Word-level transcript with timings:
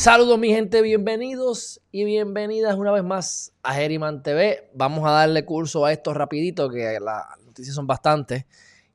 Saludos 0.00 0.38
mi 0.38 0.48
gente, 0.48 0.80
bienvenidos 0.80 1.82
y 1.92 2.04
bienvenidas 2.04 2.74
una 2.76 2.90
vez 2.90 3.04
más 3.04 3.52
a 3.62 3.74
Geriman 3.74 4.22
TV. 4.22 4.70
Vamos 4.72 5.06
a 5.06 5.10
darle 5.10 5.44
curso 5.44 5.84
a 5.84 5.92
esto 5.92 6.14
rapidito, 6.14 6.70
que 6.70 6.98
las 6.98 7.26
noticias 7.44 7.74
son 7.74 7.86
bastantes. 7.86 8.46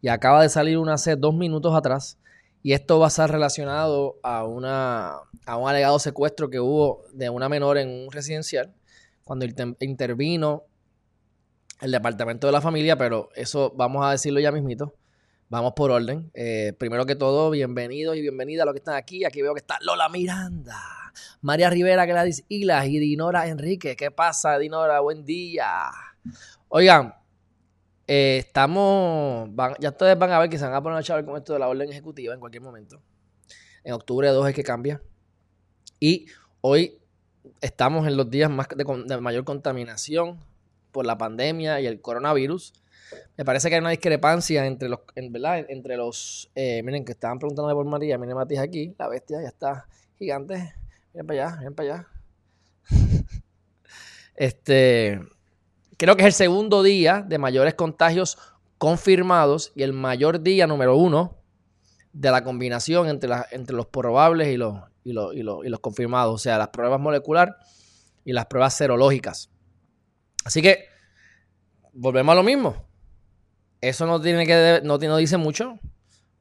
Y 0.02 0.08
acaba 0.08 0.42
de 0.42 0.50
salir 0.50 0.80
una 0.80 0.96
hace 0.96 1.16
dos 1.16 1.36
minutos 1.36 1.76
atrás. 1.76 2.18
Y 2.64 2.74
esto 2.74 2.98
va 2.98 3.06
a 3.06 3.10
estar 3.10 3.30
relacionado 3.30 4.16
a, 4.24 4.46
una, 4.46 5.18
a 5.46 5.58
un 5.58 5.70
alegado 5.70 6.00
secuestro 6.00 6.50
que 6.50 6.60
hubo 6.60 7.04
de 7.14 7.30
una 7.30 7.50
menor 7.50 7.78
en 7.78 7.88
un 7.88 8.12
residencial, 8.12 8.74
cuando 9.24 9.46
intervino 9.82 10.64
el 11.82 11.92
departamento 11.92 12.48
de 12.48 12.54
la 12.54 12.62
familia, 12.62 12.98
pero 12.98 13.30
eso 13.36 13.72
vamos 13.76 14.04
a 14.04 14.10
decirlo 14.10 14.40
ya 14.40 14.52
mismito. 14.52 14.96
Vamos 15.48 15.74
por 15.74 15.92
orden. 15.92 16.32
Eh, 16.34 16.74
primero 16.80 17.06
que 17.06 17.16
todo, 17.16 17.52
bienvenidos 17.52 18.18
y 18.18 18.22
bienvenidas 18.22 18.64
a 18.64 18.66
los 18.66 18.74
que 18.74 18.80
están 18.80 18.96
aquí. 18.96 19.26
Aquí 19.26 19.44
veo 19.44 19.54
que 19.54 19.60
está 19.60 19.78
Lola 19.80 20.10
Miranda, 20.10 20.82
María 21.42 21.70
Rivera, 21.70 22.08
Gladys 22.08 22.44
Hilas 22.50 22.88
y 22.88 22.98
Dinora 22.98 23.48
Enrique. 23.48 23.96
¿Qué 23.96 24.10
pasa, 24.10 24.58
Dinora? 24.58 25.02
Buen 25.02 25.24
día. 25.24 25.92
Oigan, 26.68 27.14
eh, 28.08 28.38
estamos. 28.40 29.52
ya 29.80 29.90
ustedes 29.90 30.18
van 30.18 30.32
a 30.32 30.40
ver 30.40 30.50
que 30.50 30.58
se 30.58 30.66
van 30.66 30.74
a 30.74 30.82
poner 30.82 30.98
a 30.98 31.04
chaval 31.04 31.26
con 31.26 31.38
esto 31.38 31.54
de 31.54 31.60
la 31.60 31.68
orden 31.68 31.92
ejecutiva 31.92 32.34
en 32.34 32.40
cualquier 32.40 32.64
momento. 32.64 33.00
En 33.84 33.94
octubre 33.94 34.28
2 34.28 34.50
es 34.50 34.56
que 34.56 34.64
cambia. 34.64 35.00
Y 36.00 36.26
hoy 36.62 36.98
estamos 37.62 38.08
en 38.08 38.18
los 38.18 38.32
días 38.32 38.50
más 38.50 38.68
de 38.76 39.22
mayor 39.22 39.44
contaminación 39.44 40.40
por 40.92 41.06
la 41.06 41.20
pandemia 41.20 41.80
y 41.82 41.86
el 41.86 42.02
coronavirus. 42.02 42.74
Me 43.38 43.46
parece 43.46 43.70
que 43.70 43.76
hay 43.76 43.82
una 43.82 43.90
discrepancia 43.90 44.66
entre 44.66 44.90
los, 44.90 45.00
¿verdad? 45.16 45.66
Entre 45.70 45.98
los, 45.98 46.50
eh, 46.56 46.82
miren, 46.84 47.06
que 47.06 47.12
estaban 47.12 47.40
preguntando 47.40 47.74
por 47.74 47.86
María, 47.86 48.18
miren 48.18 48.36
Matías 48.36 48.64
aquí, 48.64 48.96
la 48.98 49.08
bestia 49.08 49.42
ya 49.42 49.48
está 49.48 49.88
gigante. 50.18 50.76
Miren 51.14 51.28
para 51.28 51.48
allá, 51.48 51.58
miren 51.58 51.76
para 51.76 51.94
allá. 51.94 52.08
este, 54.36 55.20
creo 55.98 56.16
que 56.16 56.24
es 56.24 56.28
el 56.28 56.34
segundo 56.34 56.84
día 56.84 57.24
de 57.28 57.38
mayores 57.38 57.74
contagios 57.74 58.38
confirmados 58.78 59.72
y 59.76 59.84
el 59.84 59.94
mayor 59.94 60.42
día 60.42 60.68
número 60.68 60.98
uno 60.98 61.38
de 62.14 62.32
la 62.32 62.44
combinación 62.44 63.10
entre, 63.10 63.34
entre 63.52 63.76
los 63.76 63.88
probables 63.88 64.48
y 64.48 64.58
los, 64.58 64.80
y, 65.04 65.14
los, 65.14 65.36
y, 65.36 65.44
los, 65.44 65.66
y 65.66 65.70
los 65.70 65.80
confirmados, 65.80 66.36
o 66.36 66.38
sea, 66.38 66.58
las 66.58 66.70
pruebas 66.70 67.00
moleculares 67.00 67.56
y 68.24 68.34
las 68.34 68.46
pruebas 68.46 68.74
serológicas. 68.74 69.50
Así 70.46 70.62
que 70.62 70.86
volvemos 71.94 72.34
a 72.34 72.36
lo 72.36 72.44
mismo. 72.44 72.85
Eso 73.82 74.06
no 74.06 74.22
tiene 74.22 74.46
que 74.46 74.82
no, 74.84 74.98
no 74.98 75.18
dice 75.18 75.38
mucho, 75.38 75.80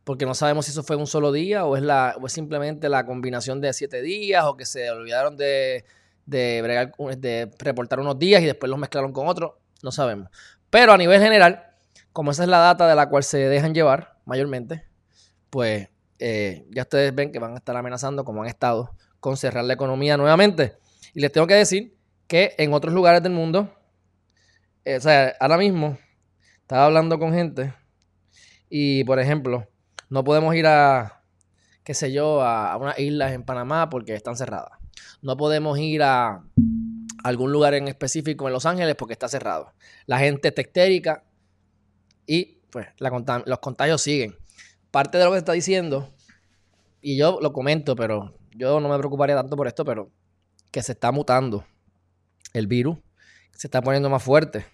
porque 0.04 0.26
no 0.26 0.34
sabemos 0.34 0.66
si 0.66 0.72
eso 0.72 0.82
fue 0.82 0.96
un 0.96 1.06
solo 1.06 1.32
día 1.32 1.64
o 1.64 1.76
es, 1.76 1.82
la, 1.82 2.16
o 2.20 2.26
es 2.26 2.32
simplemente 2.32 2.88
la 2.88 3.06
combinación 3.06 3.60
de 3.60 3.72
siete 3.72 4.02
días 4.02 4.44
o 4.44 4.56
que 4.56 4.66
se 4.66 4.90
olvidaron 4.90 5.36
de, 5.36 5.84
de, 6.26 7.50
reportar 7.58 8.00
unos 8.00 8.18
días 8.18 8.42
y 8.42 8.46
después 8.46 8.70
los 8.70 8.78
mezclaron 8.78 9.12
con 9.12 9.26
otros. 9.28 9.52
No 9.82 9.90
sabemos. 9.90 10.30
Pero 10.70 10.92
a 10.92 10.98
nivel 10.98 11.20
general, 11.20 11.64
como 12.12 12.30
esa 12.30 12.44
es 12.44 12.48
la 12.48 12.58
data 12.58 12.86
de 12.86 12.94
la 12.94 13.08
cual 13.08 13.24
se 13.24 13.38
dejan 13.38 13.74
llevar 13.74 14.16
mayormente, 14.24 14.84
pues 15.50 15.88
eh, 16.18 16.66
ya 16.70 16.82
ustedes 16.82 17.14
ven 17.14 17.32
que 17.32 17.38
van 17.38 17.54
a 17.54 17.56
estar 17.56 17.76
amenazando, 17.76 18.24
como 18.24 18.42
han 18.42 18.48
estado, 18.48 18.94
con 19.20 19.36
cerrar 19.36 19.64
la 19.64 19.74
economía 19.74 20.16
nuevamente. 20.16 20.76
Y 21.14 21.20
les 21.20 21.32
tengo 21.32 21.46
que 21.46 21.54
decir 21.54 21.96
que 22.26 22.54
en 22.58 22.72
otros 22.72 22.94
lugares 22.94 23.22
del 23.22 23.32
mundo, 23.32 23.74
eh, 24.84 24.96
o 24.96 25.00
sea, 25.00 25.34
ahora 25.40 25.58
mismo 25.58 25.98
estaba 26.64 26.86
hablando 26.86 27.18
con 27.18 27.34
gente 27.34 27.74
y, 28.70 29.04
por 29.04 29.20
ejemplo, 29.20 29.68
no 30.08 30.24
podemos 30.24 30.54
ir 30.54 30.66
a, 30.66 31.22
qué 31.84 31.92
sé 31.92 32.10
yo, 32.10 32.40
a, 32.40 32.74
unas 32.78 32.98
islas 32.98 33.32
en 33.32 33.42
Panamá 33.42 33.90
porque 33.90 34.14
están 34.14 34.34
cerradas. 34.34 34.78
No 35.20 35.36
podemos 35.36 35.78
ir 35.78 36.02
a 36.02 36.42
algún 37.22 37.52
lugar 37.52 37.74
en 37.74 37.86
específico 37.86 38.46
en 38.46 38.54
Los 38.54 38.64
Ángeles 38.64 38.94
porque 38.94 39.12
está 39.12 39.28
cerrado. 39.28 39.74
La 40.06 40.18
gente 40.18 40.48
está 40.48 40.62
histérica 40.62 41.22
y 42.26 42.62
pues 42.70 42.88
los 42.96 43.58
contagios 43.58 44.00
siguen. 44.00 44.34
Parte 44.90 45.18
de 45.18 45.24
lo 45.24 45.32
que 45.32 45.38
está 45.38 45.52
diciendo, 45.52 46.14
y 47.02 47.18
yo 47.18 47.40
lo 47.42 47.52
comento, 47.52 47.94
pero 47.94 48.38
yo 48.56 48.80
no 48.80 48.88
me 48.88 48.96
preocuparía 48.96 49.36
tanto 49.36 49.54
por 49.54 49.66
esto, 49.66 49.84
pero 49.84 50.10
que 50.70 50.82
se 50.82 50.92
está 50.92 51.12
mutando 51.12 51.66
el 52.54 52.66
virus, 52.68 52.96
se 53.52 53.66
está 53.66 53.82
poniendo 53.82 54.08
más 54.08 54.22
fuerte. 54.22 54.64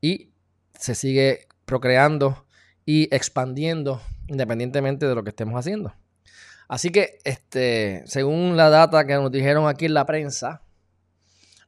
Y 0.00 0.30
se 0.78 0.94
sigue 0.94 1.46
procreando 1.64 2.46
y 2.84 3.14
expandiendo 3.14 4.00
independientemente 4.28 5.06
de 5.06 5.14
lo 5.14 5.22
que 5.22 5.30
estemos 5.30 5.58
haciendo. 5.58 5.94
Así 6.68 6.90
que, 6.90 7.18
este, 7.24 8.02
según 8.06 8.56
la 8.56 8.70
data 8.70 9.06
que 9.06 9.14
nos 9.14 9.30
dijeron 9.30 9.68
aquí 9.68 9.86
en 9.86 9.94
la 9.94 10.04
prensa, 10.04 10.62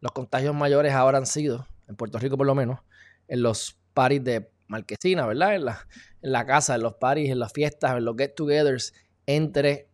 los 0.00 0.12
contagios 0.12 0.54
mayores 0.54 0.92
ahora 0.92 1.18
han 1.18 1.26
sido, 1.26 1.66
en 1.88 1.96
Puerto 1.96 2.18
Rico 2.18 2.36
por 2.36 2.46
lo 2.46 2.54
menos, 2.54 2.80
en 3.28 3.42
los 3.42 3.78
paris 3.94 4.22
de 4.24 4.50
Marquesina, 4.66 5.26
¿verdad? 5.26 5.54
En 5.54 5.64
la, 5.66 5.86
en 6.22 6.32
la 6.32 6.46
casa, 6.46 6.74
en 6.74 6.82
los 6.82 6.94
paris, 6.94 7.30
en 7.30 7.38
las 7.38 7.52
fiestas, 7.52 7.96
en 7.96 8.04
los 8.04 8.16
get-togethers 8.16 8.92
entre 9.26 9.88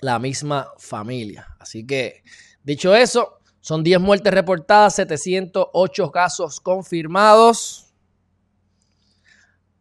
la 0.00 0.18
misma 0.18 0.68
familia. 0.78 1.56
Así 1.58 1.86
que, 1.86 2.22
dicho 2.62 2.94
eso, 2.94 3.40
son 3.60 3.82
10 3.82 4.00
muertes 4.00 4.32
reportadas, 4.32 4.94
708 4.94 6.10
casos 6.10 6.60
confirmados. 6.60 7.85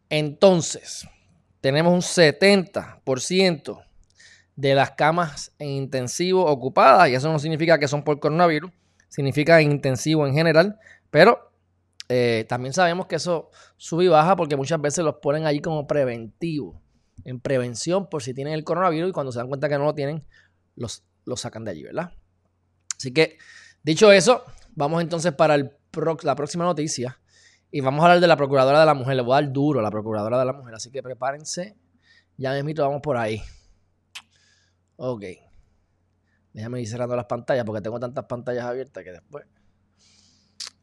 Entonces, 0.09 1.07
tenemos 1.61 1.93
un 1.93 2.01
70% 2.01 3.83
de 4.55 4.75
las 4.75 4.91
camas 4.91 5.51
en 5.59 5.69
intensivo 5.69 6.45
ocupadas, 6.45 7.09
y 7.09 7.15
eso 7.15 7.31
no 7.31 7.39
significa 7.39 7.79
que 7.79 7.87
son 7.87 8.03
por 8.03 8.19
coronavirus, 8.19 8.71
significa 9.09 9.59
en 9.59 9.71
intensivo 9.71 10.27
en 10.27 10.33
general, 10.33 10.79
pero 11.09 11.51
eh, 12.07 12.45
también 12.47 12.73
sabemos 12.73 13.07
que 13.07 13.15
eso 13.15 13.49
sube 13.77 14.05
y 14.05 14.07
baja 14.07 14.35
porque 14.35 14.55
muchas 14.55 14.79
veces 14.79 15.03
los 15.03 15.15
ponen 15.15 15.45
allí 15.45 15.59
como 15.59 15.87
preventivo, 15.87 16.81
en 17.23 17.39
prevención 17.39 18.09
por 18.09 18.21
si 18.21 18.33
tienen 18.33 18.53
el 18.53 18.63
coronavirus 18.63 19.09
y 19.09 19.13
cuando 19.13 19.31
se 19.31 19.39
dan 19.39 19.47
cuenta 19.47 19.67
que 19.67 19.77
no 19.77 19.85
lo 19.85 19.95
tienen, 19.95 20.23
los, 20.75 21.03
los 21.25 21.41
sacan 21.41 21.63
de 21.63 21.71
allí, 21.71 21.83
¿verdad? 21.83 22.11
Así 22.97 23.11
que, 23.11 23.37
dicho 23.83 24.11
eso, 24.11 24.43
vamos 24.75 25.01
entonces 25.01 25.33
para 25.33 25.55
el 25.55 25.71
la 26.23 26.35
próxima 26.35 26.65
noticia 26.65 27.17
y 27.75 27.81
vamos 27.81 27.99
a 27.99 28.05
hablar 28.05 28.21
de 28.21 28.27
la 28.27 28.37
Procuradora 28.37 28.79
de 28.79 28.85
la 28.85 28.93
Mujer. 28.93 29.17
Le 29.17 29.21
voy 29.21 29.33
a 29.33 29.41
dar 29.41 29.51
duro 29.51 29.81
a 29.81 29.83
la 29.83 29.91
Procuradora 29.91 30.39
de 30.39 30.45
la 30.45 30.53
Mujer. 30.53 30.73
Así 30.75 30.91
que 30.91 31.03
prepárense. 31.03 31.75
Ya 32.37 32.53
mismito 32.53 32.81
vamos 32.83 33.01
por 33.01 33.17
ahí. 33.17 33.41
Ok. 34.95 35.25
Déjame 36.53 36.79
ir 36.79 36.87
cerrando 36.87 37.17
las 37.17 37.25
pantallas 37.25 37.65
porque 37.65 37.81
tengo 37.81 37.99
tantas 37.99 38.23
pantallas 38.27 38.63
abiertas 38.63 39.03
que 39.03 39.11
después. 39.11 39.45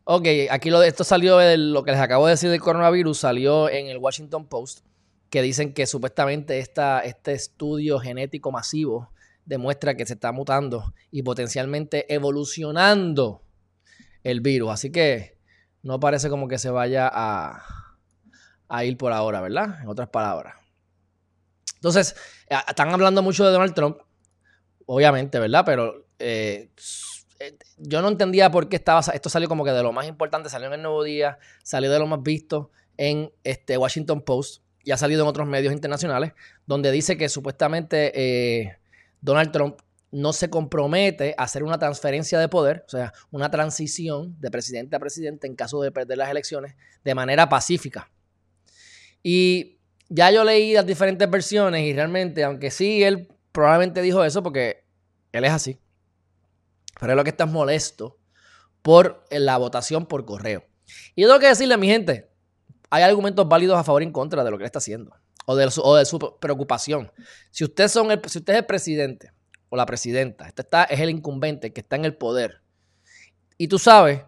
Ok, 0.04 0.26
aquí 0.50 0.68
lo 0.68 0.82
esto 0.82 1.02
salió 1.02 1.38
de 1.38 1.56
lo 1.56 1.82
que 1.82 1.92
les 1.92 2.00
acabo 2.00 2.26
de 2.26 2.32
decir 2.32 2.50
del 2.50 2.60
coronavirus, 2.60 3.20
salió 3.20 3.70
en 3.70 3.86
el 3.86 3.96
Washington 3.96 4.46
Post, 4.46 4.80
que 5.30 5.40
dicen 5.40 5.72
que 5.72 5.86
supuestamente 5.86 6.58
esta, 6.58 7.00
este 7.00 7.32
estudio 7.32 8.00
genético 8.00 8.52
masivo 8.52 9.08
demuestra 9.46 9.96
que 9.96 10.04
se 10.04 10.12
está 10.12 10.30
mutando 10.30 10.92
y 11.10 11.22
potencialmente 11.22 12.12
evolucionando 12.12 13.40
el 14.24 14.42
virus. 14.42 14.72
Así 14.72 14.92
que 14.92 15.40
no 15.82 15.98
parece 16.00 16.28
como 16.28 16.48
que 16.48 16.58
se 16.58 16.70
vaya 16.70 17.10
a, 17.12 17.64
ir 18.84 18.96
por 18.96 19.12
ahora, 19.12 19.40
¿verdad? 19.40 19.80
En 19.82 19.88
otras 19.88 20.08
palabras. 20.08 20.54
Entonces, 21.74 22.14
eh, 22.48 22.56
están 22.68 22.90
hablando 22.90 23.22
mucho 23.22 23.44
de 23.44 23.50
Donald 23.50 23.74
Trump, 23.74 23.98
obviamente, 24.86 25.38
¿verdad? 25.38 25.64
Pero 25.66 26.06
eh, 26.18 26.70
eh, 27.40 27.58
yo 27.76 28.00
no 28.00 28.08
entendía 28.08 28.50
por 28.50 28.68
qué 28.68 28.76
estaba. 28.76 29.00
Esto 29.00 29.28
salió 29.28 29.48
como 29.48 29.64
que 29.64 29.72
de 29.72 29.82
lo 29.82 29.92
más 29.92 30.06
importante, 30.06 30.48
salió 30.48 30.68
en 30.68 30.74
el 30.74 30.82
Nuevo 30.82 31.02
Día, 31.02 31.38
salió 31.62 31.90
de 31.90 31.98
lo 31.98 32.06
más 32.06 32.22
visto 32.22 32.70
en 32.96 33.32
este 33.42 33.76
Washington 33.76 34.22
Post 34.22 34.62
y 34.84 34.92
ha 34.92 34.96
salido 34.96 35.22
en 35.22 35.28
otros 35.28 35.46
medios 35.46 35.72
internacionales, 35.72 36.32
donde 36.66 36.90
dice 36.90 37.16
que 37.16 37.28
supuestamente 37.28 38.78
Donald 39.20 39.52
Trump 39.52 39.78
no 40.12 40.34
se 40.34 40.50
compromete 40.50 41.34
a 41.36 41.44
hacer 41.44 41.64
una 41.64 41.78
transferencia 41.78 42.38
de 42.38 42.48
poder, 42.48 42.84
o 42.86 42.90
sea, 42.90 43.12
una 43.30 43.50
transición 43.50 44.38
de 44.38 44.50
presidente 44.50 44.94
a 44.94 45.00
presidente 45.00 45.46
en 45.46 45.56
caso 45.56 45.80
de 45.82 45.90
perder 45.90 46.18
las 46.18 46.30
elecciones 46.30 46.76
de 47.02 47.14
manera 47.14 47.48
pacífica. 47.48 48.10
Y 49.22 49.78
ya 50.10 50.30
yo 50.30 50.44
leí 50.44 50.74
las 50.74 50.86
diferentes 50.86 51.28
versiones 51.28 51.82
y 51.82 51.94
realmente, 51.94 52.44
aunque 52.44 52.70
sí, 52.70 53.02
él 53.02 53.28
probablemente 53.52 54.02
dijo 54.02 54.22
eso 54.22 54.42
porque 54.42 54.84
él 55.32 55.44
es 55.44 55.52
así, 55.52 55.78
pero 57.00 57.12
es 57.12 57.16
lo 57.16 57.24
que 57.24 57.30
está 57.30 57.46
molesto 57.46 58.18
por 58.82 59.24
la 59.30 59.56
votación 59.56 60.04
por 60.04 60.26
correo. 60.26 60.64
Y 61.14 61.22
yo 61.22 61.28
tengo 61.28 61.40
que 61.40 61.46
decirle 61.46 61.74
a 61.74 61.78
mi 61.78 61.86
gente, 61.86 62.30
hay 62.90 63.02
argumentos 63.02 63.48
válidos 63.48 63.78
a 63.78 63.84
favor 63.84 64.02
y 64.02 64.06
en 64.06 64.12
contra 64.12 64.44
de 64.44 64.50
lo 64.50 64.58
que 64.58 64.64
él 64.64 64.66
está 64.66 64.78
haciendo 64.78 65.16
o 65.46 65.56
de, 65.56 65.70
su, 66.04 66.38
preocupación. 66.40 67.10
Si 67.50 67.64
usted, 67.64 67.88
son 67.88 68.10
el, 68.10 68.20
si 68.26 68.38
usted 68.38 68.52
es 68.52 68.58
el 68.60 68.66
presidente 68.66 69.32
o 69.72 69.76
la 69.76 69.86
presidenta, 69.86 70.46
este 70.46 70.60
está, 70.60 70.84
es 70.84 71.00
el 71.00 71.08
incumbente 71.08 71.72
que 71.72 71.80
está 71.80 71.96
en 71.96 72.04
el 72.04 72.14
poder 72.14 72.60
y 73.56 73.68
tú 73.68 73.78
sabes 73.78 74.20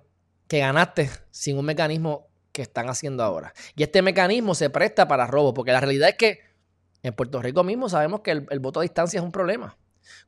que 0.48 0.60
ganaste 0.60 1.10
sin 1.30 1.58
un 1.58 1.66
mecanismo 1.66 2.28
que 2.50 2.62
están 2.62 2.88
haciendo 2.88 3.22
ahora. 3.22 3.52
Y 3.76 3.82
este 3.82 4.00
mecanismo 4.00 4.54
se 4.54 4.70
presta 4.70 5.06
para 5.06 5.26
robo, 5.26 5.52
porque 5.52 5.72
la 5.72 5.80
realidad 5.80 6.08
es 6.08 6.14
que 6.16 6.38
en 7.02 7.12
Puerto 7.12 7.42
Rico 7.42 7.62
mismo 7.62 7.90
sabemos 7.90 8.20
que 8.20 8.30
el, 8.30 8.60
voto 8.60 8.80
a 8.80 8.84
distancia 8.84 9.18
es 9.18 9.24
un 9.24 9.32
problema. 9.32 9.76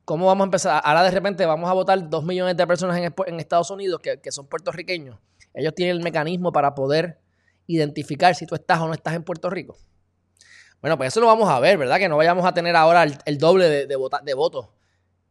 ¿Cómo 0.05 0.27
vamos 0.27 0.43
a 0.43 0.45
empezar? 0.45 0.81
Ahora 0.83 1.03
de 1.03 1.11
repente 1.11 1.45
vamos 1.45 1.67
a 1.69 1.73
votar 1.73 2.09
dos 2.09 2.23
millones 2.23 2.55
de 2.57 2.67
personas 2.67 2.97
en, 2.97 3.39
Estados 3.39 3.71
Unidos 3.71 4.01
que, 4.01 4.19
que 4.19 4.31
son 4.31 4.45
puertorriqueños. 4.45 5.17
Ellos 5.55 5.73
tienen 5.73 5.95
el 5.95 6.03
mecanismo 6.03 6.51
para 6.51 6.75
poder 6.75 7.19
identificar 7.65 8.35
si 8.35 8.45
tú 8.45 8.53
estás 8.53 8.79
o 8.81 8.87
no 8.87 8.93
estás 8.93 9.15
en 9.15 9.23
Puerto 9.23 9.49
Rico. 9.49 9.77
Bueno, 10.81 10.97
pues 10.97 11.07
eso 11.07 11.21
lo 11.21 11.27
vamos 11.27 11.49
a 11.49 11.59
ver, 11.59 11.77
¿verdad? 11.77 11.97
Que 11.97 12.09
no 12.09 12.17
vayamos 12.17 12.45
a 12.45 12.53
tener 12.53 12.75
ahora 12.75 13.03
el, 13.03 13.37
doble 13.37 13.67
de, 13.69 13.87
de, 13.87 14.33
votos. 14.35 14.67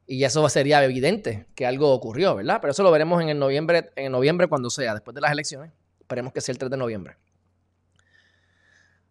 Y 0.06 0.22
eso 0.22 0.48
sería 0.48 0.84
evidente 0.84 1.46
que 1.54 1.66
algo 1.66 1.92
ocurrió, 1.92 2.36
¿verdad? 2.36 2.58
Pero 2.60 2.70
eso 2.70 2.82
lo 2.82 2.90
veremos 2.92 3.20
en 3.22 3.28
el 3.28 3.38
noviembre, 3.38 3.90
en 3.96 4.12
noviembre 4.12 4.46
cuando 4.46 4.70
sea, 4.70 4.94
después 4.94 5.14
de 5.14 5.20
las 5.20 5.32
elecciones. 5.32 5.72
Esperemos 6.00 6.32
que 6.32 6.40
sea 6.40 6.52
el 6.52 6.58
3 6.58 6.70
de 6.70 6.76
noviembre. 6.76 7.16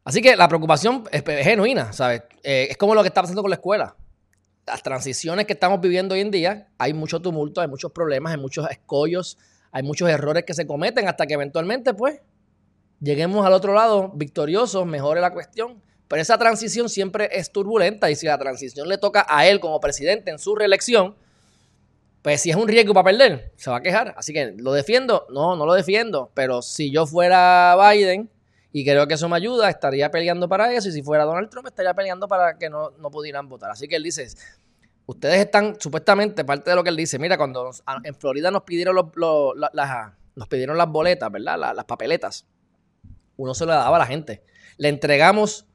Así 0.05 0.21
que 0.21 0.35
la 0.35 0.47
preocupación 0.47 1.03
es, 1.11 1.23
genuina, 1.23 1.91
¿sabes? 1.91 2.21
Eh, 2.43 2.67
es 2.69 2.77
como 2.77 2.95
lo 2.95 3.01
que 3.01 3.07
está 3.07 3.21
pasando 3.21 3.41
con 3.41 3.49
la 3.49 3.55
escuela. 3.55 3.95
Las 4.65 4.81
transiciones 4.83 5.45
que 5.45 5.53
estamos 5.53 5.81
viviendo 5.81 6.13
hoy 6.15 6.21
en 6.21 6.31
día, 6.31 6.69
hay 6.77 6.93
mucho 6.93 7.19
tumulto, 7.19 7.59
hay 7.59 7.67
muchos 7.67 7.91
problemas, 7.91 8.33
hay 8.33 8.39
muchos 8.39 8.69
escollos, 8.69 9.37
hay 9.71 9.83
muchos 9.83 10.09
errores 10.09 10.45
que 10.45 10.53
se 10.53 10.65
cometen 10.65 11.07
hasta 11.07 11.27
que 11.27 11.33
eventualmente, 11.33 11.93
pues, 11.93 12.21
lleguemos 13.01 13.45
al 13.45 13.53
otro 13.53 13.73
lado 13.73 14.11
victoriosos, 14.15 14.85
mejore 14.85 15.21
la 15.21 15.33
cuestión. 15.33 15.81
Pero 16.07 16.21
esa 16.21 16.37
transición 16.37 16.89
siempre 16.89 17.29
es 17.31 17.51
turbulenta 17.51 18.11
y 18.11 18.15
si 18.15 18.27
la 18.27 18.37
transición 18.37 18.87
le 18.87 18.97
toca 18.97 19.25
a 19.27 19.47
él 19.47 19.59
como 19.59 19.79
presidente 19.79 20.31
en 20.31 20.39
su 20.39 20.55
reelección, 20.55 21.15
pues 22.21 22.41
si 22.41 22.49
es 22.49 22.55
un 22.55 22.67
riesgo 22.67 22.93
para 22.93 23.05
perder, 23.05 23.51
se 23.55 23.69
va 23.69 23.77
a 23.77 23.81
quejar. 23.81 24.13
Así 24.17 24.33
que 24.33 24.53
lo 24.57 24.73
defiendo, 24.73 25.25
no, 25.29 25.55
no 25.55 25.65
lo 25.65 25.73
defiendo, 25.73 26.31
pero 26.33 26.61
si 26.61 26.91
yo 26.91 27.05
fuera 27.05 27.75
Biden 27.91 28.29
y 28.71 28.83
creo 28.83 29.07
que 29.07 29.13
eso 29.15 29.29
me 29.29 29.37
ayuda, 29.37 29.69
estaría 29.69 30.11
peleando 30.11 30.49
para 30.49 30.73
eso 30.73 30.89
y 30.89 30.91
si 30.91 31.01
fuera 31.01 31.23
Donald 31.23 31.49
Trump 31.49 31.67
estaría 31.67 31.93
peleando 31.93 32.27
para 32.27 32.57
que 32.57 32.69
no, 32.69 32.91
pudieran 33.11 33.47
votar. 33.47 33.71
Así 33.71 33.87
que 33.87 33.95
él 33.95 34.03
dice, 34.03 34.27
ustedes 35.05 35.39
están 35.39 35.79
supuestamente, 35.79 36.43
parte 36.45 36.69
de 36.69 36.75
lo 36.75 36.83
que 36.83 36.89
él 36.89 36.97
dice, 36.97 37.17
mira, 37.19 37.37
cuando 37.37 37.71
en 38.03 38.15
Florida 38.15 38.51
nos 38.51 38.63
pidieron, 38.63 38.95
las, 38.95 40.11
nos 40.35 40.47
pidieron 40.47 40.77
las 40.77 40.87
boletas, 40.87 41.31
¿verdad? 41.31 41.57
las 41.57 41.85
papeletas 41.85 42.45
uno 43.37 43.53
se 43.53 43.65
lo 43.65 43.73
daba 43.73 43.95
a 43.95 43.99
la 43.99 44.05
gente. 44.05 44.43
Le 44.77 44.89
entregamos 44.89 45.65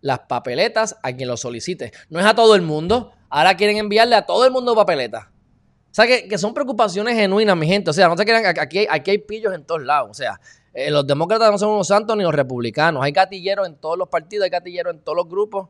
las 0.00 0.20
papeletas 0.20 0.96
a 1.02 1.12
quien 1.12 1.28
lo 1.28 1.36
solicite. 1.36 1.92
No 2.08 2.20
es 2.20 2.26
a 2.26 2.34
todo 2.34 2.54
el 2.54 2.62
mundo. 2.62 3.12
Ahora 3.28 3.56
quieren 3.56 3.76
enviarle 3.78 4.14
a 4.14 4.26
todo 4.26 4.44
el 4.44 4.50
mundo 4.50 4.74
papeletas. 4.74 5.26
O 5.26 5.94
sea, 5.94 6.06
que, 6.06 6.38
son 6.38 6.54
preocupaciones 6.54 7.14
genuinas, 7.16 7.56
mi 7.56 7.66
gente. 7.66 7.90
O 7.90 7.92
sea, 7.92 8.08
no 8.08 8.16
se 8.16 8.24
crean, 8.24 8.44
aquí, 8.58 8.86
aquí 8.88 9.10
hay 9.10 9.18
pillos 9.18 9.54
en 9.54 9.64
todos 9.64 9.82
lados. 9.82 10.10
O 10.10 10.14
sea, 10.14 10.40
eh, 10.72 10.90
los 10.90 11.06
demócratas 11.06 11.50
no 11.50 11.58
son 11.58 11.70
unos 11.70 11.88
santos 11.88 12.16
ni 12.16 12.22
los 12.22 12.34
republicanos. 12.34 13.02
Hay 13.02 13.12
gatilleros 13.12 13.66
en 13.66 13.76
todos 13.76 13.98
los 13.98 14.08
partidos, 14.08 14.44
hay 14.44 14.50
gatilleros 14.50 14.94
en 14.94 15.00
todos 15.00 15.16
los 15.16 15.28
grupos. 15.28 15.68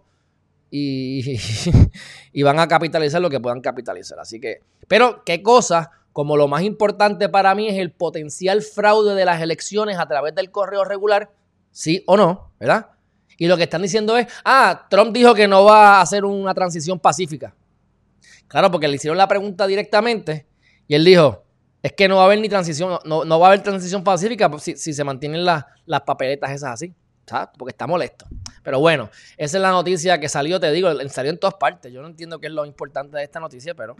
Y, 0.70 1.38
y 2.32 2.42
van 2.42 2.58
a 2.58 2.68
capitalizar 2.68 3.22
lo 3.22 3.30
que 3.30 3.40
puedan 3.40 3.60
capitalizar. 3.60 4.18
Así 4.20 4.38
que, 4.38 4.60
pero 4.86 5.22
qué 5.24 5.42
cosa 5.42 5.90
como 6.18 6.36
lo 6.36 6.48
más 6.48 6.62
importante 6.62 7.28
para 7.28 7.54
mí 7.54 7.68
es 7.68 7.78
el 7.78 7.92
potencial 7.92 8.62
fraude 8.62 9.14
de 9.14 9.24
las 9.24 9.40
elecciones 9.40 9.98
a 9.98 10.08
través 10.08 10.34
del 10.34 10.50
correo 10.50 10.84
regular, 10.84 11.30
sí 11.70 12.02
o 12.06 12.16
no, 12.16 12.50
¿verdad? 12.58 12.88
Y 13.38 13.46
lo 13.46 13.56
que 13.56 13.62
están 13.62 13.80
diciendo 13.80 14.18
es, 14.18 14.26
ah, 14.44 14.86
Trump 14.90 15.14
dijo 15.14 15.32
que 15.32 15.48
no 15.48 15.64
va 15.64 15.98
a 15.98 16.00
hacer 16.02 16.24
una 16.24 16.52
transición 16.52 16.98
pacífica. 16.98 17.54
Claro, 18.48 18.70
porque 18.70 18.88
le 18.88 18.96
hicieron 18.96 19.16
la 19.16 19.28
pregunta 19.28 19.66
directamente 19.66 20.46
y 20.88 20.94
él 20.94 21.04
dijo, 21.04 21.44
es 21.82 21.92
que 21.92 22.08
no 22.08 22.16
va 22.16 22.22
a 22.22 22.24
haber 22.24 22.40
ni 22.40 22.48
transición, 22.48 22.98
no, 23.04 23.38
va 23.38 23.46
a 23.46 23.48
haber 23.50 23.62
transición 23.62 24.02
pacífica 24.02 24.50
si, 24.58 24.76
se 24.76 25.04
mantienen 25.04 25.44
las, 25.44 25.64
papeletas 26.04 26.50
esas 26.50 26.72
así, 26.72 26.92
¿sabes? 27.26 27.50
Porque 27.56 27.70
está 27.70 27.86
molesto. 27.86 28.26
Pero 28.64 28.80
bueno, 28.80 29.08
esa 29.36 29.58
es 29.58 29.62
la 29.62 29.70
noticia 29.70 30.18
que 30.18 30.28
salió, 30.28 30.58
te 30.58 30.72
digo, 30.72 30.90
salió 31.08 31.30
en 31.30 31.38
todas 31.38 31.54
partes. 31.54 31.92
Yo 31.92 32.02
no 32.02 32.08
entiendo 32.08 32.40
qué 32.40 32.48
es 32.48 32.52
lo 32.52 32.66
importante 32.66 33.16
de 33.18 33.22
esta 33.22 33.38
noticia, 33.38 33.74
pero 33.74 33.94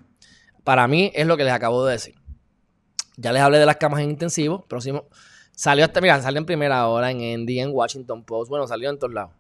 para 0.64 0.88
mí 0.88 1.12
es 1.14 1.26
lo 1.26 1.37
que 1.37 1.44
les 1.44 1.52
acabo 1.52 1.85
de 1.87 1.93
decir. 1.93 2.14
Ya 3.17 3.32
les 3.32 3.43
hablé 3.43 3.58
de 3.58 3.67
las 3.67 3.76
camas 3.76 4.00
en 4.00 4.11
intensivo. 4.11 4.64
Próximo. 4.67 5.08
Salió 5.58 5.84
hasta, 5.84 6.00
mira, 6.00 6.22
salió 6.22 6.38
en 6.38 6.46
primera 6.46 6.87
hora 6.87 7.10
en 7.10 7.16
Andy, 7.34 7.58
en 7.58 7.70
Washington 7.72 8.22
Post. 8.22 8.49
Bueno, 8.49 8.69
salió 8.69 8.90
en 8.90 8.96
todos 8.96 9.12
lados. 9.12 9.32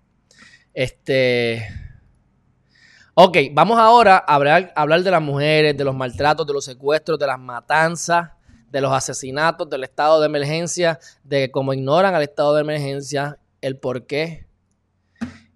Este. 0.74 1.64
Ok, 3.14 3.36
vamos 3.52 3.78
ahora 3.78 4.24
a 4.26 4.34
hablar, 4.34 4.72
hablar 4.74 5.04
de 5.04 5.12
las 5.12 5.22
mujeres, 5.22 5.76
de 5.76 5.84
los 5.84 5.94
maltratos, 5.94 6.44
de 6.44 6.52
los 6.52 6.64
secuestros, 6.64 7.20
de 7.20 7.26
las 7.28 7.38
matanzas, 7.38 8.32
de 8.68 8.80
los 8.80 8.92
asesinatos, 8.92 9.70
del 9.70 9.84
estado 9.84 10.18
de 10.18 10.26
emergencia, 10.26 10.98
de 11.22 11.52
cómo 11.52 11.72
ignoran 11.72 12.16
al 12.16 12.24
estado 12.24 12.52
de 12.56 12.62
emergencia, 12.62 13.38
el 13.60 13.78
por 13.78 14.04
qué 14.04 14.48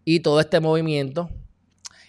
y 0.05 0.21
todo 0.21 0.39
este 0.39 0.61
movimiento. 0.61 1.29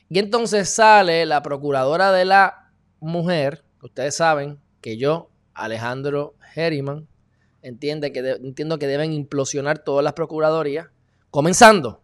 Y 0.10 0.20
entonces 0.20 0.70
sale 0.70 1.26
la 1.26 1.42
procuradora 1.42 2.12
de 2.12 2.26
la 2.26 2.72
mujer, 3.00 3.64
ustedes 3.82 4.16
saben 4.16 4.60
que 4.80 4.98
yo, 4.98 5.32
Alejandro 5.56 6.36
Herriman, 6.54 7.08
entiende 7.64 8.12
que 8.12 8.20
entiendo 8.20 8.78
que 8.78 8.86
deben 8.86 9.12
implosionar 9.12 9.80
todas 9.80 10.04
las 10.04 10.14
procuradorías, 10.14 10.88
comenzando 11.32 12.04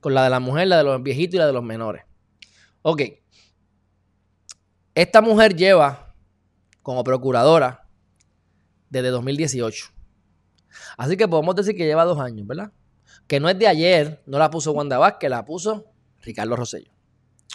con 0.00 0.14
la 0.14 0.24
de 0.24 0.30
la 0.30 0.40
mujer, 0.40 0.68
la 0.68 0.78
de 0.78 0.84
los 0.84 1.02
viejitos 1.02 1.34
y 1.34 1.38
la 1.38 1.46
de 1.46 1.52
los 1.52 1.62
menores. 1.62 2.04
Ok. 2.82 3.02
Esta 4.94 5.20
mujer 5.20 5.54
lleva 5.54 6.14
como 6.82 7.04
procuradora 7.04 7.86
desde 8.88 9.08
2018. 9.10 9.88
Así 10.96 11.16
que 11.18 11.28
podemos 11.28 11.54
decir 11.54 11.76
que 11.76 11.84
lleva 11.84 12.04
dos 12.04 12.18
años, 12.18 12.46
¿verdad? 12.46 12.72
Que 13.26 13.40
no 13.40 13.50
es 13.50 13.58
de 13.58 13.66
ayer, 13.66 14.22
no 14.24 14.38
la 14.38 14.48
puso 14.48 14.72
Wanda 14.72 14.96
Vázquez, 14.96 15.28
la 15.28 15.44
puso 15.44 15.84
Ricardo 16.22 16.56
Rosello. 16.56 16.90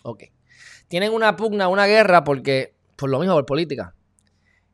Ok 0.04 0.25
tienen 0.92 1.13
una 1.13 1.38
pugna, 1.38 1.69
una 1.69 1.88
guerra, 1.88 2.25
porque, 2.25 2.75
por 2.98 3.10
lo 3.10 3.18
mismo, 3.18 3.34
por 3.34 3.45
política. 3.45 3.95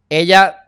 Ella 0.10 0.67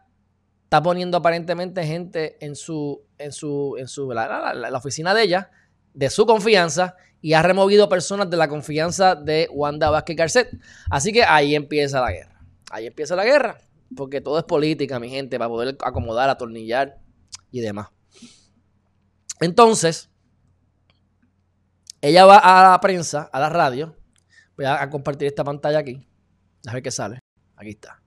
está 0.69 0.83
poniendo 0.83 1.17
aparentemente 1.17 1.83
gente 1.83 2.37
en 2.45 2.55
su, 2.55 3.03
en 3.17 3.31
su, 3.31 3.75
en 3.79 3.87
su, 3.87 4.11
la, 4.11 4.69
oficina 4.75 5.15
de 5.15 5.23
ella, 5.23 5.49
de 5.95 6.11
su 6.11 6.27
confianza, 6.27 6.95
y 7.21 7.33
ha 7.33 7.41
removido 7.41 7.89
personas 7.89 8.29
de 8.29 8.37
la 8.37 8.47
confianza 8.47 9.15
de 9.15 9.49
Wanda 9.51 9.89
Vázquez 9.89 10.15
Garcet. 10.15 10.49
Así 10.91 11.11
que 11.11 11.23
ahí 11.23 11.55
empieza 11.55 11.99
la 11.99 12.11
guerra. 12.11 12.39
Ahí 12.69 12.85
empieza 12.85 13.15
la 13.15 13.25
guerra, 13.25 13.57
porque 13.95 14.21
todo 14.21 14.37
es 14.37 14.43
política, 14.43 14.99
mi 14.99 15.09
gente, 15.09 15.39
para 15.39 15.49
poder 15.49 15.75
acomodar, 15.83 16.29
atornillar 16.29 16.99
y 17.49 17.61
demás. 17.61 17.87
Entonces, 19.39 20.11
ella 21.99 22.25
va 22.25 22.37
a 22.37 22.69
la 22.69 22.79
prensa, 22.79 23.27
a 23.33 23.39
la 23.39 23.49
radio, 23.49 23.95
Voy 24.55 24.65
a, 24.65 24.87
compartir 24.89 25.25
esta 25.25 25.43
pantalla 25.43 25.79
aquí. 25.79 26.05
A 26.67 26.73
ver 26.73 26.83
qué 26.83 26.91
sale. 26.91 27.19
Aquí 27.55 27.69
está. 27.69 28.03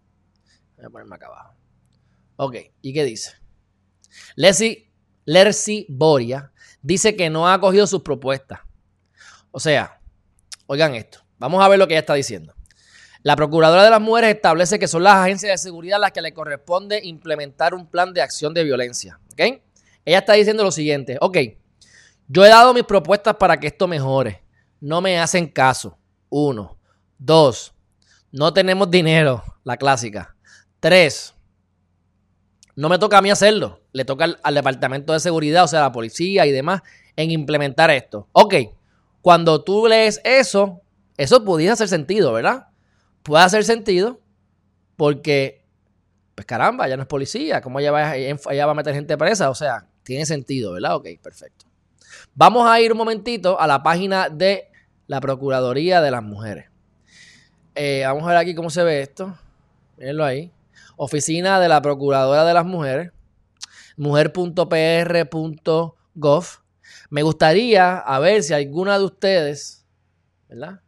Voy 0.77 0.85
a 0.85 0.91
ponerme 0.91 1.17
acá 1.17 1.27
abajo. 1.27 1.62
Ok, 2.37 2.57
¿y 2.81 2.93
qué 2.93 3.05
dice? 3.05 3.33
Leslie 4.37 4.93
Lercy 5.25 5.87
Boria 5.89 6.53
dice 6.83 7.15
que 7.17 7.31
no 7.31 7.47
ha 7.47 7.55
acogido 7.55 7.87
sus 7.87 8.03
propuestas. 8.03 8.61
O 9.51 9.61
sea, 9.61 10.01
oigan 10.67 10.95
esto. 10.95 11.21
Vamos 11.39 11.63
a 11.63 11.69
ver 11.69 11.79
lo 11.79 11.87
que 11.87 11.95
ella 11.95 12.01
está 12.01 12.15
diciendo. 12.15 12.55
La 13.23 13.37
Procuradora 13.37 13.85
de 13.85 13.91
las 13.91 14.01
Mujeres 14.01 14.35
establece 14.35 14.79
que 14.79 14.89
son 14.89 15.05
las 15.05 15.15
agencias 15.15 15.53
de 15.53 15.59
seguridad 15.59 16.01
las 16.01 16.13
que 16.13 16.23
le 16.23 16.35
corresponde 16.35 17.01
implementar 17.05 17.75
un 17.75 17.87
plan 17.87 18.13
de 18.13 18.21
acción 18.21 18.53
de 18.53 18.65
violencia. 18.65 19.21
¿Ok? 19.33 19.63
Ella 20.05 20.19
está 20.19 20.33
diciendo 20.33 20.65
lo 20.65 20.73
siguiente. 20.73 21.19
Ok, 21.21 21.39
yo 22.27 22.45
he 22.45 22.49
dado 22.49 22.75
mis 22.75 22.85
propuestas 22.85 23.37
para 23.37 23.61
que 23.61 23.69
esto 23.69 23.87
mejore. 23.87 24.43
No 24.81 25.01
me 25.01 25.21
hacen 25.21 25.47
caso. 25.47 25.99
Uno. 26.29 26.79
Dos. 27.17 27.75
No 28.33 28.53
tenemos 28.53 28.91
dinero. 28.91 29.45
La 29.63 29.77
clásica. 29.77 30.35
Tres. 30.81 31.35
No 32.75 32.89
me 32.89 32.99
toca 32.99 33.19
a 33.19 33.23
mí 33.23 33.31
hacerlo. 33.31 33.81
Le 33.93 34.05
toca 34.05 34.37
al, 34.43 34.55
Departamento 34.55 35.13
de 35.13 35.21
Seguridad, 35.21 35.65
o 35.65 35.69
sea, 35.69 35.81
a 35.81 35.83
la 35.85 35.93
policía 35.93 36.47
y 36.47 36.53
demás, 36.53 36.83
en 37.17 37.31
implementar 37.31 37.91
esto. 37.91 38.29
Ok. 38.33 38.55
Cuando 39.21 39.63
tú 39.63 39.87
lees 39.87 40.21
eso, 40.25 40.81
eso 41.17 41.45
pudiera 41.45 41.75
hacer 41.75 41.89
sentido, 41.89 42.33
¿verdad? 42.33 42.69
Puede 43.23 43.45
hacer 43.45 43.65
sentido 43.65 44.21
porque, 44.97 45.65
pues 46.35 46.47
caramba, 46.47 46.89
ya 46.89 46.97
no 46.97 47.03
es 47.03 47.09
policía. 47.09 47.61
¿Cómo 47.61 47.79
ella 47.79 47.93
va, 47.93 48.15
va 48.15 48.71
a 48.71 48.75
meter 48.75 48.95
gente 48.95 49.17
presa? 49.17 49.51
O 49.51 49.55
sea, 49.55 49.87
tiene 50.03 50.27
sentido, 50.27 50.73
¿verdad? 50.73 50.97
Ok, 50.97 51.09
perfecto. 51.23 51.67
Vamos 52.35 52.69
a 52.69 52.81
ir 52.81 52.93
un 52.93 52.99
momentito 52.99 53.61
a 53.61 53.67
la 53.67 53.83
página 53.83 54.29
de 54.29 54.69
la 55.07 55.21
Procuraduría 55.21 56.01
de 56.01 56.11
las 56.11 56.23
Mujeres. 56.23 56.71
Eh, 57.75 58.03
vamos 58.05 58.25
a 58.25 58.29
ver 58.29 58.37
aquí 58.39 58.55
cómo 58.55 58.71
se 58.71 58.83
ve 58.83 59.03
esto. 59.03 59.37
Mírenlo 59.99 60.25
ahí. 60.25 60.51
Oficina 60.97 61.61
de 61.61 61.69
la 61.69 61.83
Procuradora 61.83 62.45
de 62.45 62.55
las 62.55 62.65
Mujeres. 62.65 63.13
mujer.pr.gov. 63.97 64.63
Me 67.11 67.23
gustaría 67.23 67.99
a 67.99 68.19
ver 68.19 68.43
si 68.43 68.55
alguna 68.55 68.99
de 68.99 69.05
ustedes, 69.05 69.87
¿verdad? 70.49 70.81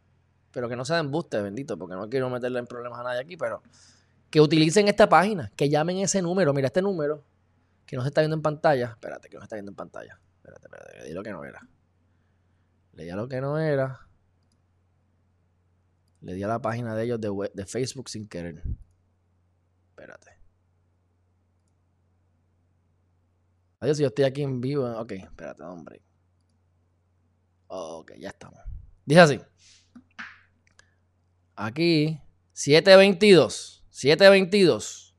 Pero 0.51 0.69
que 0.69 0.75
no 0.75 0.85
sea 0.85 0.97
de 0.97 1.01
embuste, 1.01 1.41
bendito, 1.41 1.77
porque 1.77 1.95
no 1.95 2.09
quiero 2.09 2.29
meterle 2.29 2.59
en 2.59 2.67
problemas 2.67 2.99
a 2.99 3.03
nadie 3.03 3.19
aquí, 3.21 3.37
pero 3.37 3.61
que 4.29 4.41
utilicen 4.41 4.87
esta 4.87 5.07
página, 5.07 5.51
que 5.55 5.69
llamen 5.69 5.97
ese 5.97 6.21
número. 6.21 6.53
Mira, 6.53 6.67
este 6.67 6.81
número 6.81 7.23
que 7.85 7.95
no 7.95 8.01
se 8.01 8.09
está 8.09 8.21
viendo 8.21 8.35
en 8.35 8.41
pantalla. 8.41 8.91
Espérate, 8.91 9.29
que 9.29 9.35
no 9.35 9.41
se 9.41 9.45
está 9.45 9.55
viendo 9.55 9.71
en 9.71 9.75
pantalla. 9.75 10.19
Espérate, 10.37 10.65
espérate, 10.65 10.97
le 10.99 11.05
di 11.05 11.13
lo 11.13 11.23
que 11.23 11.31
no 11.31 11.43
era. 11.43 11.67
Le 12.93 13.03
di 13.03 13.09
a 13.09 13.15
lo 13.15 13.27
que 13.27 13.41
no 13.41 13.59
era. 13.59 14.07
Le 16.21 16.33
di 16.33 16.43
a 16.43 16.47
la 16.47 16.59
página 16.59 16.95
de 16.95 17.03
ellos 17.03 17.19
de 17.21 17.65
Facebook 17.65 18.09
sin 18.09 18.27
querer. 18.27 18.63
Espérate. 19.95 20.37
Adiós, 23.79 23.97
yo 23.97 24.07
estoy 24.07 24.25
aquí 24.25 24.43
en 24.43 24.59
vivo. 24.59 24.85
Ok, 24.99 25.13
espérate, 25.13 25.63
hombre. 25.63 26.01
Ok, 27.67 28.11
ya 28.19 28.29
estamos. 28.29 28.59
Dice 29.05 29.21
así. 29.21 29.41
Aquí, 31.55 32.19
722. 32.51 33.85
722. 33.89 35.15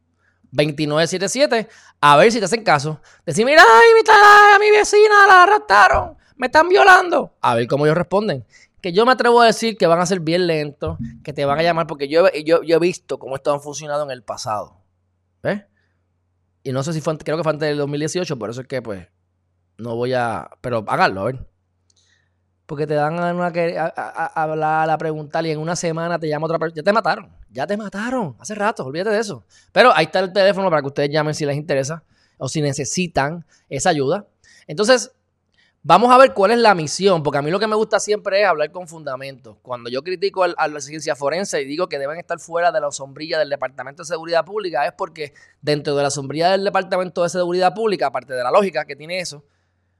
2977. 0.50 1.68
A 1.98 2.16
ver 2.18 2.30
si 2.30 2.38
te 2.38 2.44
hacen 2.44 2.62
caso. 2.62 3.00
Decir, 3.24 3.46
mira, 3.46 3.62
ay, 3.62 4.54
a 4.54 4.58
mi 4.58 4.70
vecina 4.70 5.26
la 5.26 5.44
arrastraron. 5.44 6.18
Me 6.36 6.48
están 6.48 6.68
violando. 6.68 7.34
A 7.40 7.54
ver 7.54 7.66
cómo 7.66 7.86
ellos 7.86 7.96
responden. 7.96 8.44
Que 8.86 8.92
yo 8.92 9.04
me 9.04 9.10
atrevo 9.10 9.40
a 9.40 9.46
decir 9.46 9.76
que 9.76 9.88
van 9.88 9.98
a 9.98 10.06
ser 10.06 10.20
bien 10.20 10.46
lentos, 10.46 10.96
que 11.24 11.32
te 11.32 11.44
van 11.44 11.58
a 11.58 11.62
llamar, 11.64 11.88
porque 11.88 12.06
yo, 12.06 12.30
yo, 12.44 12.62
yo 12.62 12.76
he 12.76 12.78
visto 12.78 13.18
cómo 13.18 13.34
esto 13.34 13.52
ha 13.52 13.58
funcionado 13.58 14.04
en 14.04 14.12
el 14.12 14.22
pasado. 14.22 14.76
¿Ves? 15.42 15.64
Y 16.62 16.70
no 16.70 16.84
sé 16.84 16.92
si 16.92 17.00
fue, 17.00 17.18
creo 17.18 17.36
que 17.36 17.42
fue 17.42 17.50
antes 17.50 17.68
del 17.68 17.78
2018, 17.78 18.38
por 18.38 18.48
eso 18.48 18.60
es 18.60 18.68
que 18.68 18.82
pues 18.82 19.08
no 19.76 19.96
voy 19.96 20.12
a, 20.14 20.48
pero 20.60 20.84
háganlo, 20.86 21.22
a 21.22 21.24
ver. 21.24 21.48
Porque 22.66 22.86
te 22.86 22.94
dan 22.94 23.18
a, 23.18 23.34
una, 23.34 23.52
a, 23.52 24.42
hablar, 24.44 24.88
a 24.88 24.98
preguntar 24.98 25.44
y 25.44 25.50
en 25.50 25.58
una 25.58 25.74
semana 25.74 26.20
te 26.20 26.28
llama 26.28 26.46
otra 26.46 26.60
persona. 26.60 26.76
Ya 26.76 26.84
te 26.84 26.92
mataron, 26.92 27.32
ya 27.50 27.66
te 27.66 27.76
mataron, 27.76 28.36
hace 28.38 28.54
rato, 28.54 28.84
olvídate 28.84 29.10
de 29.10 29.18
eso. 29.18 29.42
Pero 29.72 29.92
ahí 29.96 30.04
está 30.04 30.20
el 30.20 30.32
teléfono 30.32 30.70
para 30.70 30.80
que 30.80 30.86
ustedes 30.86 31.10
llamen 31.10 31.34
si 31.34 31.44
les 31.44 31.56
interesa 31.56 32.04
o 32.38 32.48
si 32.48 32.62
necesitan 32.62 33.44
esa 33.68 33.90
ayuda. 33.90 34.28
Entonces, 34.68 35.10
Vamos 35.88 36.10
a 36.10 36.18
ver 36.18 36.34
cuál 36.34 36.50
es 36.50 36.58
la 36.58 36.74
misión, 36.74 37.22
porque 37.22 37.38
a 37.38 37.42
mí 37.42 37.50
lo 37.52 37.60
que 37.60 37.68
me 37.68 37.76
gusta 37.76 38.00
siempre 38.00 38.40
es 38.40 38.48
hablar 38.48 38.72
con 38.72 38.88
fundamentos. 38.88 39.56
Cuando 39.62 39.88
yo 39.88 40.02
critico 40.02 40.42
a 40.42 40.66
la 40.66 40.80
ciencia 40.80 41.14
forense 41.14 41.62
y 41.62 41.64
digo 41.64 41.88
que 41.88 42.00
deben 42.00 42.18
estar 42.18 42.40
fuera 42.40 42.72
de 42.72 42.80
la 42.80 42.90
sombrilla 42.90 43.38
del 43.38 43.48
Departamento 43.50 44.02
de 44.02 44.08
Seguridad 44.08 44.44
Pública, 44.44 44.84
es 44.84 44.94
porque 44.98 45.32
dentro 45.62 45.94
de 45.94 46.02
la 46.02 46.10
sombrilla 46.10 46.50
del 46.50 46.64
Departamento 46.64 47.22
de 47.22 47.28
Seguridad 47.28 47.72
Pública, 47.72 48.08
aparte 48.08 48.32
de 48.34 48.42
la 48.42 48.50
lógica 48.50 48.84
que 48.84 48.96
tiene 48.96 49.20
eso, 49.20 49.44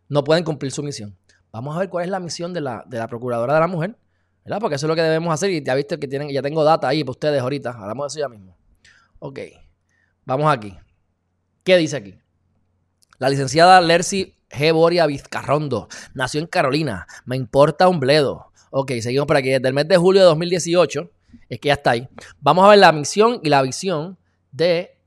no 0.09 0.25
pueden 0.25 0.43
cumplir 0.43 0.73
su 0.73 0.83
misión. 0.83 1.17
Vamos 1.53 1.77
a 1.77 1.79
ver 1.79 1.89
cuál 1.89 2.05
es 2.07 2.11
la 2.11 2.19
misión 2.19 2.53
de 2.53 2.63
la, 2.63 2.83
de 2.85 2.99
la 2.99 3.07
Procuradora 3.07 3.55
de 3.55 3.61
la 3.61 3.69
Mujer, 3.69 3.97
¿verdad? 4.45 4.59
Porque 4.59 4.75
eso 4.75 4.87
es 4.87 4.89
lo 4.89 4.97
que 4.97 5.03
debemos 5.03 5.33
hacer 5.33 5.53
y 5.53 5.63
ya 5.63 5.77
viste 5.77 6.01
que 6.01 6.09
tienen, 6.09 6.31
ya 6.31 6.43
tengo 6.43 6.65
data 6.65 6.89
ahí 6.89 7.05
para 7.05 7.13
ustedes 7.13 7.41
ahorita. 7.41 7.71
Hablamos 7.71 8.13
de 8.13 8.19
eso 8.19 8.27
ya 8.27 8.29
mismo. 8.29 8.57
Ok, 9.21 9.39
vamos 10.25 10.53
aquí. 10.53 10.77
¿Qué 11.63 11.77
dice 11.77 11.97
aquí? 11.97 12.19
La 13.19 13.29
licenciada 13.29 13.81
Lercy 13.81 14.36
G. 14.51 14.73
Boria 14.73 15.07
Vizcarrondo. 15.07 15.89
Nació 16.15 16.41
en 16.41 16.47
Carolina. 16.47 17.07
Me 17.25 17.37
importa 17.37 17.89
un 17.89 18.01
bledo. 18.01 18.53
Ok, 18.71 18.93
seguimos 19.01 19.27
por 19.27 19.37
aquí. 19.37 19.51
Desde 19.51 19.69
el 19.69 19.75
mes 19.75 19.89
de 19.89 19.97
julio 19.97 20.23
de 20.23 20.27
2018 20.27 21.11
es 21.49 21.61
que 21.61 21.69
ya 21.69 21.75
está 21.75 21.93
ahí. 21.93 22.09
Vamos 22.41 22.65
a 22.65 22.69
ver 22.69 22.79
la 22.79 22.93
misión 22.93 23.41
y 23.43 23.49
la 23.49 23.63
visión 23.63 24.19
de 24.53 24.99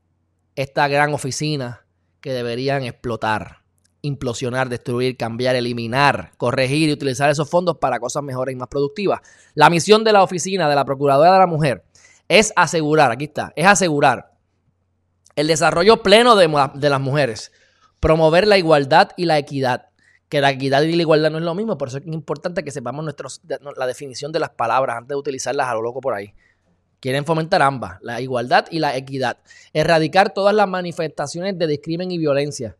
esta 0.56 0.88
gran 0.88 1.14
oficina 1.14 1.84
que 2.20 2.32
deberían 2.32 2.82
explotar, 2.84 3.62
implosionar, 4.02 4.68
destruir, 4.68 5.16
cambiar, 5.16 5.56
eliminar, 5.56 6.32
corregir 6.36 6.88
y 6.88 6.92
utilizar 6.92 7.30
esos 7.30 7.48
fondos 7.48 7.78
para 7.78 7.98
cosas 7.98 8.22
mejores 8.22 8.52
y 8.54 8.56
más 8.56 8.68
productivas. 8.68 9.20
La 9.54 9.70
misión 9.70 10.04
de 10.04 10.12
la 10.12 10.22
oficina 10.22 10.68
de 10.68 10.74
la 10.74 10.84
Procuradora 10.84 11.32
de 11.32 11.38
la 11.38 11.46
Mujer 11.46 11.84
es 12.28 12.52
asegurar, 12.56 13.10
aquí 13.10 13.24
está, 13.24 13.52
es 13.56 13.66
asegurar 13.66 14.32
el 15.34 15.46
desarrollo 15.46 16.02
pleno 16.02 16.36
de, 16.36 16.48
de 16.74 16.90
las 16.90 17.00
mujeres 17.00 17.52
Promover 18.00 18.46
la 18.46 18.58
igualdad 18.58 19.10
y 19.16 19.26
la 19.26 19.38
equidad. 19.38 19.86
Que 20.28 20.40
la 20.40 20.50
equidad 20.50 20.82
y 20.82 20.94
la 20.94 21.02
igualdad 21.02 21.30
no 21.30 21.38
es 21.38 21.44
lo 21.44 21.54
mismo, 21.54 21.76
por 21.76 21.88
eso 21.88 21.98
es 21.98 22.06
importante 22.06 22.62
que 22.62 22.70
sepamos 22.70 23.02
nuestros, 23.04 23.40
la 23.76 23.86
definición 23.86 24.30
de 24.30 24.38
las 24.38 24.50
palabras 24.50 24.96
antes 24.96 25.08
de 25.08 25.16
utilizarlas 25.16 25.68
a 25.68 25.74
lo 25.74 25.82
loco 25.82 26.00
por 26.00 26.14
ahí. 26.14 26.32
Quieren 27.00 27.24
fomentar 27.24 27.62
ambas, 27.62 27.98
la 28.02 28.20
igualdad 28.20 28.66
y 28.70 28.78
la 28.78 28.96
equidad. 28.96 29.38
Erradicar 29.72 30.32
todas 30.32 30.54
las 30.54 30.68
manifestaciones 30.68 31.58
de 31.58 31.66
discrimen 31.66 32.10
y 32.10 32.18
violencia. 32.18 32.76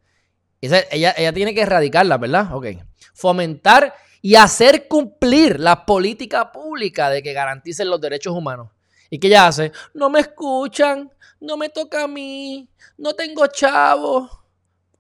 ella, 0.61 1.15
ella 1.17 1.33
tiene 1.33 1.55
que 1.55 1.63
erradicarlas, 1.63 2.21
¿verdad? 2.21 2.55
Ok. 2.55 2.67
Fomentar 3.15 3.95
y 4.23 4.35
hacer 4.35 4.87
cumplir 4.89 5.59
la 5.59 5.87
política 5.87 6.53
pública 6.53 7.11
de 7.11 7.23
que 7.23 7.33
garanticen 7.33 7.89
los 7.89 8.01
derechos 8.01 8.35
humanos. 8.35 8.69
¿Y 9.09 9.19
qué 9.19 9.27
ella 9.27 9.49
hace? 9.49 9.73
No 9.95 10.09
me 10.09 10.21
escuchan, 10.21 11.11
no 11.41 11.57
me 11.57 11.69
toca 11.69 12.05
a 12.05 12.09
mí, 12.09 12.69
no 12.97 13.15
tengo 13.15 13.47
chavos. 13.49 14.31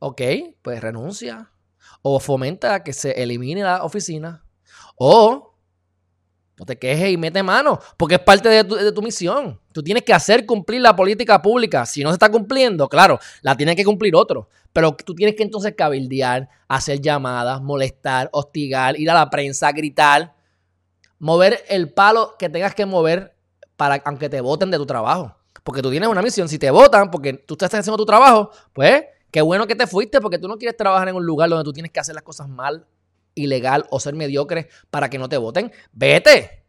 Ok, 0.00 0.23
pues 0.62 0.80
renuncia. 0.80 1.50
O 2.02 2.19
fomenta 2.19 2.83
que 2.83 2.92
se 2.92 3.23
elimine 3.23 3.62
la 3.62 3.85
oficina. 3.85 4.45
O 4.97 5.50
no 6.59 6.66
te 6.66 6.78
quejes 6.78 7.11
y 7.11 7.16
mete 7.16 7.42
mano, 7.42 7.78
porque 7.97 8.16
es 8.16 8.21
parte 8.21 8.50
de 8.50 8.64
tu, 8.64 8.75
de 8.75 8.92
tu, 8.92 9.00
misión. 9.00 9.59
Tú 9.73 9.83
tienes 9.83 10.02
que 10.02 10.12
hacer 10.12 10.45
cumplir 10.45 10.83
la 10.83 10.95
política 10.95 11.40
pública. 11.40 11.87
Si 11.87 12.02
no 12.02 12.11
se 12.11 12.16
está 12.16 12.30
cumpliendo, 12.30 12.87
claro, 12.87 13.19
la 13.40 13.57
tiene 13.57 13.75
que 13.75 13.83
cumplir 13.83 14.14
otro. 14.14 14.49
Pero 14.73 14.95
tú 14.95 15.14
tienes 15.14 15.37
que 15.37 15.42
entonces 15.42 15.75
cabildear, 15.75 16.50
hacer 16.69 17.00
llamadas, 17.00 17.62
molestar, 17.62 18.28
hostigar, 18.33 19.00
ir 19.00 19.11
a 19.11 19.14
la 19.14 19.30
prensa, 19.30 19.73
gritar, 19.73 20.35
mover 21.19 21.64
el 21.69 21.92
palo 21.92 22.37
que 22.38 22.50
tengas 22.50 22.75
que 22.75 22.85
mover 22.85 23.35
para 23.76 23.95
aunque 24.04 24.28
te 24.28 24.42
voten 24.42 24.71
de 24.71 24.76
tu 24.76 24.85
trabajo. 24.85 25.35
Porque 25.64 25.80
tú 25.80 25.90
tienes 25.90 26.11
una 26.11 26.21
misión. 26.21 26.47
Si 26.47 26.59
te 26.59 26.71
votan 26.71 27.11
porque 27.11 27.33
tú 27.33 27.54
estás 27.54 27.73
haciendo 27.73 27.97
tu 27.97 28.07
trabajo, 28.07 28.50
pues 28.75 29.04
Qué 29.31 29.43
bueno 29.43 29.67
que 29.67 29.77
te 29.77 29.87
fuiste 29.87 30.21
porque 30.21 30.39
tú 30.39 30.49
no 30.49 30.59
quieres 30.59 30.77
trabajar 30.77 31.09
en 31.09 31.17
un 31.17 31.25
lugar 31.25 31.49
donde 31.49 31.65
tú 31.65 31.73
tienes 31.73 31.93
que 31.93 32.01
hacer 32.01 32.15
las 32.15 32.25
cosas 32.25 32.49
mal, 32.49 32.87
ilegal 33.35 33.87
o 33.91 34.01
ser 34.01 34.15
mediocre 34.15 34.69
para 34.91 35.09
que 35.09 35.19
no 35.19 35.29
te 35.29 35.37
voten. 35.37 35.73
Vete. 35.93 36.65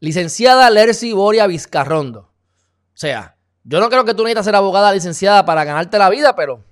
Licenciada 0.00 0.68
Lercy 0.70 1.12
Boria 1.12 1.46
Vizcarrondo. 1.46 2.20
O 2.20 2.96
sea, 2.96 3.36
yo 3.64 3.80
no 3.80 3.88
creo 3.88 4.04
que 4.04 4.14
tú 4.14 4.22
necesitas 4.22 4.44
ser 4.44 4.56
abogada 4.56 4.92
licenciada 4.92 5.44
para 5.44 5.64
ganarte 5.64 5.98
la 5.98 6.10
vida, 6.10 6.34
pero 6.34 6.64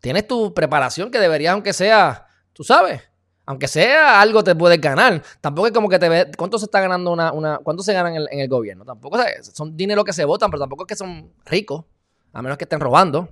tienes 0.00 0.26
tu 0.26 0.54
preparación 0.54 1.10
que 1.10 1.18
deberías, 1.18 1.52
aunque 1.52 1.72
sea, 1.72 2.26
tú 2.52 2.64
sabes, 2.64 3.02
aunque 3.44 3.68
sea 3.68 4.20
algo 4.20 4.42
te 4.42 4.54
puedes 4.54 4.80
ganar. 4.80 5.22
Tampoco 5.40 5.66
es 5.66 5.72
como 5.72 5.88
que 5.88 5.98
te 5.98 6.08
ve, 6.08 6.30
¿cuánto 6.36 6.58
se 6.58 6.64
está 6.64 6.80
ganando 6.80 7.12
una, 7.12 7.32
una 7.32 7.58
cuánto 7.58 7.82
se 7.82 7.92
gana 7.92 8.14
en 8.14 8.40
el, 8.40 8.48
gobierno? 8.48 8.84
Tampoco 8.84 9.18
son 9.52 9.76
dinero 9.76 10.04
que 10.04 10.12
se 10.12 10.24
votan, 10.24 10.50
pero 10.50 10.60
tampoco 10.60 10.84
es 10.84 10.88
que 10.88 10.96
son 10.96 11.32
ricos, 11.44 11.84
a 12.32 12.42
menos 12.42 12.56
que 12.56 12.64
estén 12.64 12.80
robando. 12.80 13.28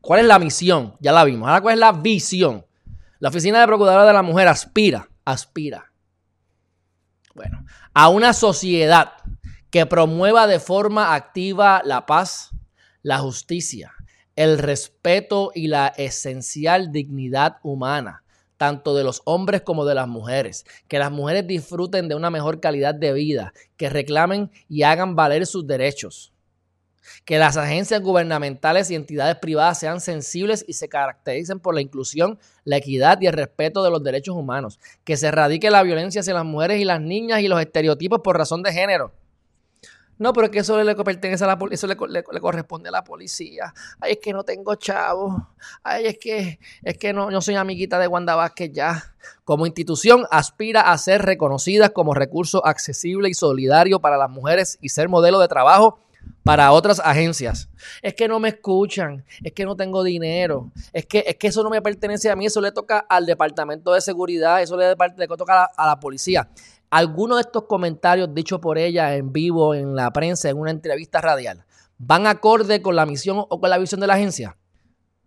¿Cuál 0.00 0.20
es 0.20 0.26
la 0.26 0.38
misión? 0.38 0.94
Ya 1.00 1.12
la 1.12 1.24
vimos. 1.24 1.48
Ahora, 1.48 1.60
¿cuál 1.60 1.74
es 1.74 1.80
la 1.80 1.92
visión? 1.92 2.64
La 3.18 3.30
Oficina 3.30 3.60
de 3.60 3.66
Procuradora 3.66 4.06
de 4.06 4.12
la 4.12 4.22
Mujer 4.22 4.46
aspira, 4.48 5.08
aspira, 5.24 5.92
bueno, 7.34 7.64
a 7.94 8.08
una 8.08 8.32
sociedad 8.32 9.12
que 9.70 9.86
promueva 9.86 10.46
de 10.46 10.60
forma 10.60 11.14
activa 11.14 11.82
la 11.84 12.06
paz, 12.06 12.50
la 13.02 13.18
justicia, 13.18 13.92
el 14.36 14.58
respeto 14.58 15.50
y 15.54 15.66
la 15.66 15.88
esencial 15.88 16.92
dignidad 16.92 17.58
humana, 17.62 18.22
tanto 18.56 18.94
de 18.94 19.04
los 19.04 19.22
hombres 19.24 19.62
como 19.62 19.84
de 19.84 19.96
las 19.96 20.08
mujeres, 20.08 20.64
que 20.86 20.98
las 20.98 21.10
mujeres 21.10 21.46
disfruten 21.46 22.08
de 22.08 22.14
una 22.14 22.30
mejor 22.30 22.60
calidad 22.60 22.94
de 22.94 23.12
vida, 23.12 23.52
que 23.76 23.90
reclamen 23.90 24.50
y 24.68 24.84
hagan 24.84 25.16
valer 25.16 25.46
sus 25.46 25.66
derechos 25.66 26.32
que 27.24 27.38
las 27.38 27.56
agencias 27.56 28.00
gubernamentales 28.00 28.90
y 28.90 28.94
entidades 28.94 29.36
privadas 29.36 29.78
sean 29.78 30.00
sensibles 30.00 30.64
y 30.66 30.74
se 30.74 30.88
caractericen 30.88 31.60
por 31.60 31.74
la 31.74 31.80
inclusión, 31.80 32.38
la 32.64 32.76
equidad 32.76 33.20
y 33.20 33.26
el 33.26 33.32
respeto 33.32 33.82
de 33.82 33.90
los 33.90 34.02
derechos 34.02 34.36
humanos, 34.36 34.78
que 35.04 35.16
se 35.16 35.28
erradique 35.28 35.70
la 35.70 35.82
violencia 35.82 36.20
hacia 36.20 36.34
las 36.34 36.44
mujeres 36.44 36.80
y 36.80 36.84
las 36.84 37.00
niñas 37.00 37.40
y 37.40 37.48
los 37.48 37.60
estereotipos 37.60 38.20
por 38.22 38.36
razón 38.36 38.62
de 38.62 38.72
género. 38.72 39.12
No, 40.18 40.32
pero 40.32 40.46
es 40.46 40.50
que 40.50 40.58
eso 40.58 40.82
le 40.82 40.96
pertenece 40.96 41.44
a 41.44 41.46
la 41.46 41.58
eso 41.70 41.86
le, 41.86 41.96
corresponde 41.96 42.88
a 42.88 42.92
la 42.92 43.04
policía. 43.04 43.72
Ay, 44.00 44.12
es 44.12 44.18
que 44.18 44.32
no 44.32 44.42
tengo 44.42 44.74
chavo. 44.74 45.48
Ay, 45.84 46.06
es 46.06 46.18
que 46.18 46.58
es 46.82 46.98
que 46.98 47.12
no, 47.12 47.30
no 47.30 47.40
soy 47.40 47.54
amiguita 47.54 48.00
de 48.00 48.08
Wanda 48.08 48.34
Vázquez 48.34 48.72
ya. 48.72 49.14
Como 49.44 49.64
institución 49.64 50.26
aspira 50.30 50.90
a 50.92 50.98
ser 50.98 51.22
reconocida 51.22 51.90
como 51.90 52.14
recurso 52.14 52.66
accesible 52.66 53.28
y 53.28 53.34
solidario 53.34 54.00
para 54.00 54.16
las 54.16 54.28
mujeres 54.28 54.76
y 54.80 54.88
ser 54.88 55.08
modelo 55.08 55.38
de 55.38 55.46
trabajo 55.46 56.00
para 56.44 56.72
otras 56.72 57.00
agencias. 57.00 57.68
Es 58.02 58.14
que 58.14 58.28
no 58.28 58.40
me 58.40 58.48
escuchan, 58.48 59.24
es 59.42 59.52
que 59.52 59.64
no 59.64 59.76
tengo 59.76 60.02
dinero, 60.02 60.70
es 60.92 61.06
que, 61.06 61.24
es 61.26 61.36
que 61.36 61.48
eso 61.48 61.62
no 61.62 61.70
me 61.70 61.82
pertenece 61.82 62.30
a 62.30 62.36
mí, 62.36 62.46
eso 62.46 62.60
le 62.60 62.72
toca 62.72 62.98
al 62.98 63.26
Departamento 63.26 63.92
de 63.92 64.00
Seguridad, 64.00 64.62
eso 64.62 64.76
le, 64.76 64.96
toca 65.36 65.68
a 65.76 65.86
la, 65.86 66.00
policía. 66.00 66.48
Algunos 66.90 67.38
de 67.38 67.42
estos 67.42 67.64
comentarios 67.64 68.34
dichos 68.34 68.60
por 68.60 68.78
ella 68.78 69.14
en 69.14 69.32
vivo, 69.32 69.74
en 69.74 69.94
la 69.94 70.10
prensa, 70.10 70.48
en 70.48 70.58
una 70.58 70.70
entrevista 70.70 71.20
radial, 71.20 71.64
van 71.98 72.26
acorde 72.26 72.80
con 72.80 72.96
la 72.96 73.04
misión 73.04 73.44
o 73.48 73.60
con 73.60 73.68
la 73.68 73.78
visión 73.78 74.00
de 74.00 74.06
la 74.06 74.14
agencia. 74.14 74.56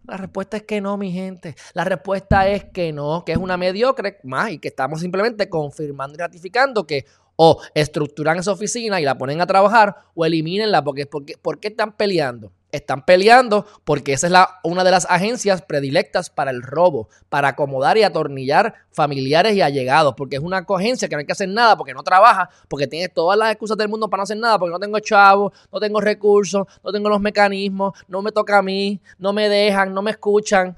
La 0.03 0.17
respuesta 0.17 0.58
es 0.58 0.63
que 0.63 0.81
no, 0.81 0.98
mi 0.98 1.12
gente. 1.12 1.55
La 1.74 1.84
respuesta 1.84 2.48
es 2.48 2.65
que 2.65 2.91
no, 2.91 3.24
que 3.24 3.34
es 3.34 3.38
una 3.38 3.58
mediocre 3.58 4.17
más 4.24 4.50
y 4.50 4.58
que 4.58 4.70
estamos 4.70 5.00
simplemente 5.00 5.48
confirmando 5.48 6.15
y 6.15 6.17
ratificando 6.17 6.88
que 6.88 7.05
o 7.43 7.60
estructuran 7.74 8.38
esa 8.38 8.51
oficina 8.51 9.01
y 9.01 9.03
la 9.03 9.17
ponen 9.17 9.41
a 9.41 9.48
trabajar 9.48 9.95
o 10.13 10.25
elimínenla 10.25 10.83
porque, 10.83 11.07
porque, 11.07 11.39
¿por 11.41 11.60
qué 11.60 11.69
están 11.69 11.93
peleando? 11.93 12.51
Están 12.71 13.03
peleando 13.03 13.65
porque 13.83 14.13
esa 14.13 14.27
es 14.27 14.31
la, 14.31 14.60
una 14.63 14.83
de 14.83 14.91
las 14.91 15.07
agencias 15.10 15.63
predilectas 15.63 16.29
para 16.29 16.51
el 16.51 16.62
robo, 16.62 17.10
para 17.29 17.48
acomodar 17.48 17.98
y 17.98 18.03
atornillar 18.03 18.75
familiares 18.91 19.55
y 19.55 19.63
allegados, 19.63 20.13
porque 20.15 20.36
es 20.36 20.43
una 20.43 20.60
agencia 20.69 21.10
que 21.10 21.15
no 21.15 21.19
hay 21.21 21.25
que 21.25 21.31
hacer 21.31 21.50
nada, 21.50 21.75
porque 21.75 21.95
no 21.95 22.03
trabaja, 22.03 22.48
porque 22.67 22.86
tiene 22.86 23.10
todas 23.10 23.39
las 23.39 23.50
excusas 23.50 23.75
del 23.75 23.89
mundo 23.89 24.07
para 24.07 24.19
no 24.19 24.25
hacer 24.25 24.38
nada, 24.38 24.60
porque 24.60 24.74
no 24.74 24.79
tengo 24.79 25.00
chavos, 25.00 25.51
no 25.74 25.79
tengo 25.79 26.00
recursos, 26.00 26.67
no 26.83 26.91
tengo 26.91 27.10
los 27.10 27.21
mecanismos, 27.21 27.93
no 28.07 28.21
me 28.21 28.31
toca 28.31 28.60
a 28.60 28.62
mí, 28.62 29.01
no 29.17 29.33
me 29.33 29.50
dejan, 29.50 29.95
no 29.95 30.03
me 30.03 30.12
escuchan. 30.12 30.77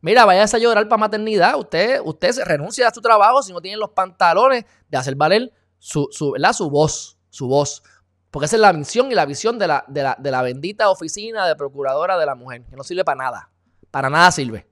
Mira, 0.00 0.24
váyase 0.24 0.56
a 0.56 0.60
llorar 0.60 0.88
para 0.88 1.00
maternidad. 1.00 1.58
Usted, 1.58 2.00
usted 2.02 2.34
renuncia 2.46 2.88
a 2.88 2.94
su 2.94 3.02
trabajo 3.02 3.42
si 3.42 3.52
no 3.52 3.60
tiene 3.60 3.76
los 3.76 3.90
pantalones 3.90 4.64
de 4.88 4.96
hacer 4.96 5.14
valer 5.14 5.52
su, 5.78 6.08
su, 6.10 6.34
su 6.52 6.70
voz, 6.70 7.18
su 7.30 7.48
voz. 7.48 7.82
Porque 8.30 8.46
esa 8.46 8.56
es 8.56 8.62
la 8.62 8.72
misión 8.72 9.10
y 9.10 9.14
la 9.14 9.24
visión 9.24 9.58
de 9.58 9.66
la, 9.66 9.84
de 9.86 10.30
la, 10.30 10.42
bendita 10.42 10.90
oficina 10.90 11.46
de 11.46 11.56
procuradora 11.56 12.18
de 12.18 12.26
la 12.26 12.34
mujer, 12.34 12.62
que 12.68 12.76
no 12.76 12.84
sirve 12.84 13.04
para 13.04 13.16
nada. 13.16 13.50
Para 13.90 14.10
nada 14.10 14.30
sirve. 14.30 14.66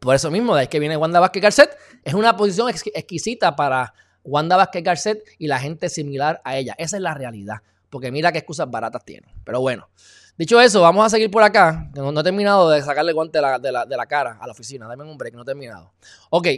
Por 0.00 0.14
eso 0.14 0.30
mismo, 0.30 0.54
de 0.54 0.62
ahí 0.62 0.66
que 0.68 0.78
viene 0.78 0.96
Wanda 0.96 1.18
Vázquez 1.18 1.42
Garcet, 1.42 1.76
es 2.04 2.12
una 2.12 2.36
posición 2.36 2.68
exquisita 2.68 3.56
para 3.56 3.94
Wanda 4.22 4.56
Vázquez 4.56 4.84
Garcet 4.84 5.24
y 5.38 5.46
la 5.46 5.58
gente 5.58 5.88
similar 5.88 6.42
a 6.44 6.56
ella. 6.56 6.74
Esa 6.76 6.96
es 6.96 7.02
la 7.02 7.14
realidad. 7.14 7.62
Porque 7.88 8.12
mira 8.12 8.32
qué 8.32 8.38
excusas 8.38 8.70
baratas 8.70 9.02
tiene. 9.04 9.34
Pero 9.44 9.60
bueno, 9.62 9.88
dicho 10.36 10.60
eso, 10.60 10.82
vamos 10.82 11.06
a 11.06 11.08
seguir 11.08 11.30
por 11.30 11.42
acá. 11.42 11.90
No, 11.94 12.20
he 12.20 12.22
terminado 12.22 12.68
de 12.68 12.82
sacarle 12.82 13.12
guante 13.14 13.38
de 13.38 13.42
la, 13.42 13.58
de 13.58 13.96
la, 13.96 14.06
cara 14.06 14.36
a 14.40 14.46
la 14.46 14.52
oficina. 14.52 14.86
Dame 14.86 15.04
un 15.04 15.16
break, 15.16 15.34
no 15.34 15.42
he 15.42 15.46
terminado. 15.46 15.92
Ok. 16.28 16.48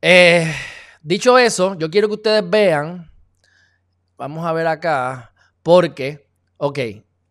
Eh, 0.00 0.54
dicho 1.08 1.38
eso, 1.38 1.74
yo 1.78 1.90
quiero 1.90 2.08
que 2.08 2.14
ustedes 2.14 2.48
vean 2.48 3.08
Vamos 4.18 4.44
a 4.44 4.52
ver 4.52 4.66
acá, 4.66 5.32
porque, 5.62 6.28
ok, 6.56 6.78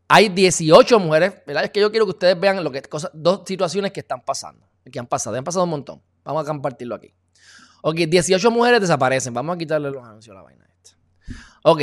hay 0.07 0.29
18 0.29 0.99
mujeres, 0.99 1.33
¿verdad? 1.45 1.65
Es 1.65 1.69
que 1.69 1.81
yo 1.81 1.91
quiero 1.91 2.05
que 2.05 2.11
ustedes 2.11 2.39
vean 2.39 2.63
lo 2.63 2.71
que, 2.71 2.81
dos 3.11 3.41
situaciones 3.45 3.91
que 3.91 3.99
están 3.99 4.21
pasando, 4.21 4.65
que 4.89 4.97
han 4.97 5.05
pasado, 5.05 5.35
han 5.35 5.43
pasado 5.43 5.65
un 5.65 5.71
montón. 5.71 6.01
Vamos 6.23 6.43
a 6.43 6.47
compartirlo 6.47 6.95
aquí. 6.95 7.13
Ok, 7.81 7.95
18 7.95 8.49
mujeres 8.51 8.79
desaparecen. 8.79 9.33
Vamos 9.33 9.55
a 9.55 9.57
quitarle 9.57 9.91
los 9.91 10.01
anuncios 10.01 10.33
a 10.33 10.39
la 10.39 10.43
vaina 10.43 10.65
esta. 10.65 10.97
Ok. 11.63 11.81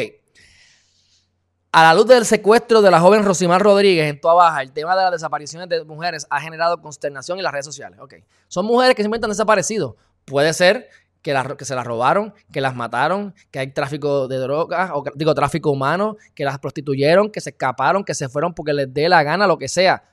A 1.72 1.82
la 1.82 1.94
luz 1.94 2.06
del 2.06 2.24
secuestro 2.24 2.80
de 2.80 2.90
la 2.90 3.00
joven 3.00 3.24
Rosimar 3.24 3.60
Rodríguez 3.60 4.08
en 4.08 4.20
Toa 4.20 4.32
Baja, 4.32 4.62
el 4.62 4.72
tema 4.72 4.96
de 4.96 5.02
las 5.02 5.12
desapariciones 5.12 5.68
de 5.68 5.84
mujeres 5.84 6.26
ha 6.30 6.40
generado 6.40 6.80
consternación 6.80 7.38
en 7.38 7.44
las 7.44 7.52
redes 7.52 7.66
sociales. 7.66 7.98
Ok. 8.00 8.14
Son 8.48 8.64
mujeres 8.64 8.94
que 8.94 9.02
simplemente 9.02 9.26
han 9.26 9.32
desaparecido. 9.32 9.96
Puede 10.24 10.54
ser 10.54 10.88
que, 11.24 11.34
que 11.56 11.64
se 11.64 11.74
las 11.74 11.86
robaron, 11.86 12.34
que 12.52 12.60
las 12.60 12.76
mataron, 12.76 13.34
que 13.50 13.58
hay 13.58 13.72
tráfico 13.72 14.28
de 14.28 14.36
drogas, 14.36 14.90
o 14.92 15.02
digo, 15.14 15.34
tráfico 15.34 15.70
humano, 15.70 16.18
que 16.34 16.44
las 16.44 16.58
prostituyeron, 16.58 17.30
que 17.30 17.40
se 17.40 17.50
escaparon, 17.50 18.04
que 18.04 18.14
se 18.14 18.28
fueron 18.28 18.52
porque 18.52 18.74
les 18.74 18.92
dé 18.92 19.08
la 19.08 19.22
gana, 19.22 19.46
lo 19.46 19.56
que 19.56 19.66
sea. 19.66 20.04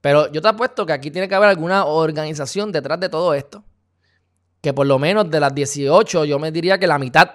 Pero 0.00 0.32
yo 0.32 0.40
te 0.40 0.48
apuesto 0.48 0.86
que 0.86 0.94
aquí 0.94 1.10
tiene 1.10 1.28
que 1.28 1.34
haber 1.34 1.50
alguna 1.50 1.84
organización 1.84 2.72
detrás 2.72 2.98
de 2.98 3.10
todo 3.10 3.34
esto. 3.34 3.64
Que 4.62 4.72
por 4.72 4.86
lo 4.86 4.98
menos 4.98 5.30
de 5.30 5.40
las 5.40 5.54
18, 5.54 6.24
yo 6.24 6.38
me 6.38 6.50
diría 6.50 6.78
que 6.78 6.86
la 6.86 6.98
mitad 6.98 7.30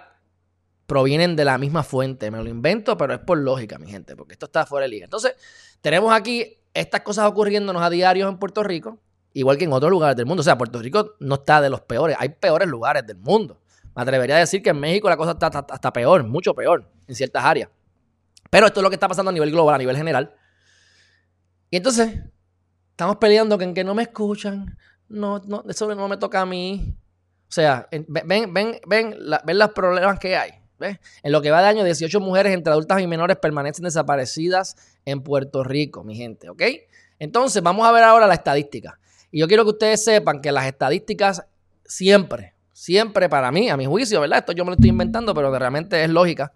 provienen 0.88 1.36
de 1.36 1.46
la 1.46 1.60
misma 1.60 1.84
fuente. 1.84 2.32
Me 2.32 2.44
lo 2.44 2.50
invento, 2.50 2.98
pero 2.98 3.13
es 3.13 3.20
por 3.20 3.38
lógica, 3.38 3.78
mi 3.78 3.88
gente, 3.88 4.16
porque 4.16 4.34
esto 4.34 4.48
está 4.48 4.66
fuera 4.66 4.86
de 4.86 4.90
liga. 4.90 5.04
Entonces, 5.04 5.36
tenemos 5.80 6.12
aquí 6.12 6.58
estas 6.74 7.01
cosas 7.01 7.30
ocurriéndonos 7.30 7.84
a 7.84 7.90
diario 7.92 8.28
en 8.28 8.40
Puerto 8.40 8.63
Rico 8.63 8.98
igual 9.34 9.58
que 9.58 9.66
en 9.66 9.74
otros 9.74 9.92
lugares 9.92 10.16
del 10.16 10.26
mundo. 10.26 10.42
O 10.42 10.44
sea, 10.44 10.58
Puerto 10.58 10.80
Rico 10.80 11.16
no 11.20 11.36
está 11.36 11.62
de 11.62 11.70
los 11.70 11.82
peores, 11.82 12.18
hay 12.20 12.30
peores 12.30 12.68
lugares 12.68 13.06
del 13.06 13.18
mundo. 13.18 13.62
Me 13.96 14.02
atrevería 14.02 14.38
a 14.38 14.39
decir 14.39 14.62
que 14.62 14.70
en 14.70 14.80
México 14.80 15.10
la 15.10 15.17
cosa 15.17 15.32
está 15.32 15.48
hasta 15.48 15.94
peor, 15.94 16.24
mucho 16.24 16.54
peor 16.54 16.89
en 17.08 17.15
ciertas 17.15 17.44
áreas. 17.44 17.70
Pero 18.50 18.67
esto 18.67 18.80
es 18.80 18.84
lo 18.84 18.89
que 18.89 18.96
está 18.96 19.08
pasando 19.08 19.30
a 19.30 19.34
nivel 19.34 19.52
global, 19.52 19.76
a 19.76 19.78
nivel 19.78 19.98
general. 19.98 20.34
Y 21.70 21.78
entonces, 21.78 22.20
estamos 22.91 23.17
peleando 23.17 23.60
en 23.62 23.74
que 23.74 23.84
no 23.84 23.96
me 23.96 24.04
escuchan, 24.04 24.78
no, 25.08 25.39
no, 25.39 25.63
eso 25.67 25.94
no 25.94 26.08
me 26.08 26.17
toca 26.17 26.41
a 26.41 26.46
mí. 26.46 26.96
O 27.50 27.52
sea, 27.52 27.88
ven, 27.91 28.06
ven, 28.10 28.54
ven, 28.54 28.80
ven 28.86 29.60
los 29.60 29.70
problemas 29.72 30.20
que 30.20 30.36
hay. 30.36 30.52
En 31.24 31.32
lo 31.32 31.41
que 31.41 31.52
va 31.52 31.62
de 31.62 31.67
año, 31.67 31.84
18 31.84 32.20
mujeres 32.20 32.54
entre 32.54 32.72
adultas 32.72 33.02
y 33.02 33.08
menores 33.08 33.38
permanecen 33.38 33.84
desaparecidas 33.84 34.76
en 35.06 35.22
Puerto 35.22 35.63
Rico, 35.63 36.04
mi 36.04 36.15
gente, 36.15 36.50
¿ok? 36.50 36.62
Entonces, 37.20 37.62
vamos 37.62 37.88
a 37.88 37.91
ver 37.91 38.04
ahora 38.04 38.28
la 38.28 38.34
estadística. 38.34 39.00
Y 39.32 39.39
yo 39.39 39.48
quiero 39.48 39.63
que 39.63 39.72
ustedes 39.72 40.04
sepan 40.04 40.41
que 40.41 40.52
las 40.52 40.65
estadísticas 40.65 41.46
siempre, 41.86 42.54
siempre 42.74 43.30
para 43.30 43.52
mí, 43.52 43.70
a 43.70 43.78
mi 43.78 43.86
juicio, 43.86 44.20
¿verdad? 44.22 44.39
Esto 44.39 44.52
yo 44.52 44.65
me 44.65 44.72
lo 44.72 44.76
estoy 44.76 44.89
inventando, 44.89 45.34
pero 45.34 45.58
realmente 45.58 46.04
es 46.04 46.10
lógica. 46.10 46.54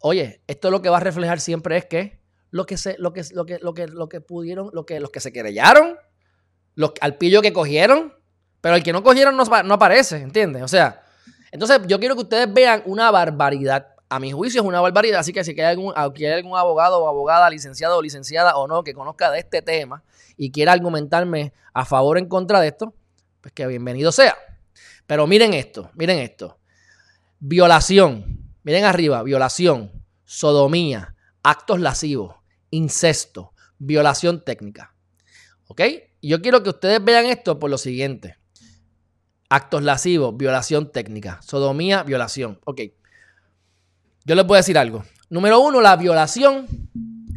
Oye, 0.00 0.40
esto 0.46 0.70
lo 0.70 0.82
que 0.82 0.88
va 0.88 0.98
a 0.98 1.00
reflejar 1.00 1.40
siempre 1.40 1.76
es 1.76 1.86
que 1.86 2.20
lo 2.50 2.66
que 2.66 2.76
se, 2.76 2.96
lo 2.98 3.12
que, 3.12 3.22
lo 3.32 3.44
que, 3.44 3.58
lo 3.58 3.74
que, 3.74 3.86
lo 3.88 4.08
que 4.08 4.20
pudieron, 4.20 4.70
lo 4.72 4.86
que, 4.86 5.00
los 5.00 5.10
que 5.10 5.20
se 5.20 5.32
querellaron, 5.32 5.96
los, 6.74 6.92
al 7.00 7.16
pillo 7.16 7.42
que 7.42 7.52
cogieron, 7.52 8.14
pero 8.60 8.76
el 8.76 8.82
que 8.82 8.92
no 8.92 9.02
cogieron 9.02 9.36
no, 9.36 9.44
no 9.44 9.74
aparece, 9.74 10.18
¿entiendes? 10.18 10.62
O 10.62 10.68
sea, 10.68 11.02
entonces 11.50 11.80
yo 11.86 11.98
quiero 11.98 12.14
que 12.14 12.22
ustedes 12.22 12.52
vean 12.52 12.82
una 12.86 13.10
barbaridad 13.10 13.88
a 14.10 14.18
mi 14.18 14.32
juicio 14.32 14.60
es 14.60 14.66
una 14.66 14.80
barbaridad. 14.80 15.20
Así 15.20 15.32
que 15.32 15.44
si 15.44 15.52
hay 15.52 15.60
algún, 15.60 15.94
hay 15.96 16.26
algún 16.26 16.58
abogado 16.58 16.98
o 16.98 17.08
abogada, 17.08 17.48
licenciado 17.48 17.96
o 17.96 18.02
licenciada 18.02 18.56
o 18.56 18.66
no, 18.66 18.82
que 18.82 18.92
conozca 18.92 19.30
de 19.30 19.38
este 19.38 19.62
tema 19.62 20.02
y 20.42 20.52
quiera 20.52 20.72
argumentarme 20.72 21.52
a 21.74 21.84
favor 21.84 22.16
o 22.16 22.18
en 22.18 22.26
contra 22.26 22.62
de 22.62 22.68
esto, 22.68 22.94
pues 23.42 23.52
que 23.52 23.66
bienvenido 23.66 24.10
sea. 24.10 24.34
Pero 25.06 25.26
miren 25.26 25.52
esto, 25.52 25.90
miren 25.94 26.18
esto. 26.18 26.58
Violación, 27.40 28.50
miren 28.62 28.84
arriba, 28.84 29.22
violación, 29.22 29.92
sodomía, 30.24 31.14
actos 31.42 31.78
lascivos, 31.78 32.36
incesto, 32.70 33.52
violación 33.78 34.42
técnica. 34.42 34.94
¿Ok? 35.66 35.82
Yo 36.22 36.40
quiero 36.40 36.62
que 36.62 36.70
ustedes 36.70 37.04
vean 37.04 37.26
esto 37.26 37.58
por 37.58 37.68
lo 37.68 37.76
siguiente. 37.76 38.38
Actos 39.50 39.82
lascivos, 39.82 40.34
violación 40.34 40.90
técnica, 40.90 41.42
sodomía, 41.42 42.02
violación. 42.02 42.60
Ok. 42.64 42.80
Yo 44.24 44.34
les 44.34 44.46
voy 44.46 44.54
a 44.54 44.60
decir 44.60 44.78
algo. 44.78 45.04
Número 45.28 45.60
uno, 45.60 45.82
la 45.82 45.96
violación 45.96 46.66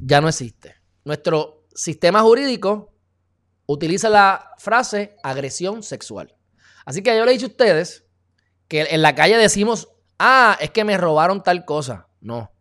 ya 0.02 0.22
no 0.22 0.30
existe. 0.30 0.76
Nuestro 1.04 1.66
sistema 1.76 2.22
jurídico 2.22 2.93
utiliza 3.66 4.10
la 4.10 4.52
frase 4.58 5.16
agresión 5.24 5.84
sexual. 5.84 6.36
Así 6.86 7.02
que 7.02 7.16
yo 7.16 7.26
le 7.26 7.32
he 7.32 7.34
dicho 7.34 7.48
a 7.48 7.50
ustedes 7.50 8.06
que 8.68 8.82
en 8.82 9.02
la 9.02 9.16
calle 9.16 9.38
decimos, 9.38 9.90
ah, 10.20 10.58
es 10.60 10.72
que 10.72 10.84
me 10.84 10.98
robaron 10.98 11.44
tal 11.44 11.66
cosa. 11.66 12.08
No, 12.22 12.52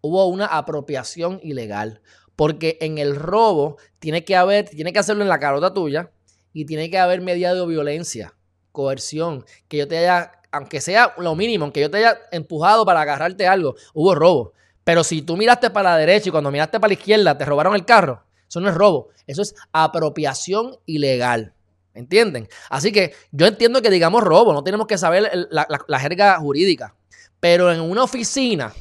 hubo 0.00 0.26
una 0.26 0.46
apropiación 0.46 1.40
ilegal. 1.42 2.02
Porque 2.36 2.78
en 2.80 2.98
el 2.98 3.16
robo 3.16 3.78
tiene 3.98 4.24
que 4.24 4.36
haber, 4.36 4.68
tiene 4.68 4.92
que 4.92 5.00
hacerlo 5.00 5.22
en 5.22 5.28
la 5.28 5.40
carota 5.40 5.74
tuya 5.74 6.12
y 6.52 6.66
tiene 6.66 6.88
que 6.88 6.98
haber 6.98 7.20
mediado 7.20 7.66
violencia, 7.66 8.34
coerción, 8.70 9.44
que 9.66 9.78
yo 9.78 9.88
te 9.88 9.98
haya 9.98 10.38
aunque 10.50 10.80
sea 10.80 11.14
lo 11.18 11.34
mínimo, 11.34 11.64
aunque 11.64 11.80
yo 11.80 11.90
te 11.90 11.98
haya 11.98 12.18
empujado 12.30 12.84
para 12.84 13.02
agarrarte 13.02 13.46
algo, 13.46 13.74
hubo 13.94 14.14
robo. 14.14 14.52
Pero 14.84 15.04
si 15.04 15.22
tú 15.22 15.36
miraste 15.36 15.70
para 15.70 15.90
la 15.90 15.98
derecha 15.98 16.28
y 16.28 16.32
cuando 16.32 16.50
miraste 16.50 16.80
para 16.80 16.88
la 16.88 16.94
izquierda 16.94 17.36
te 17.36 17.44
robaron 17.44 17.74
el 17.74 17.84
carro, 17.84 18.24
eso 18.48 18.60
no 18.60 18.68
es 18.68 18.74
robo, 18.74 19.08
eso 19.26 19.42
es 19.42 19.54
apropiación 19.72 20.76
ilegal. 20.86 21.52
¿Entienden? 21.94 22.48
Así 22.70 22.92
que 22.92 23.12
yo 23.32 23.46
entiendo 23.46 23.82
que 23.82 23.90
digamos 23.90 24.22
robo, 24.22 24.52
no 24.52 24.62
tenemos 24.62 24.86
que 24.86 24.96
saber 24.96 25.48
la, 25.50 25.98
jerga 25.98 26.38
jurídica. 26.38 26.94
Pero 27.40 27.72
en 27.72 27.80
una 27.80 28.04
oficina 28.04 28.72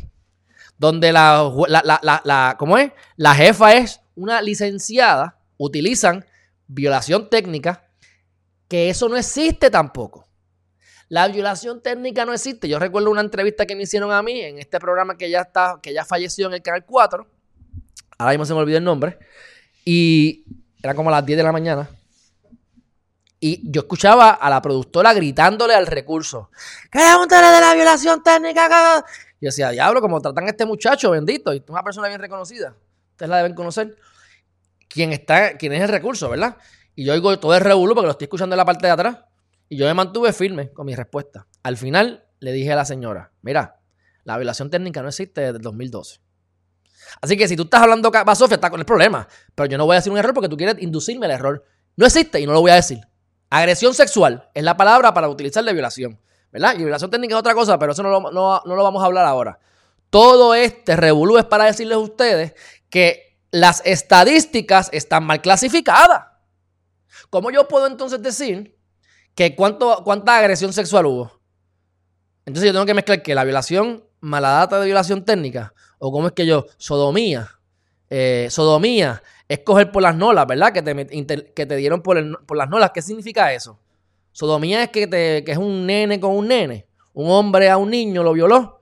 donde 0.77 1.11
la, 1.11 1.51
la, 1.67 2.55
¿cómo 2.59 2.77
es? 2.77 2.91
La 3.15 3.33
jefa 3.33 3.73
es 3.73 4.01
una 4.15 4.41
licenciada, 4.41 5.39
utilizan 5.57 6.25
violación 6.67 7.29
técnica, 7.29 7.89
que 8.67 8.89
eso 8.89 9.09
no 9.09 9.17
existe 9.17 9.71
tampoco. 9.71 10.27
La 11.09 11.27
violación 11.27 11.81
técnica 11.81 12.25
no 12.25 12.33
existe. 12.33 12.67
Yo 12.67 12.79
recuerdo 12.79 13.09
una 13.09 13.21
entrevista 13.21 13.65
que 13.65 13.75
me 13.75 13.83
hicieron 13.83 14.11
a 14.11 14.21
mí 14.21 14.41
en 14.41 14.59
este 14.59 14.79
programa 14.79 15.17
que 15.17 15.29
ya 15.29 15.41
está, 15.41 15.79
que 15.81 15.93
ya 15.93 16.03
falleció 16.03 16.47
en 16.47 16.53
el 16.53 16.61
canal 16.61 16.85
4. 16.85 17.25
Ahora 18.17 18.31
mismo 18.31 18.45
se 18.45 18.53
me 18.53 18.59
olvidó 18.59 18.77
el 18.77 18.83
nombre. 18.83 19.17
Y 19.89 20.43
era 20.83 20.93
como 20.93 21.07
a 21.07 21.13
las 21.13 21.25
10 21.25 21.37
de 21.37 21.43
la 21.43 21.53
mañana. 21.53 21.89
Y 23.39 23.71
yo 23.71 23.79
escuchaba 23.81 24.31
a 24.31 24.49
la 24.49 24.61
productora 24.61 25.13
gritándole 25.13 25.73
al 25.73 25.87
recurso: 25.87 26.51
¡Pregúntale 26.91 27.47
de 27.55 27.61
la 27.61 27.73
violación 27.73 28.21
técnica! 28.21 29.05
Y 29.39 29.45
yo 29.45 29.47
decía, 29.47 29.69
diablo, 29.69 30.01
como 30.01 30.19
tratan 30.19 30.43
a 30.43 30.49
este 30.49 30.65
muchacho, 30.65 31.11
bendito. 31.11 31.53
Y 31.53 31.59
es 31.59 31.63
una 31.69 31.83
persona 31.83 32.09
bien 32.09 32.19
reconocida. 32.19 32.75
Ustedes 33.11 33.29
la 33.29 33.37
deben 33.37 33.53
conocer. 33.53 33.95
¿Quién, 34.89 35.13
está, 35.13 35.55
quién 35.55 35.71
es 35.71 35.81
el 35.81 35.87
recurso, 35.87 36.29
¿verdad? 36.29 36.57
Y 36.93 37.05
yo 37.05 37.13
oigo 37.13 37.39
todo 37.39 37.55
el 37.55 37.61
revuelo 37.61 37.95
porque 37.95 38.07
lo 38.07 38.11
estoy 38.11 38.25
escuchando 38.25 38.55
en 38.55 38.57
la 38.57 38.65
parte 38.65 38.87
de 38.87 38.91
atrás. 38.91 39.19
Y 39.69 39.77
yo 39.77 39.85
me 39.85 39.93
mantuve 39.93 40.33
firme 40.33 40.73
con 40.73 40.85
mi 40.85 40.95
respuesta. 40.95 41.47
Al 41.63 41.77
final 41.77 42.25
le 42.41 42.51
dije 42.51 42.73
a 42.73 42.75
la 42.75 42.83
señora, 42.83 43.31
mira, 43.41 43.79
la 44.25 44.35
violación 44.35 44.69
técnica 44.69 45.01
no 45.01 45.07
existe 45.07 45.39
desde 45.39 45.55
el 45.55 45.61
2012. 45.61 46.26
Así 47.21 47.37
que 47.37 47.47
si 47.47 47.55
tú 47.55 47.63
estás 47.63 47.81
hablando 47.81 48.11
basofia, 48.11 48.55
está 48.55 48.69
con 48.69 48.79
el 48.79 48.85
problema. 48.85 49.27
Pero 49.55 49.69
yo 49.69 49.77
no 49.77 49.85
voy 49.85 49.95
a 49.95 49.99
decir 49.99 50.11
un 50.11 50.17
error 50.17 50.33
porque 50.33 50.49
tú 50.49 50.57
quieres 50.57 50.75
inducirme 50.79 51.25
al 51.25 51.31
error. 51.31 51.65
No 51.95 52.05
existe 52.05 52.39
y 52.39 52.45
no 52.45 52.53
lo 52.53 52.61
voy 52.61 52.71
a 52.71 52.75
decir. 52.75 52.99
Agresión 53.49 53.93
sexual 53.93 54.49
es 54.53 54.63
la 54.63 54.75
palabra 54.77 55.13
para 55.13 55.29
utilizar 55.29 55.63
de 55.63 55.73
violación. 55.73 56.19
¿Verdad? 56.51 56.75
Y 56.75 56.77
violación 56.79 57.11
técnica 57.11 57.35
es 57.35 57.39
otra 57.39 57.53
cosa, 57.53 57.77
pero 57.77 57.91
eso 57.91 58.03
no 58.03 58.09
lo, 58.09 58.31
no, 58.31 58.61
lo 58.63 58.83
vamos 58.83 59.03
a 59.03 59.05
hablar 59.05 59.25
ahora. 59.25 59.59
Todo 60.09 60.55
este 60.55 60.95
revolú 60.95 61.37
es 61.37 61.45
para 61.45 61.65
decirles 61.65 61.95
a 61.95 61.99
ustedes 61.99 62.53
que 62.89 63.37
las 63.51 63.81
estadísticas 63.85 64.89
están 64.93 65.25
mal 65.25 65.41
clasificadas. 65.41 66.25
¿Cómo 67.29 67.51
yo 67.51 67.67
puedo 67.67 67.87
entonces 67.87 68.21
decir 68.21 68.77
que 69.35 69.55
cuánto, 69.55 70.03
cuánta 70.03 70.37
agresión 70.37 70.71
sexual 70.71 71.05
hubo? 71.05 71.41
Entonces 72.45 72.67
yo 72.67 72.73
tengo 72.73 72.85
que 72.85 72.93
mezclar 72.93 73.21
que 73.21 73.35
la 73.35 73.43
violación, 73.43 74.06
mala 74.19 74.49
data 74.49 74.79
de 74.79 74.85
violación 74.85 75.23
técnica, 75.23 75.73
o 75.99 76.11
cómo 76.11 76.27
es 76.27 76.33
que 76.33 76.45
yo, 76.45 76.65
sodomía, 76.77 77.49
eh, 78.09 78.47
sodomía, 78.49 79.21
es 79.47 79.59
coger 79.59 79.91
por 79.91 80.03
las 80.03 80.15
nolas, 80.15 80.45
¿verdad? 80.47 80.73
Que 80.73 80.81
te, 80.81 81.53
que 81.53 81.65
te 81.65 81.75
dieron 81.75 82.01
por, 82.01 82.17
las 82.55 82.69
nolas. 82.69 82.91
¿Qué 82.93 83.01
significa 83.01 83.53
eso? 83.53 83.79
Sodomía 84.31 84.83
es 84.83 84.89
que, 84.89 85.07
te, 85.07 85.43
que 85.43 85.53
es 85.53 85.57
un 85.57 85.85
nene 85.85 86.19
con 86.19 86.35
un 86.35 86.47
nene. 86.47 86.85
Un 87.13 87.31
hombre 87.31 87.69
a 87.69 87.77
un 87.77 87.89
niño 87.89 88.23
lo 88.23 88.33
violó. 88.33 88.81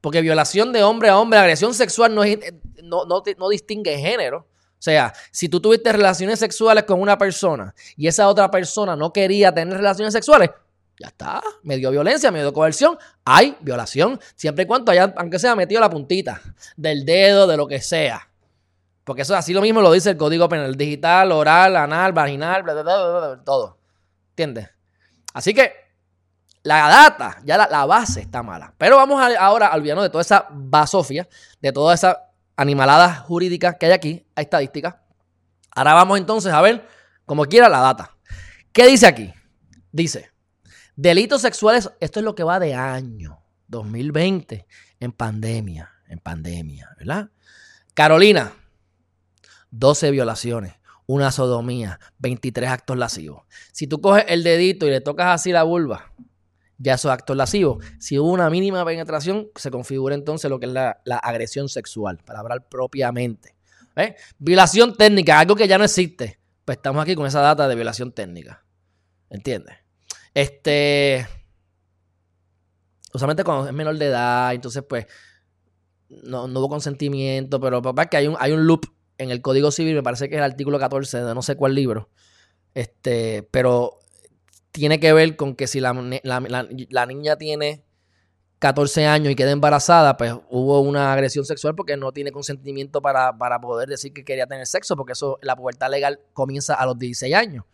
Porque 0.00 0.20
violación 0.20 0.72
de 0.72 0.82
hombre 0.82 1.10
a 1.10 1.18
hombre, 1.18 1.38
agresión 1.38 1.74
sexual 1.74 2.14
no, 2.14 2.22
no, 2.82 3.04
no, 3.04 3.22
no 3.38 3.48
distingue 3.48 3.98
género. 3.98 4.38
O 4.38 4.82
sea, 4.82 5.12
si 5.30 5.48
tú 5.48 5.60
tuviste 5.60 5.92
relaciones 5.92 6.38
sexuales 6.38 6.84
con 6.84 7.00
una 7.00 7.18
persona 7.18 7.74
y 7.96 8.06
esa 8.06 8.28
otra 8.28 8.50
persona 8.50 8.96
no 8.96 9.12
quería 9.12 9.52
tener 9.52 9.76
relaciones 9.76 10.14
sexuales, 10.14 10.50
ya 11.00 11.08
está. 11.08 11.42
Me 11.62 11.78
dio 11.78 11.90
violencia, 11.90 12.30
me 12.30 12.40
dio 12.40 12.52
coerción. 12.52 12.98
Hay 13.24 13.56
violación. 13.60 14.20
Siempre 14.36 14.64
y 14.64 14.66
cuando 14.66 14.92
haya, 14.92 15.14
aunque 15.16 15.38
sea 15.38 15.56
metido 15.56 15.80
la 15.80 15.88
puntita 15.88 16.42
del 16.76 17.06
dedo, 17.06 17.46
de 17.46 17.56
lo 17.56 17.66
que 17.66 17.80
sea. 17.80 18.28
Porque 19.02 19.22
eso 19.22 19.34
así 19.34 19.54
lo 19.54 19.62
mismo 19.62 19.80
lo 19.80 19.90
dice 19.90 20.10
el 20.10 20.18
código 20.18 20.46
penal. 20.48 20.76
Digital, 20.76 21.32
oral, 21.32 21.74
anal, 21.76 22.12
vaginal, 22.12 22.64
todo. 23.44 23.78
¿Entiendes? 24.32 24.68
Así 25.32 25.54
que 25.54 25.72
la 26.62 26.86
data, 26.88 27.38
ya 27.44 27.56
la, 27.56 27.86
base 27.86 28.20
está 28.20 28.42
mala. 28.42 28.74
Pero 28.76 28.96
vamos 28.96 29.22
ahora 29.38 29.68
al 29.68 29.80
olvidarnos 29.80 30.04
de 30.04 30.10
toda 30.10 30.20
esa 30.20 30.46
basofia, 30.50 31.26
de 31.62 31.72
toda 31.72 31.94
esa 31.94 32.30
animalada 32.56 33.14
jurídica 33.16 33.78
que 33.78 33.86
hay 33.86 33.92
aquí, 33.92 34.26
hay 34.34 34.44
estadística. 34.44 35.02
Ahora 35.70 35.94
vamos 35.94 36.18
entonces 36.18 36.52
a 36.52 36.60
ver, 36.60 36.86
como 37.24 37.46
quiera, 37.46 37.70
la 37.70 37.80
data. 37.80 38.10
¿Qué 38.70 38.86
dice 38.86 39.06
aquí? 39.06 39.32
Dice, 39.90 40.30
Delitos 41.02 41.40
sexuales, 41.40 41.90
esto 41.98 42.20
es 42.20 42.24
lo 42.24 42.34
que 42.34 42.44
va 42.44 42.60
de 42.60 42.74
año 42.74 43.42
2020 43.68 44.66
en 45.00 45.12
pandemia, 45.12 45.90
en 46.06 46.18
pandemia, 46.18 46.94
¿verdad? 46.98 47.30
Carolina, 47.94 48.52
12 49.70 50.10
violaciones, 50.10 50.74
una 51.06 51.32
sodomía, 51.32 51.98
23 52.18 52.68
actos 52.68 52.98
lascivos. 52.98 53.44
Si 53.72 53.86
tú 53.86 54.02
coges 54.02 54.26
el 54.28 54.42
dedito 54.42 54.86
y 54.86 54.90
le 54.90 55.00
tocas 55.00 55.28
así 55.28 55.52
la 55.52 55.62
vulva, 55.62 56.12
ya 56.76 56.96
esos 56.96 57.10
actos 57.10 57.34
lascivos. 57.34 57.82
Si 57.98 58.18
hubo 58.18 58.30
una 58.30 58.50
mínima 58.50 58.84
penetración, 58.84 59.48
se 59.56 59.70
configura 59.70 60.14
entonces 60.14 60.50
lo 60.50 60.60
que 60.60 60.66
es 60.66 60.72
la, 60.72 61.00
agresión 61.22 61.70
sexual, 61.70 62.18
para 62.26 62.40
hablar 62.40 62.68
propiamente. 62.68 63.56
¿eh? 63.96 64.16
Violación 64.38 64.94
técnica, 64.98 65.40
algo 65.40 65.56
que 65.56 65.66
ya 65.66 65.78
no 65.78 65.84
existe. 65.84 66.38
Pues 66.66 66.76
estamos 66.76 67.02
aquí 67.02 67.14
con 67.14 67.24
esa 67.24 67.40
data 67.40 67.66
de 67.68 67.74
violación 67.74 68.12
técnica. 68.12 68.66
¿Entiendes? 69.30 69.79
Este. 70.40 71.26
Usualmente 73.12 73.44
cuando 73.44 73.66
es 73.66 73.74
menor 73.74 73.98
de 73.98 74.06
edad, 74.06 74.54
entonces 74.54 74.82
pues 74.88 75.06
no, 76.08 76.44
hubo 76.44 76.68
consentimiento, 76.68 77.60
pero 77.60 77.82
papá, 77.82 78.06
que 78.06 78.16
hay 78.16 78.26
un, 78.26 78.36
hay 78.38 78.52
un 78.52 78.66
loop 78.66 78.86
en 79.18 79.30
el 79.30 79.42
Código 79.42 79.70
Civil, 79.70 79.96
me 79.96 80.02
parece 80.02 80.28
que 80.28 80.36
es 80.36 80.38
el 80.38 80.44
artículo 80.44 80.78
14 80.78 81.24
de 81.24 81.34
no 81.34 81.42
sé 81.42 81.56
cuál 81.56 81.74
libro, 81.74 82.08
este, 82.72 83.46
pero 83.50 83.98
tiene 84.70 84.98
que 84.98 85.12
ver 85.12 85.36
con 85.36 85.56
que 85.56 85.66
si 85.66 85.80
la, 85.80 85.92
niña 85.92 87.36
tiene 87.36 87.84
14 88.60 89.06
años 89.06 89.32
y 89.32 89.34
queda 89.36 89.50
embarazada, 89.50 90.16
pues 90.16 90.32
hubo 90.48 90.80
una 90.80 91.12
agresión 91.12 91.44
sexual 91.44 91.74
porque 91.74 91.96
no 91.96 92.12
tiene 92.12 92.32
consentimiento 92.32 93.02
para, 93.02 93.36
para 93.36 93.60
poder 93.60 93.88
decir 93.88 94.14
que 94.14 94.24
quería 94.24 94.46
tener 94.46 94.66
sexo, 94.66 94.96
porque 94.96 95.12
eso, 95.12 95.38
la 95.42 95.56
pubertad 95.56 95.90
legal 95.90 96.20
comienza 96.32 96.74
a 96.74 96.86
los 96.86 96.98
16 96.98 97.34
años. 97.34 97.64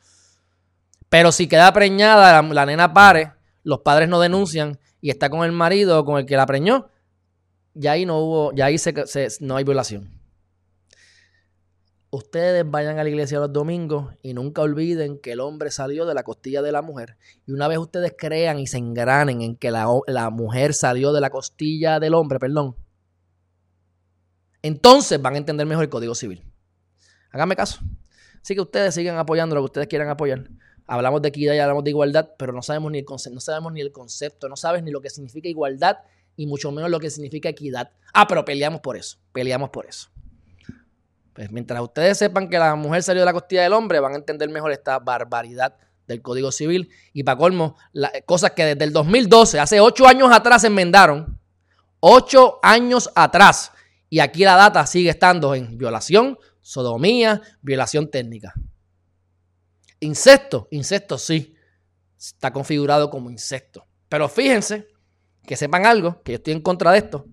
Pero 1.09 1.33
si 1.33 1.47
queda 1.47 1.73
preñada, 1.73 2.43
la, 2.43 2.67
nena 2.67 2.93
pare, 2.93 3.33
los 3.63 3.81
padres 3.81 4.09
no 4.09 4.21
denuncian 4.21 4.79
y 5.01 5.11
está 5.11 5.31
con 5.31 5.45
el 5.45 5.53
marido 5.53 6.01
o 6.01 6.05
con 6.05 6.19
el 6.19 6.27
que 6.27 6.37
la 6.37 6.47
preñó, 6.47 6.89
ya 7.75 7.93
ahí 7.93 8.07
no 8.07 8.19
hubo, 8.19 8.53
ya 8.53 8.67
ahí 8.67 8.77
no 9.41 9.57
hay 9.57 9.65
violación. 9.65 10.11
Ustedes 12.11 12.65
vayan 12.69 12.99
a 12.99 13.03
la 13.03 13.11
iglesia 13.11 13.39
los 13.39 13.53
domingos 13.53 14.15
y 14.23 14.33
nunca 14.33 14.63
olviden 14.63 15.19
que 15.19 15.33
el 15.33 15.41
hombre 15.41 15.71
salió 15.71 16.07
de 16.07 16.15
la 16.15 16.23
costilla 16.23 16.63
de 16.63 16.73
la 16.73 16.81
mujer. 16.81 17.19
Y 17.47 17.53
una 17.53 17.69
vez 17.69 17.79
ustedes 17.79 18.15
crean 18.17 18.59
y 18.59 18.67
se 18.67 18.79
engranen 18.79 19.43
en 19.43 19.57
que 19.57 19.71
la, 19.71 19.87
la 20.07 20.31
mujer 20.31 20.73
salió 20.73 21.13
de 21.13 21.21
la 21.21 21.31
costilla 21.31 22.01
del 22.01 22.15
hombre, 22.15 22.39
perdón, 22.39 22.77
entonces 24.63 25.21
van 25.23 25.35
a 25.35 25.39
entender 25.39 25.67
mejor 25.67 25.85
el 25.85 25.91
Código 25.91 26.15
Civil. 26.15 26.43
Háganme 27.31 27.55
caso. 27.55 27.79
Así 28.43 28.55
que 28.55 28.61
ustedes 28.61 28.95
sigan 28.95 29.19
apoyando 29.19 29.55
lo 29.55 29.61
que 29.61 29.67
ustedes 29.67 29.87
quieran 29.87 30.09
apoyar 30.09 30.49
hablamos 30.87 31.23
de 31.23 31.29
equidad 31.29 31.55
y 31.55 31.59
hablamos 31.59 31.85
de 31.85 31.91
igualdad, 31.91 32.31
pero 32.39 32.53
no 32.53 32.63
sabemos 32.63 32.93
ni 32.93 32.99
el 32.99 33.05
concepto, 33.05 33.35
no 33.35 33.41
sabemos 33.41 33.73
ni 33.73 33.81
el 33.81 33.93
concepto, 33.93 34.49
no 34.49 34.57
sabes 34.57 34.83
ni 34.83 34.91
lo 34.91 35.01
que 35.01 35.11
significa 35.11 35.49
igualdad 35.49 35.99
y 36.37 36.47
mucho 36.47 36.71
menos 36.71 36.91
lo 36.91 37.01
que 37.01 37.11
significa 37.11 37.49
equidad. 37.49 37.91
Ah, 38.13 38.27
pero 38.27 38.45
peleamos 38.45 38.81
por 38.81 38.97
eso, 38.97 39.19
peleamos 39.33 39.71
por 39.71 39.87
eso. 39.87 40.09
Pues 41.33 41.51
mientras 41.53 41.81
ustedes 41.83 42.17
sepan 42.17 42.49
que 42.49 42.59
la 42.59 42.75
mujer 42.77 43.03
salió 43.03 43.21
de 43.21 43.27
la 43.27 43.33
costilla 43.33 43.63
del 43.63 43.75
hombre, 43.75 44.01
van 44.01 44.13
a 44.13 44.17
entender 44.17 44.49
mejor 44.49 44.73
esta 44.73 44.99
barbaridad 44.99 45.77
del 46.07 46.23
Código 46.23 46.51
Civil. 46.51 46.89
Y 47.13 47.25
para 47.25 47.37
colmo, 47.37 47.77
cosas 48.25 48.53
que 48.53 48.65
desde 48.65 48.85
el 48.85 48.93
2012, 48.93 49.61
hace 49.61 49.81
ocho 49.81 50.07
años 50.07 50.31
atrás, 50.33 50.65
enmendaron. 50.65 51.39
Ocho 52.01 52.59
años 52.63 53.11
atrás. 53.15 53.73
Y 54.09 54.21
aquí 54.21 54.45
la 54.45 54.55
data 54.55 54.87
sigue 54.87 55.11
estando 55.11 55.55
en 55.55 55.77
violación, 55.77 56.39
sodomía, 56.61 57.43
violación 57.61 58.11
técnica. 58.11 58.55
Insecto, 60.01 60.69
insecto 60.71 61.19
sí, 61.19 61.55
está 62.19 62.53
configurado 62.53 63.11
como 63.11 63.31
insecto. 63.31 63.87
Pero 64.09 64.29
fíjense, 64.29 64.89
que 65.47 65.57
sepan 65.57 65.87
algo, 65.87 66.23
que 66.23 66.33
yo 66.33 66.37
estoy 66.37 66.53
en 66.53 66.61
contra 66.61 66.93
de 66.93 66.99
esto. 66.99 67.27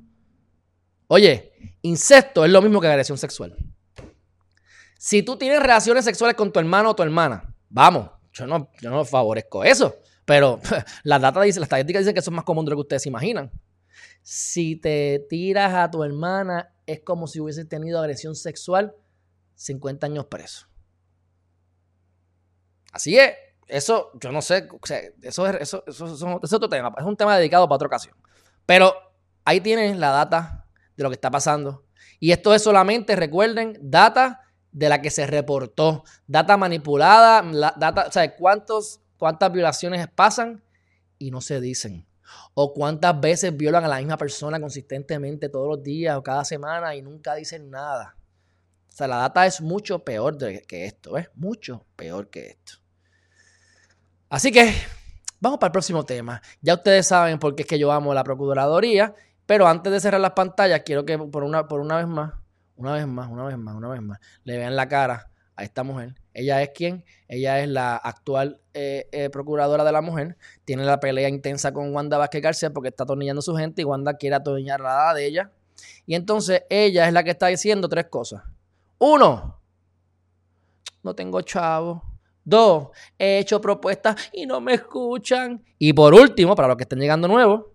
Oye, 1.08 1.78
insecto 1.82 2.45
es 2.45 2.52
lo 2.52 2.62
mismo 2.62 2.80
que 2.80 2.88
agresión 2.88 3.17
sexual. 3.17 3.56
Si 4.97 5.21
tú 5.21 5.38
tienes 5.38 5.60
relaciones 5.60 6.06
sexuales 6.06 6.36
con 6.36 6.52
tu 6.52 6.60
hermano 6.60 6.91
o 6.91 6.95
tu 6.95 7.04
hermana, 7.04 7.54
vamos, 7.69 8.10
yo 8.32 8.47
no, 8.47 8.69
yo 8.82 8.89
no 8.89 9.04
favorezco 9.04 9.63
eso. 9.63 9.95
Pero 10.26 10.60
la 11.04 11.19
data 11.19 11.41
dice, 11.41 11.60
la 11.60 11.65
estadística 11.65 11.99
dice 11.99 12.13
que 12.13 12.19
eso 12.19 12.32
es 12.32 12.36
más 12.36 12.45
común 12.45 12.65
de 12.65 12.71
lo 12.71 12.78
que 12.78 12.82
ustedes 12.82 13.06
imaginan. 13.06 13.52
Si 14.21 14.78
te 14.78 15.26
tiras 15.30 15.73
a 15.73 15.91
tu 15.91 16.04
hermana, 16.04 16.73
es 16.86 17.02
como 17.02 17.28
si 17.28 17.39
hubieses 17.39 17.67
tenido 17.67 17.99
agresión 17.99 18.36
sexual, 18.36 18.95
50 19.56 20.08
años 20.08 20.26
preso. 20.28 20.67
Así 22.93 23.17
es, 23.17 23.34
eso, 23.67 24.12
yo 24.21 24.32
no 24.32 24.41
sé, 24.41 24.69
eso, 25.23 25.47
es, 25.47 25.56
eso, 25.62 25.84
es 26.43 26.53
otro 26.53 26.69
tema, 26.69 26.93
es 26.97 27.03
un 27.03 27.17
tema 27.17 27.36
dedicado 27.36 27.67
para 27.67 27.75
otra 27.75 27.88
ocasión. 27.88 28.15
Pero 28.67 28.93
ahí 29.43 29.60
tienen 29.62 29.99
la 29.99 30.12
data 30.12 30.67
de 30.95 31.03
lo 31.03 31.10
que 31.10 31.15
está 31.15 31.32
pasando. 31.32 31.84
Y 32.19 32.32
esto 32.32 32.53
es 32.53 32.62
solamente, 32.62 33.15
recuerden, 33.15 33.77
data 33.82 34.41
de 34.71 34.89
la 34.89 35.01
que 35.01 35.10
se 35.10 35.25
reportó, 35.25 36.03
data 36.27 36.56
manipulada, 36.56 37.43
data, 37.75 38.06
o 38.08 38.12
sea, 38.12 38.36
cuántos, 38.36 39.01
cuántas 39.17 39.51
violaciones 39.51 40.08
pasan 40.08 40.63
y 41.17 41.32
no 41.32 41.41
se 41.41 41.60
dicen. 41.60 42.08
O 42.53 42.73
cuántas 42.73 43.19
veces 43.19 43.58
violan 43.58 43.86
a 43.86 43.88
la 43.88 43.97
misma 43.97 44.17
persona 44.17 44.60
consistentemente 44.60 45.49
todos 45.49 45.67
los 45.67 45.84
días 45.84 46.15
o 46.15 46.23
cada 46.23 46.45
semana 46.45 46.95
y 46.95 47.01
nunca 47.01 47.34
dicen 47.34 47.71
nada. 47.71 48.15
O 48.88 48.95
sea, 48.95 49.08
la 49.08 49.17
data 49.17 49.47
es 49.47 49.62
mucho 49.62 50.03
peor 50.03 50.38
que 50.38 50.86
esto, 50.86 51.17
es 51.17 51.29
mucho 51.34 51.86
peor 51.95 52.29
que 52.29 52.47
esto. 52.47 52.83
Así 54.34 54.52
que 54.52 54.74
vamos 55.39 55.60
para 55.60 55.67
el 55.67 55.74
próximo 55.74 56.04
tema. 56.06 56.41
Ya 56.60 56.74
ustedes 56.74 57.06
saben 57.06 57.38
por 57.38 57.54
qué 57.54 57.62
es 57.62 57.67
que 57.67 57.78
yo 57.78 57.91
amo 57.91 58.15
la 58.15 58.24
Procuraduría, 58.24 59.13
pero 59.46 59.67
antes 59.67 59.93
de 59.93 60.00
cerrar 60.00 60.19
las 60.19 60.32
pantallas, 60.32 60.82
quiero 60.84 61.06
que 61.06 61.19
por 61.19 61.43
una, 61.43 61.67
por 61.67 61.80
una 61.82 61.98
vez 61.98 62.08
más, 62.08 62.34
una 62.76 62.93
vez 62.93 63.06
más, 63.06 63.30
una 63.30 63.43
vez 63.43 63.60
más, 63.60 63.76
una 63.76 63.89
vez 63.89 64.02
más, 64.02 64.19
le 64.43 64.58
vean 64.58 64.76
la 64.76 64.88
cara 64.88 65.30
a 65.56 65.63
esta 65.63 65.84
mujer. 65.84 66.15
Ella 66.34 66.63
es 66.63 66.72
quien? 66.74 67.06
Ella 67.28 67.60
es 67.60 67.69
la 67.69 67.96
actual 67.96 68.60
eh, 68.74 69.08
eh, 69.12 69.30
procuradora 69.30 69.84
de 69.84 69.91
la 69.91 70.02
mujer. 70.02 70.36
Tiene 70.65 70.84
la 70.84 71.00
pelea 71.00 71.30
intensa 71.30 71.72
con 71.72 71.93
Wanda 71.93 72.17
Vázquez 72.17 72.41
García 72.41 72.72
porque 72.72 72.89
está 72.89 73.04
atornillando 73.04 73.41
a 73.41 73.43
su 73.43 73.56
gente 73.56 73.84
y 73.84 73.86
Wanda 73.86 74.15
quiere 74.15 74.38
atornillar 74.38 74.82
la 74.82 75.13
de 75.13 75.28
ella. 75.28 75.52
Y 76.08 76.15
entonces 76.15 76.63
ella 76.72 77.06
es 77.06 77.13
la 77.13 77.24
que 77.24 77.30
está 77.30 77.46
diciendo 77.46 77.88
tres 77.88 78.08
cosas. 78.08 78.41
Uno, 78.98 79.60
no 81.04 81.13
tengo 81.13 81.39
chavo. 81.41 82.12
Dos, 82.45 82.89
he 83.17 83.39
hecho 83.39 83.62
propuestas 83.62 84.15
y 84.34 84.45
no 84.45 84.60
me 84.60 84.73
escuchan. 84.73 85.63
Y 85.79 85.93
por 85.93 86.13
último, 86.13 86.56
para 86.56 86.67
los 86.67 86.77
que 86.77 86.84
estén 86.84 86.99
llegando 86.99 87.27
nuevos, 87.27 87.65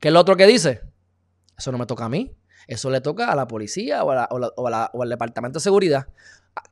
¿qué 0.00 0.08
es 0.08 0.14
lo 0.14 0.20
otro 0.20 0.36
que 0.36 0.46
dice? 0.46 0.82
Eso 1.56 1.72
no 1.72 1.78
me 1.78 1.86
toca 1.86 2.04
a 2.04 2.08
mí. 2.08 2.34
Eso 2.66 2.90
le 2.90 3.00
toca 3.00 3.30
a 3.30 3.36
la 3.36 3.46
policía 3.46 4.04
o, 4.04 4.10
al 4.10 5.08
departamento 5.08 5.58
de 5.58 5.62
seguridad 5.62 6.06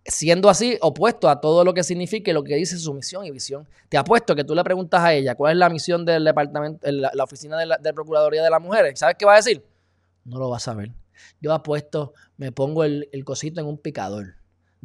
siendo 0.05 0.49
así 0.49 0.79
opuesto 0.81 1.29
a 1.29 1.41
todo 1.41 1.65
lo 1.65 1.75
que 1.75 1.83
signifique 1.83 2.33
lo 2.33 2.45
que 2.45 2.57
dice 2.57 2.79
su 2.79 2.93
misión 2.95 3.25
y 3.25 3.31
visión. 3.31 3.69
Te 3.89 3.97
apuesto 3.97 4.35
que 4.35 4.45
tú 4.45 4.55
le 4.55 4.65
preguntas 4.65 5.01
a 5.01 5.15
ella 5.15 5.35
cuál 5.35 5.53
es 5.53 5.59
la 5.59 5.69
misión 5.69 6.05
del 6.05 6.25
departamento, 6.25 6.91
la, 6.91 7.25
oficina 7.25 7.59
de 7.59 7.67
la, 7.67 7.79
Procuraduría 7.79 8.43
de 8.43 8.51
las 8.51 8.61
Mujeres. 8.61 8.99
¿Sabes 8.99 9.17
qué 9.19 9.25
va 9.25 9.35
a 9.35 9.37
decir? 9.37 9.65
No 10.25 10.39
lo 10.39 10.51
vas 10.51 10.67
a 10.69 10.75
ver. 10.75 10.93
Yo 11.41 11.53
apuesto, 11.53 12.15
me 12.37 12.53
pongo 12.53 12.85
el, 12.85 13.09
cosito 13.25 13.61
en 13.61 13.67
un 13.67 13.79
picador 13.79 14.35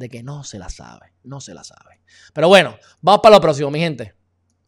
de 0.02 0.08
que 0.08 0.22
no 0.22 0.42
se 0.44 0.58
la 0.58 0.68
sabe, 0.68 1.12
no 1.22 1.40
se 1.40 1.54
la 1.54 1.62
sabe. 1.64 2.00
Pero 2.32 2.48
bueno, 2.48 2.76
vamos 3.00 3.20
para 3.22 3.36
lo 3.36 3.40
próximo, 3.40 3.70
mi 3.70 3.78
gente. 3.78 4.14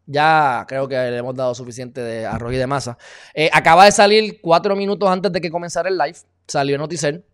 Ya 0.07 0.65
creo 0.69 0.87
que 0.87 0.95
le 0.95 1.17
hemos 1.17 1.35
dado 1.35 1.55
suficiente 1.55 2.25
arroz 2.25 2.53
y 2.53 2.57
de 2.57 2.67
masa. 2.67 2.97
Eh, 3.35 3.51
acaba 3.53 3.85
de 3.85 3.93
salir 3.93 4.41
cuatro 4.41 4.77
minutos 4.77 5.09
antes 5.09 5.33
de 5.33 5.41
que 5.41 5.51
comenzara 5.51 5.89
el 5.89 5.99
live. 5.99 6.17
Salió 6.47 6.79
Noticel 6.79 7.25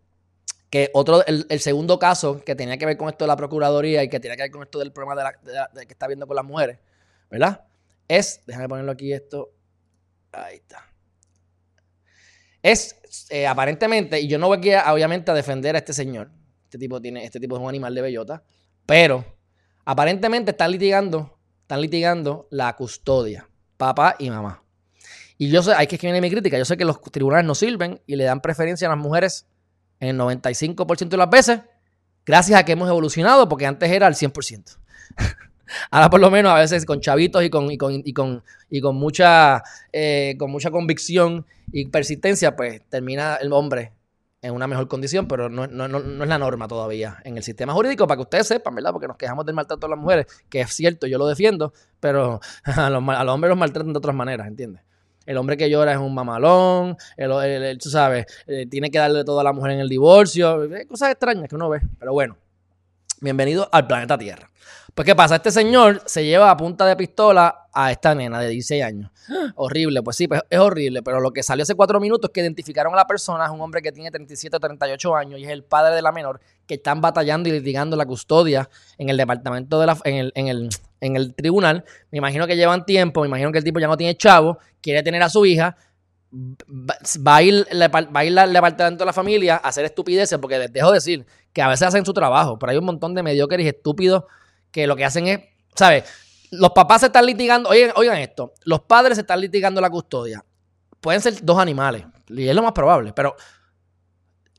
que 0.71 0.89
otro, 0.95 1.27
el, 1.27 1.61
segundo 1.61 1.99
caso 1.99 2.43
que 2.45 2.55
tenía 2.55 2.79
que 2.79 2.87
ver 2.87 2.97
con 2.97 3.09
esto 3.09 3.25
de 3.25 3.29
la 3.29 3.37
Procuraduría 3.37 4.05
y 4.05 4.09
que 4.09 4.21
tenía 4.21 4.37
que 4.37 4.45
ver 4.45 4.51
con 4.53 4.63
esto 4.63 4.79
del 4.79 4.93
problema 4.93 5.35
de, 5.75 5.87
que 5.87 5.93
está 5.93 6.07
viendo 6.07 6.29
con 6.29 6.37
las 6.37 6.45
mujeres, 6.45 6.79
¿verdad? 7.29 7.65
Es, 8.07 8.41
déjame 8.47 8.69
ponerlo 8.69 8.93
aquí 8.93 9.13
esto, 9.13 9.51
ahí 10.31 10.57
está. 10.59 10.87
Es 12.63 12.97
eh, 13.31 13.49
aparentemente, 13.49 14.21
y 14.21 14.29
yo 14.29 14.39
no 14.39 14.47
voy 14.47 14.59
aquí 14.59 14.71
obviamente 14.89 15.33
a 15.33 15.35
defender 15.35 15.75
a 15.75 15.79
este 15.79 15.93
señor, 15.93 16.31
este 16.71 16.79
tipo, 16.79 17.01
tiene, 17.01 17.25
este 17.25 17.41
tipo 17.41 17.57
es 17.57 17.63
un 17.63 17.69
animal 17.69 17.93
de 17.93 18.01
bellota, 18.01 18.45
pero 18.87 19.25
aparentemente 19.85 20.53
están 20.53 20.71
litigando, 20.71 21.37
están 21.63 21.81
litigando 21.81 22.47
la 22.51 22.77
custodia, 22.77 23.49
papá 23.77 24.15
y 24.21 24.31
mamá. 24.31 24.63
Y 25.37 25.51
yo 25.51 25.65
sé, 25.65 25.73
hay 25.75 25.89
que 25.89 25.97
escribir 25.97 26.23
mi 26.23 26.31
crítica, 26.31 26.57
yo 26.57 26.65
sé 26.65 26.77
que 26.77 26.85
los 26.85 27.03
tribunales 27.03 27.45
no 27.45 27.57
sirven 27.57 28.01
y 28.07 28.15
le 28.15 28.23
dan 28.23 28.41
preferencia 28.41 28.87
a 28.87 28.91
las 28.91 29.01
mujeres 29.01 29.49
en 29.99 30.11
el 30.11 30.17
95% 30.17 31.09
de 31.09 31.17
las 31.17 31.29
veces, 31.29 31.61
gracias 32.25 32.61
a 32.61 32.65
que 32.65 32.71
hemos 32.71 32.89
evolucionado, 32.89 33.49
porque 33.49 33.67
antes 33.67 33.91
era 33.91 34.07
al 34.07 34.15
100%. 34.15 34.79
Ahora 35.91 36.09
por 36.09 36.21
lo 36.21 36.31
menos 36.31 36.53
a 36.53 36.57
veces 36.61 36.87
con 36.87 37.01
chavitos 37.01 37.43
y 37.43 37.51
con, 37.51 37.69
y 37.69 37.77
con, 37.77 38.01
y 38.05 38.13
con, 38.13 38.45
y 38.71 38.81
con 38.81 38.95
mucha, 38.95 39.65
eh, 39.93 40.37
con 40.39 40.53
mucha 40.53 40.71
convicción 40.71 41.45
y 41.73 41.87
persistencia, 41.87 42.55
pues 42.55 42.81
termina 42.89 43.39
el 43.43 43.53
hombre 43.53 43.93
en 44.43 44.55
una 44.55 44.67
mejor 44.67 44.89
condición, 44.89 45.29
pero 45.29 45.49
no, 45.49 45.67
no, 45.67 45.89
no, 45.89 45.99
es 45.99 46.29
la 46.29 46.39
norma 46.39 46.67
todavía 46.67 47.19
en 47.25 47.37
el 47.37 47.43
sistema 47.43 47.73
jurídico, 47.73 48.07
para 48.07 48.17
que 48.17 48.23
ustedes 48.23 48.47
sepan, 48.47 48.75
¿verdad? 48.75 48.93
Porque 48.93 49.07
nos 49.07 49.17
quejamos 49.17 49.45
del 49.45 49.55
maltrato 49.55 49.87
a 49.87 49.91
las 49.91 49.99
mujeres, 49.99 50.27
que 50.49 50.61
es 50.61 50.73
cierto, 50.73 51.07
yo 51.07 51.19
lo 51.19 51.27
defiendo, 51.27 51.73
pero 52.01 52.41
a 52.65 52.91
los, 52.91 53.03
a 53.09 53.25
los 53.25 53.35
hombres 53.35 53.51
los 53.51 53.59
maltratan 53.59 53.93
de 53.93 53.99
otras 53.99 54.15
maneras, 54.15 54.47
¿entiendes? 54.47 54.83
El 55.27 55.37
hombre 55.37 55.57
que 55.57 55.69
llora 55.69 55.93
es 55.93 55.99
un 55.99 56.15
mamalón, 56.15 56.97
el, 57.17 57.79
tú 57.79 57.91
sabes, 57.91 58.27
eh, 58.47 58.67
tiene 58.67 58.91
que 58.91 58.99
darle 58.99 59.23
todo 59.23 59.39
a 59.41 59.45
la 59.45 59.53
mujer 59.53 59.73
en 59.73 59.81
el 59.81 59.89
divorcio, 59.89 60.69
cosas 60.89 61.11
extrañas 61.11 61.49
que 61.49 61.55
uno 61.55 61.69
ve. 61.69 61.81
Pero 61.99 62.13
bueno, 62.13 62.37
bienvenido 63.21 63.69
al 63.71 63.87
planeta 63.87 64.17
Tierra. 64.19 64.51
Pues, 64.95 65.07
¿qué 65.07 65.15
pasa? 65.15 65.37
Este 65.37 65.51
señor 65.51 66.03
se 66.07 66.25
lleva 66.25 66.51
a 66.51 66.57
punta 66.57 66.85
de 66.85 66.97
pistola 66.97 67.69
a 67.73 67.93
esta 67.93 68.15
nena 68.15 68.41
de 68.41 68.49
16 68.49 68.83
años. 68.83 69.11
horrible, 69.55 70.03
pues 70.03 70.17
sí, 70.17 70.27
pues 70.27 70.41
es 70.51 70.59
horrible, 70.59 71.03
pero 71.03 71.21
lo 71.21 71.31
que 71.31 71.43
salió 71.43 71.63
hace 71.63 71.75
cuatro 71.75 72.01
minutos 72.01 72.31
es 72.31 72.33
que 72.33 72.41
identificaron 72.41 72.93
a 72.95 72.97
la 72.97 73.07
persona, 73.07 73.45
es 73.45 73.51
un 73.51 73.61
hombre 73.61 73.83
que 73.83 73.93
tiene 73.93 74.11
37 74.11 74.57
o 74.57 74.61
38 74.61 75.17
años 75.17 75.41
y 75.41 75.45
es 75.45 75.51
el 75.51 75.63
padre 75.63 75.95
de 75.95 76.03
la 76.03 76.13
menor, 76.13 76.41
que 76.67 76.75
están 76.75 77.01
batallando 77.01 77.49
y 77.49 77.53
litigando 77.53 77.97
la 77.97 78.07
custodia 78.07 78.69
en 78.99 79.09
el 79.11 79.17
departamento 79.17 79.79
de 79.79 79.87
la, 79.87 79.99
en 80.05 80.17
el, 80.17 80.33
en 80.35 80.49
el, 80.49 80.69
en 81.01 81.17
el 81.17 81.35
tribunal. 81.35 81.85
Me 82.11 82.19
imagino 82.19 82.47
que 82.47 82.57
llevan 82.57 82.85
tiempo, 82.85 83.21
me 83.21 83.29
imagino 83.29 83.53
que 83.53 83.59
el 83.59 83.65
tipo 83.65 83.79
ya 83.79 83.87
no 83.87 83.97
tiene 83.97 84.17
chavo, 84.17 84.59
quiere 84.81 85.03
tener 85.03 85.23
a 85.23 85.29
su 85.29 85.47
hija, 85.47 85.77
va 86.33 87.37
a 87.37 87.43
ir, 87.43 87.67
va 87.67 88.21
a 88.21 88.25
ir 88.25 88.39
al 88.39 88.53
departamento 88.53 89.03
de 89.03 89.07
la 89.07 89.13
familia 89.13 89.57
a 89.57 89.69
hacer 89.69 89.85
estupideces, 89.85 90.39
porque 90.39 90.59
les 90.59 90.73
dejo 90.73 90.93
decir 90.93 91.27
que 91.53 91.63
a 91.63 91.69
veces 91.69 91.89
hacen 91.89 92.05
su 92.05 92.13
trabajo, 92.13 92.59
pero 92.59 92.73
hay 92.73 92.79
un 92.79 92.85
montón 92.85 93.15
de 93.15 93.23
mediocres 93.23 93.65
y 93.65 93.69
estúpidos 93.69 94.25
que 94.71 94.87
lo 94.87 94.95
que 94.95 95.05
hacen 95.05 95.27
es, 95.27 95.41
¿sabes? 95.75 96.05
Los 96.51 96.71
papás 96.71 97.01
se 97.01 97.07
están 97.07 97.27
litigando, 97.27 97.69
oigan, 97.69 97.93
oigan 97.97 98.19
esto, 98.19 98.53
los 98.65 98.81
padres 98.83 99.17
se 99.17 99.23
están 99.23 99.41
litigando 99.41 99.81
la 99.81 99.91
custodia. 99.91 100.45
Pueden 101.01 101.21
ser 101.21 101.43
dos 101.43 101.59
animales, 101.59 102.05
y 102.29 102.47
es 102.47 102.55
lo 102.55 102.63
más 102.63 102.73
probable, 102.73 103.13
pero 103.13 103.35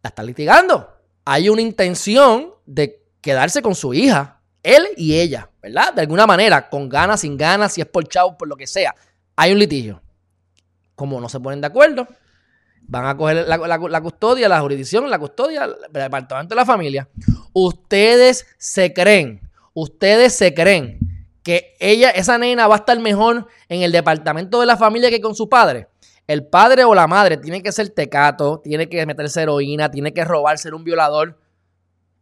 la 0.01 0.09
están 0.09 0.25
litigando. 0.25 0.89
Hay 1.23 1.49
una 1.49 1.61
intención 1.61 2.53
de 2.65 3.05
quedarse 3.21 3.61
con 3.61 3.75
su 3.75 3.93
hija, 3.93 4.41
él 4.63 4.87
y 4.97 5.19
ella, 5.19 5.49
¿verdad? 5.61 5.93
De 5.93 6.01
alguna 6.01 6.27
manera, 6.27 6.69
con 6.69 6.89
ganas, 6.89 7.21
sin 7.21 7.37
ganas, 7.37 7.73
si 7.73 7.81
es 7.81 7.87
por 7.87 8.07
chavo, 8.07 8.37
por 8.37 8.47
lo 8.47 8.55
que 8.55 8.67
sea. 8.67 8.95
Hay 9.35 9.51
un 9.53 9.59
litigio. 9.59 10.01
Como 10.95 11.19
no 11.19 11.29
se 11.29 11.39
ponen 11.39 11.61
de 11.61 11.67
acuerdo, 11.67 12.07
van 12.81 13.05
a 13.05 13.17
coger 13.17 13.47
la, 13.47 14.01
custodia, 14.01 14.49
la 14.49 14.59
jurisdicción, 14.59 15.09
la 15.09 15.19
custodia, 15.19 15.65
el 15.65 15.75
departamento 15.91 16.53
de 16.53 16.55
la 16.55 16.65
familia. 16.65 17.07
Ustedes 17.53 18.45
se 18.57 18.93
creen 18.93 19.51
ustedes 19.73 20.35
se 20.35 20.53
creen 20.53 20.99
que 21.43 21.75
ella, 21.79 22.11
esa 22.11 22.37
nena 22.37 22.67
va 22.67 22.75
a 22.75 22.79
estar 22.79 22.99
mejor 22.99 23.47
en 23.67 23.81
el 23.81 23.91
departamento 23.91 24.59
de 24.59 24.67
la 24.67 24.77
familia 24.77 25.09
que 25.09 25.21
con 25.21 25.35
su 25.35 25.49
padre. 25.49 25.87
El 26.27 26.45
padre 26.45 26.83
o 26.83 26.93
la 26.93 27.07
madre 27.07 27.37
tiene 27.37 27.63
que 27.63 27.71
ser 27.71 27.89
tecato, 27.89 28.61
tiene 28.63 28.87
que 28.87 29.05
meterse 29.05 29.41
heroína, 29.41 29.89
tiene 29.89 30.13
que 30.13 30.23
robar, 30.23 30.59
ser 30.59 30.75
un 30.75 30.83
violador 30.83 31.39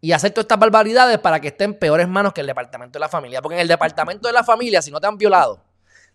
y 0.02 0.14
hacer 0.14 0.32
todas 0.32 0.46
estas 0.46 0.60
barbaridades 0.60 1.20
para 1.20 1.42
que 1.42 1.50
esté 1.50 1.66
en 1.66 1.74
peores 1.74 2.08
manos 2.08 2.32
que 2.32 2.42
el 2.42 2.48
departamento 2.48 2.98
de 2.98 3.02
la 3.02 3.10
familia. 3.10 3.42
Porque 3.42 3.56
en 3.56 3.62
el 3.62 3.68
departamento 3.68 4.28
de 4.28 4.34
la 4.34 4.44
familia, 4.44 4.82
si 4.82 4.90
no 4.90 5.02
te 5.02 5.08
han 5.08 5.18
violado, 5.18 5.62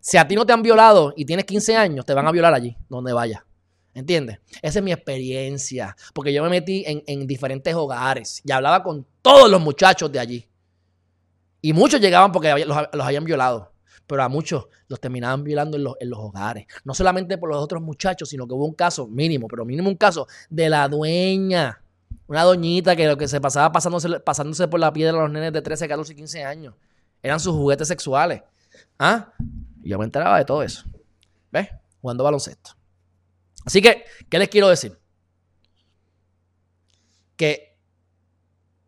si 0.05 0.19
a 0.19 0.29
ti 0.29 0.35
no 0.35 0.45
te 0.45 0.53
han 0.53 0.61
violado 0.61 1.14
y 1.17 1.25
tienes 1.25 1.47
15 1.47 1.77
años, 1.79 2.05
te 2.05 2.12
van 2.12 2.27
a 2.27 2.31
violar 2.31 2.53
allí, 2.53 2.77
donde 2.90 3.14
vayas. 3.14 3.40
¿Entiendes? 3.95 4.38
Esa 4.61 4.81
es 4.81 4.85
mi 4.85 4.93
experiencia. 4.93 5.97
Porque 6.12 6.31
yo 6.31 6.43
me 6.43 6.51
metí 6.51 6.85
en, 6.87 7.03
en 7.07 7.27
diferentes 7.27 7.75
hogares 7.75 8.43
y 8.45 8.53
hablaba 8.53 8.83
con 8.83 9.07
todos 9.23 9.51
los 9.51 9.62
muchachos 9.62 10.12
de 10.12 10.19
allí. 10.19 10.47
Y 11.62 11.73
muchos 11.73 12.03
llegaban 12.03 12.33
porque 12.33 12.67
los, 12.67 12.77
habían 12.77 13.25
violado. 13.25 13.73
Pero 14.07 14.23
a 14.23 14.29
muchos 14.29 14.67
los 14.88 15.01
terminaban 15.01 15.43
violando 15.43 15.79
en 15.79 16.11
los, 16.11 16.19
hogares. 16.19 16.67
No 16.85 16.93
solamente 16.93 17.38
por 17.38 17.49
los 17.49 17.64
otros 17.64 17.81
muchachos, 17.81 18.29
sino 18.29 18.47
que 18.47 18.53
hubo 18.53 18.67
un 18.67 18.75
caso 18.75 19.07
mínimo, 19.07 19.49
pero 19.49 19.64
mínimo 19.64 19.88
un 19.88 19.97
caso 19.97 20.29
de 20.51 20.69
la 20.69 20.87
dueña. 20.87 21.83
Una 22.27 22.43
doñita 22.43 22.95
que 22.95 23.07
lo 23.07 23.17
que 23.17 23.27
se 23.27 23.40
pasaba 23.40 23.73
pasándose, 23.73 24.21
pasándose 24.21 24.69
por 24.69 24.81
la 24.81 24.93
piedra 24.93 25.19
a 25.19 25.23
los 25.23 25.31
nenes 25.31 25.55
de 25.55 25.62
13, 25.62 25.88
14 25.88 26.12
y 26.12 26.17
15 26.17 26.45
años. 26.45 26.75
Eran 27.23 27.40
sus 27.40 27.55
juguetes 27.55 27.88
sexuales. 27.88 28.43
¿Ah? 28.99 29.33
Y 29.85 29.90
yo 29.90 29.99
me 29.99 30.07
enteraba 30.07 30.38
de 30.38 30.47
todo 30.47 30.62
eso. 30.62 30.85
¿Ves? 31.53 31.68
Jugando 32.01 32.25
baloncesto. 32.25 32.73
Así 33.66 33.83
que, 33.83 34.05
¿qué 34.31 34.38
les 34.38 34.49
quiero 34.49 34.68
decir? 34.68 34.99
Que 37.37 37.79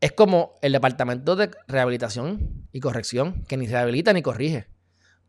es 0.00 0.12
como 0.12 0.54
el 0.62 0.72
departamento 0.72 1.36
de 1.36 1.50
rehabilitación 1.68 2.66
y 2.72 2.80
corrección, 2.80 3.44
que 3.46 3.58
ni 3.58 3.66
rehabilita 3.66 4.12
ni 4.14 4.22
corrige. 4.22 4.68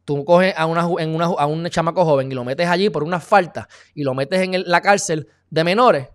Tú 0.06 0.24
coges 0.24 0.54
a, 0.56 0.66
una, 0.66 0.88
en 1.00 1.22
a 1.22 1.46
un 1.46 1.70
chamaco 1.70 2.06
joven 2.06 2.32
y 2.32 2.36
lo 2.36 2.46
metes 2.46 2.70
allí 2.70 2.90
por 2.90 3.04
una 3.04 3.20
falta 3.20 3.68
y 3.94 4.04
lo 4.04 4.14
metes 4.14 4.42
en 4.42 4.64
la 4.70 4.82
cárcel 4.82 5.28
de 5.50 5.64
menores, 5.66 6.08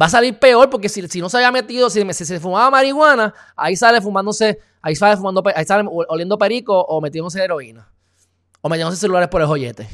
va 0.00 0.06
a 0.06 0.10
salir 0.10 0.38
peor 0.38 0.70
porque 0.70 0.88
si, 0.88 1.20
no 1.20 1.28
se 1.28 1.38
había 1.38 1.50
metido, 1.50 1.90
si, 1.90 2.04
se 2.12 2.38
fumaba 2.38 2.70
marihuana, 2.70 3.34
ahí 3.56 3.74
sale 3.74 4.00
fumándose, 4.00 4.60
ahí 4.80 4.94
sale 4.94 5.16
fumando, 5.16 5.42
ahí 5.56 5.64
sale 5.64 5.88
oliendo 5.90 6.38
perico 6.38 6.80
o 6.80 7.00
metiéndose 7.00 7.42
heroína. 7.42 7.90
O 8.66 8.68
metiéndose 8.68 8.98
celulares 8.98 9.28
por 9.28 9.40
el 9.40 9.46
joyete. 9.46 9.88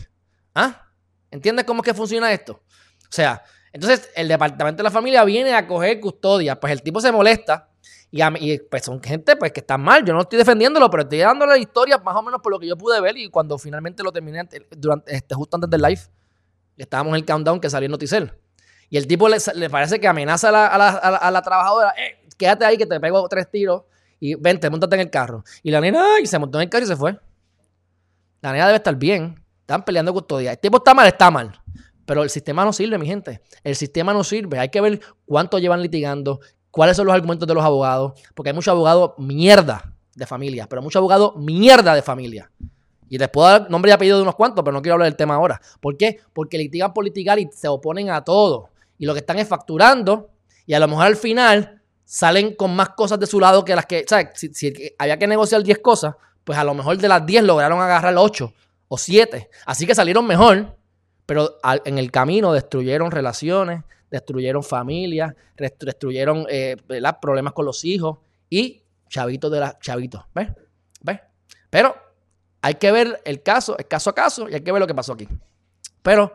¿Ah? 0.54 0.88
¿Entiendes 1.30 1.66
cómo 1.66 1.82
es 1.82 1.84
que 1.84 1.92
funciona 1.92 2.32
esto? 2.32 2.54
O 2.54 3.10
sea, 3.10 3.42
entonces 3.70 4.08
el 4.16 4.28
departamento 4.28 4.78
de 4.78 4.84
la 4.84 4.90
familia 4.90 5.22
viene 5.24 5.52
a 5.52 5.66
coger 5.66 6.00
custodia. 6.00 6.58
Pues 6.58 6.72
el 6.72 6.82
tipo 6.82 6.98
se 6.98 7.12
molesta 7.12 7.68
y, 8.10 8.58
pues 8.60 8.82
son 8.82 9.02
gente 9.02 9.36
pues 9.36 9.52
que 9.52 9.60
está 9.60 9.76
mal. 9.76 10.06
Yo 10.06 10.14
no 10.14 10.22
estoy 10.22 10.38
defendiéndolo, 10.38 10.88
pero 10.88 11.02
estoy 11.02 11.18
dándole 11.18 11.52
la 11.52 11.58
historia 11.58 11.98
más 11.98 12.16
o 12.16 12.22
menos 12.22 12.40
por 12.40 12.50
lo 12.50 12.58
que 12.58 12.66
yo 12.66 12.74
pude 12.78 12.98
ver. 13.02 13.14
Y 13.18 13.28
cuando 13.28 13.58
finalmente 13.58 14.02
lo 14.02 14.10
terminé, 14.10 14.48
durante, 14.70 15.16
este, 15.16 15.34
justo 15.34 15.58
antes 15.58 15.68
del 15.68 15.82
live, 15.82 16.00
estábamos 16.78 17.10
en 17.10 17.16
el 17.16 17.26
countdown 17.26 17.60
que 17.60 17.68
salió 17.68 17.84
en 17.84 17.90
Noticel. 17.90 18.32
Y 18.88 18.96
el 18.96 19.06
tipo 19.06 19.28
le, 19.28 19.68
parece 19.68 20.00
que 20.00 20.08
amenaza 20.08 20.48
a 20.48 21.30
la, 21.30 21.42
trabajadora, 21.42 21.90
eh, 21.90 22.26
quédate 22.38 22.64
ahí 22.64 22.78
que 22.78 22.86
te 22.86 22.98
pego 22.98 23.28
tres 23.28 23.50
tiros 23.50 23.82
y 24.18 24.34
vente, 24.34 24.70
montate 24.70 24.94
en 24.94 25.02
el 25.02 25.10
carro. 25.10 25.44
Y 25.62 25.70
la 25.70 25.82
nena, 25.82 26.14
ay, 26.16 26.24
se 26.24 26.38
montó 26.38 26.56
en 26.56 26.62
el 26.62 26.70
carro 26.70 26.84
y 26.84 26.88
se 26.88 26.96
fue. 26.96 27.18
La 28.42 28.52
nena 28.52 28.66
debe 28.66 28.76
estar 28.76 28.96
bien. 28.96 29.42
Están 29.60 29.84
peleando 29.84 30.12
custodia. 30.12 30.50
El 30.50 30.58
tipo 30.58 30.76
está 30.76 30.92
mal, 30.92 31.06
está 31.06 31.30
mal. 31.30 31.52
Pero 32.04 32.22
el 32.22 32.30
sistema 32.30 32.64
no 32.64 32.72
sirve, 32.72 32.98
mi 32.98 33.06
gente. 33.06 33.40
El 33.64 33.76
sistema 33.76 34.12
no 34.12 34.24
sirve. 34.24 34.58
Hay 34.58 34.68
que 34.68 34.80
ver 34.80 35.00
cuánto 35.24 35.58
llevan 35.58 35.80
litigando, 35.80 36.40
cuáles 36.70 36.96
son 36.96 37.06
los 37.06 37.14
argumentos 37.14 37.46
de 37.46 37.54
los 37.54 37.64
abogados, 37.64 38.20
porque 38.34 38.50
hay 38.50 38.54
muchos 38.54 38.72
abogados 38.72 39.12
mierda 39.18 39.94
de 40.14 40.26
familia, 40.26 40.68
pero 40.68 40.82
muchos 40.82 40.98
abogados 40.98 41.36
mierda 41.36 41.94
de 41.94 42.02
familia. 42.02 42.50
Y 43.08 43.18
les 43.18 43.28
puedo 43.28 43.48
dar 43.48 43.70
nombre 43.70 43.90
y 43.90 43.92
apellido 43.92 44.16
de 44.16 44.22
unos 44.22 44.34
cuantos, 44.34 44.64
pero 44.64 44.72
no 44.72 44.82
quiero 44.82 44.94
hablar 44.94 45.06
del 45.06 45.16
tema 45.16 45.34
ahora. 45.34 45.60
¿Por 45.80 45.96
qué? 45.96 46.18
Porque 46.32 46.58
litigan 46.58 46.92
por 46.92 47.04
litigar 47.04 47.38
y 47.38 47.48
se 47.52 47.68
oponen 47.68 48.10
a 48.10 48.24
todo. 48.24 48.70
Y 48.98 49.06
lo 49.06 49.12
que 49.12 49.20
están 49.20 49.38
es 49.38 49.46
facturando 49.46 50.30
y 50.66 50.74
a 50.74 50.80
lo 50.80 50.88
mejor 50.88 51.06
al 51.06 51.16
final 51.16 51.82
salen 52.04 52.54
con 52.54 52.74
más 52.74 52.90
cosas 52.90 53.18
de 53.20 53.26
su 53.26 53.38
lado 53.38 53.64
que 53.64 53.76
las 53.76 53.86
que, 53.86 54.04
¿sabes? 54.08 54.28
Si, 54.34 54.72
había 54.98 55.18
que 55.18 55.26
negociar 55.26 55.62
10 55.62 55.78
cosas, 55.78 56.14
pues 56.44 56.58
a 56.58 56.64
lo 56.64 56.74
mejor 56.74 56.98
de 56.98 57.08
las 57.08 57.24
10 57.24 57.44
lograron 57.44 57.80
agarrar 57.80 58.14
8 58.16 58.52
o 58.88 58.98
7. 58.98 59.50
Así 59.66 59.86
que 59.86 59.94
salieron 59.94 60.26
mejor, 60.26 60.76
Pero 61.24 61.58
en 61.84 61.98
el 61.98 62.10
camino 62.10 62.52
destruyeron 62.52 63.10
relaciones, 63.10 63.84
destruyeron 64.10 64.62
familias, 64.62 65.34
destruyeron 65.56 66.46
eh, 66.48 66.76
problemas 67.20 67.52
con 67.52 67.64
los 67.64 67.84
hijos 67.84 68.18
y 68.50 68.82
chavitos 69.08 69.50
de 69.50 69.60
la 69.60 69.78
chavitos. 69.78 70.24
¿Ves? 70.34 70.48
¿Ves? 71.00 71.20
Pero 71.70 71.94
hay 72.60 72.74
que 72.74 72.92
ver 72.92 73.20
el 73.24 73.42
caso, 73.42 73.76
el 73.78 73.86
caso 73.86 74.10
a 74.10 74.14
caso, 74.14 74.48
y 74.48 74.54
hay 74.54 74.60
que 74.60 74.72
ver 74.72 74.80
lo 74.80 74.86
que 74.86 74.94
pasó 74.94 75.12
aquí. 75.12 75.28
Pero, 76.02 76.32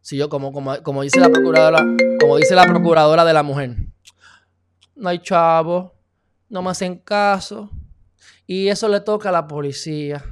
si 0.00 0.16
yo, 0.16 0.28
como, 0.28 0.52
como, 0.52 0.82
como 0.82 1.02
dice 1.02 1.20
la 1.20 1.28
procuradora, 1.28 1.84
como 2.20 2.36
dice 2.36 2.54
la 2.54 2.64
procuradora 2.64 3.24
de 3.24 3.32
la 3.32 3.42
mujer, 3.42 3.76
no 4.96 5.08
hay 5.08 5.18
chavo, 5.20 5.94
no 6.48 6.62
me 6.62 6.70
hacen 6.70 6.98
caso. 6.98 7.70
Y 8.46 8.68
eso 8.68 8.88
le 8.88 9.00
toca 9.00 9.30
a 9.30 9.32
la 9.32 9.46
policía. 9.46 10.22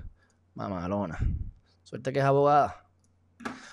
Mamalona. 0.54 1.18
Suerte 1.82 2.12
que 2.12 2.18
es 2.18 2.24
abogada. 2.24 2.82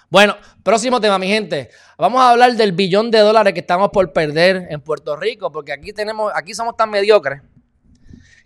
Bueno, 0.09 0.35
próximo 0.63 0.99
tema, 0.99 1.19
mi 1.19 1.27
gente. 1.27 1.69
Vamos 1.97 2.21
a 2.21 2.31
hablar 2.31 2.53
del 2.55 2.71
billón 2.71 3.11
de 3.11 3.19
dólares 3.19 3.53
que 3.53 3.59
estamos 3.59 3.89
por 3.89 4.11
perder 4.11 4.67
en 4.69 4.81
Puerto 4.81 5.15
Rico, 5.15 5.51
porque 5.51 5.71
aquí 5.71 5.93
tenemos, 5.93 6.31
aquí 6.33 6.53
somos 6.53 6.75
tan 6.75 6.89
mediocres 6.89 7.41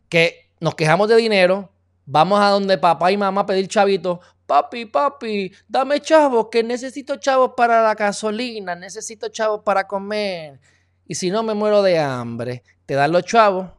que 0.10 0.52
nos 0.60 0.76
quejamos 0.76 1.08
de 1.08 1.16
dinero, 1.16 1.72
vamos 2.06 2.40
a 2.42 2.50
donde 2.50 2.78
papá 2.78 3.12
y 3.12 3.18
mamá 3.18 3.42
a 3.42 3.46
pedir 3.46 3.68
chavitos. 3.68 4.20
Papi, 4.46 4.86
papi, 4.86 5.54
dame 5.68 6.02
chavos, 6.02 6.50
que 6.52 6.64
necesito 6.64 7.16
chavos 7.16 7.54
para 7.56 7.82
la 7.82 7.96
gasolina, 7.96 8.76
necesito 8.76 9.30
chavos 9.30 9.62
para 9.64 9.88
comer. 9.88 10.60
Y 11.08 11.16
si 11.16 11.32
no 11.32 11.44
me 11.44 11.54
muero 11.54 11.82
de 11.82 11.98
hambre, 11.98 12.64
te 12.86 12.94
dan 12.94 13.14
los 13.14 13.24
chavos, 13.24 13.72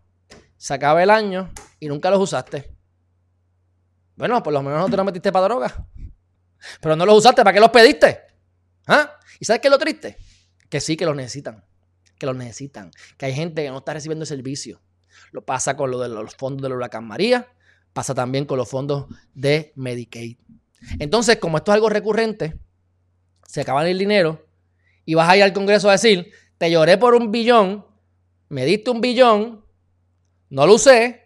se 0.56 0.72
acaba 0.72 1.02
el 1.02 1.10
año 1.10 1.50
y 1.84 1.88
nunca 1.88 2.10
los 2.10 2.18
usaste. 2.18 2.74
Bueno, 4.16 4.42
por 4.42 4.54
lo 4.54 4.62
menos 4.62 4.80
no 4.80 4.88
te 4.88 4.96
los 4.96 5.04
metiste 5.04 5.30
para 5.30 5.44
droga. 5.44 5.86
Pero 6.80 6.96
no 6.96 7.04
los 7.04 7.18
usaste, 7.18 7.44
¿para 7.44 7.52
qué 7.52 7.60
los 7.60 7.68
pediste? 7.68 8.20
¿Ah? 8.86 9.18
¿Y 9.38 9.44
sabes 9.44 9.60
qué 9.60 9.68
es 9.68 9.72
lo 9.72 9.78
triste? 9.78 10.16
Que 10.70 10.80
sí 10.80 10.96
que 10.96 11.04
los 11.04 11.14
necesitan. 11.14 11.62
Que 12.18 12.24
los 12.24 12.34
necesitan. 12.34 12.90
Que 13.18 13.26
hay 13.26 13.34
gente 13.34 13.62
que 13.62 13.68
no 13.68 13.78
está 13.78 13.92
recibiendo 13.92 14.22
el 14.22 14.26
servicio. 14.26 14.80
Lo 15.30 15.44
pasa 15.44 15.76
con 15.76 15.90
lo 15.90 16.00
de 16.00 16.08
los 16.08 16.34
fondos 16.36 16.62
de 16.62 16.70
la 16.70 16.76
huracán 16.76 17.06
María. 17.06 17.48
Pasa 17.92 18.14
también 18.14 18.46
con 18.46 18.56
los 18.56 18.68
fondos 18.70 19.04
de 19.34 19.74
Medicaid. 19.76 20.38
Entonces, 20.98 21.36
como 21.36 21.58
esto 21.58 21.70
es 21.70 21.74
algo 21.74 21.90
recurrente, 21.90 22.58
se 23.46 23.60
acaba 23.60 23.86
el 23.86 23.98
dinero 23.98 24.46
y 25.04 25.12
vas 25.12 25.28
a 25.28 25.36
ir 25.36 25.42
al 25.42 25.52
Congreso 25.52 25.90
a 25.90 25.92
decir, 25.92 26.32
te 26.56 26.70
lloré 26.70 26.96
por 26.96 27.14
un 27.14 27.30
billón, 27.30 27.84
me 28.48 28.64
diste 28.64 28.90
un 28.90 29.02
billón, 29.02 29.66
no 30.48 30.66
lo 30.66 30.74
usé, 30.74 31.23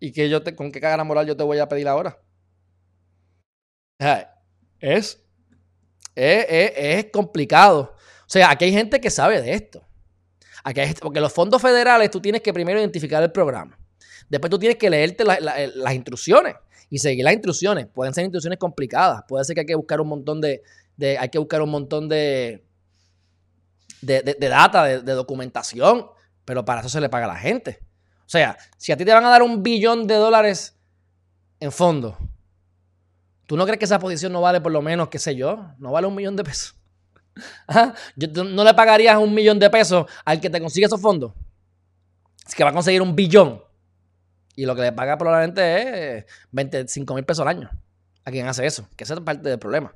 y 0.00 0.12
que 0.12 0.28
yo 0.28 0.42
te, 0.42 0.54
con 0.54 0.70
qué 0.72 0.80
cara 0.80 1.04
moral 1.04 1.26
yo 1.26 1.36
te 1.36 1.42
voy 1.42 1.58
a 1.58 1.68
pedir 1.68 1.88
ahora. 1.88 2.18
Es, 4.80 5.22
es, 6.14 7.06
complicado. 7.12 7.94
O 8.26 8.28
sea, 8.28 8.50
aquí 8.50 8.66
hay 8.66 8.72
gente 8.72 9.00
que 9.00 9.10
sabe 9.10 9.40
de 9.40 9.54
esto. 9.54 9.86
Aquí 10.64 10.80
porque 11.00 11.20
los 11.20 11.32
fondos 11.32 11.62
federales 11.62 12.10
tú 12.10 12.20
tienes 12.20 12.42
que 12.42 12.52
primero 12.52 12.78
identificar 12.78 13.22
el 13.22 13.30
programa. 13.30 13.78
Después 14.28 14.50
tú 14.50 14.58
tienes 14.58 14.76
que 14.76 14.90
leerte 14.90 15.24
las 15.24 15.94
instrucciones 15.94 16.56
y 16.90 16.98
seguir 16.98 17.24
las 17.24 17.34
instrucciones. 17.34 17.86
Pueden 17.86 18.12
ser 18.12 18.24
instrucciones 18.24 18.58
complicadas. 18.58 19.22
Puede 19.28 19.44
ser 19.44 19.54
que 19.54 19.60
hay 19.60 19.66
que 19.66 19.74
buscar 19.74 20.00
un 20.00 20.08
montón 20.08 20.40
de, 20.40 20.62
hay 21.18 21.28
que 21.28 21.38
buscar 21.38 21.62
un 21.62 21.70
montón 21.70 22.08
de, 22.08 22.64
de, 24.00 24.22
de 24.22 24.48
data, 24.48 24.84
de, 24.84 25.12
documentación. 25.12 26.06
Pero 26.44 26.64
para 26.64 26.80
eso 26.80 26.88
se 26.88 27.00
le 27.00 27.08
paga 27.08 27.26
a 27.26 27.28
la 27.28 27.36
gente. 27.36 27.80
O 28.26 28.28
sea, 28.28 28.58
si 28.76 28.92
a 28.92 28.96
ti 28.96 29.04
te 29.04 29.12
van 29.12 29.24
a 29.24 29.30
dar 29.30 29.42
un 29.42 29.62
billón 29.62 30.06
de 30.06 30.16
dólares 30.16 30.76
en 31.60 31.72
fondos 31.72 32.16
¿Tú 33.46 33.56
no 33.56 33.64
crees 33.64 33.78
que 33.78 33.84
esa 33.84 33.98
posición 33.98 34.32
no 34.32 34.40
vale 34.40 34.60
por 34.60 34.72
lo 34.72 34.82
menos, 34.82 35.08
qué 35.08 35.18
sé 35.18 35.36
yo, 35.36 35.70
no 35.78 35.92
vale 35.92 36.06
un 36.06 36.14
millón 36.14 36.36
de 36.36 36.42
pesos? 36.42 36.74
¿No 38.34 38.64
le 38.64 38.74
pagarías 38.74 39.16
un 39.18 39.32
millón 39.32 39.58
de 39.58 39.70
pesos 39.70 40.06
al 40.24 40.40
que 40.40 40.50
te 40.50 40.60
consigue 40.60 40.86
esos 40.86 41.00
fondos? 41.00 41.32
Es 42.46 42.54
que 42.54 42.64
va 42.64 42.70
a 42.70 42.72
conseguir 42.72 43.02
un 43.02 43.14
billón. 43.14 43.62
Y 44.56 44.66
lo 44.66 44.74
que 44.74 44.82
le 44.82 44.92
paga 44.92 45.16
probablemente 45.16 46.18
es 46.18 46.24
25 46.50 47.14
mil 47.14 47.24
pesos 47.24 47.42
al 47.42 47.48
año 47.48 47.70
a 48.24 48.30
quien 48.30 48.48
hace 48.48 48.66
eso. 48.66 48.88
Que 48.96 49.04
esa 49.04 49.14
es 49.14 49.20
parte 49.20 49.48
del 49.48 49.58
problema. 49.58 49.94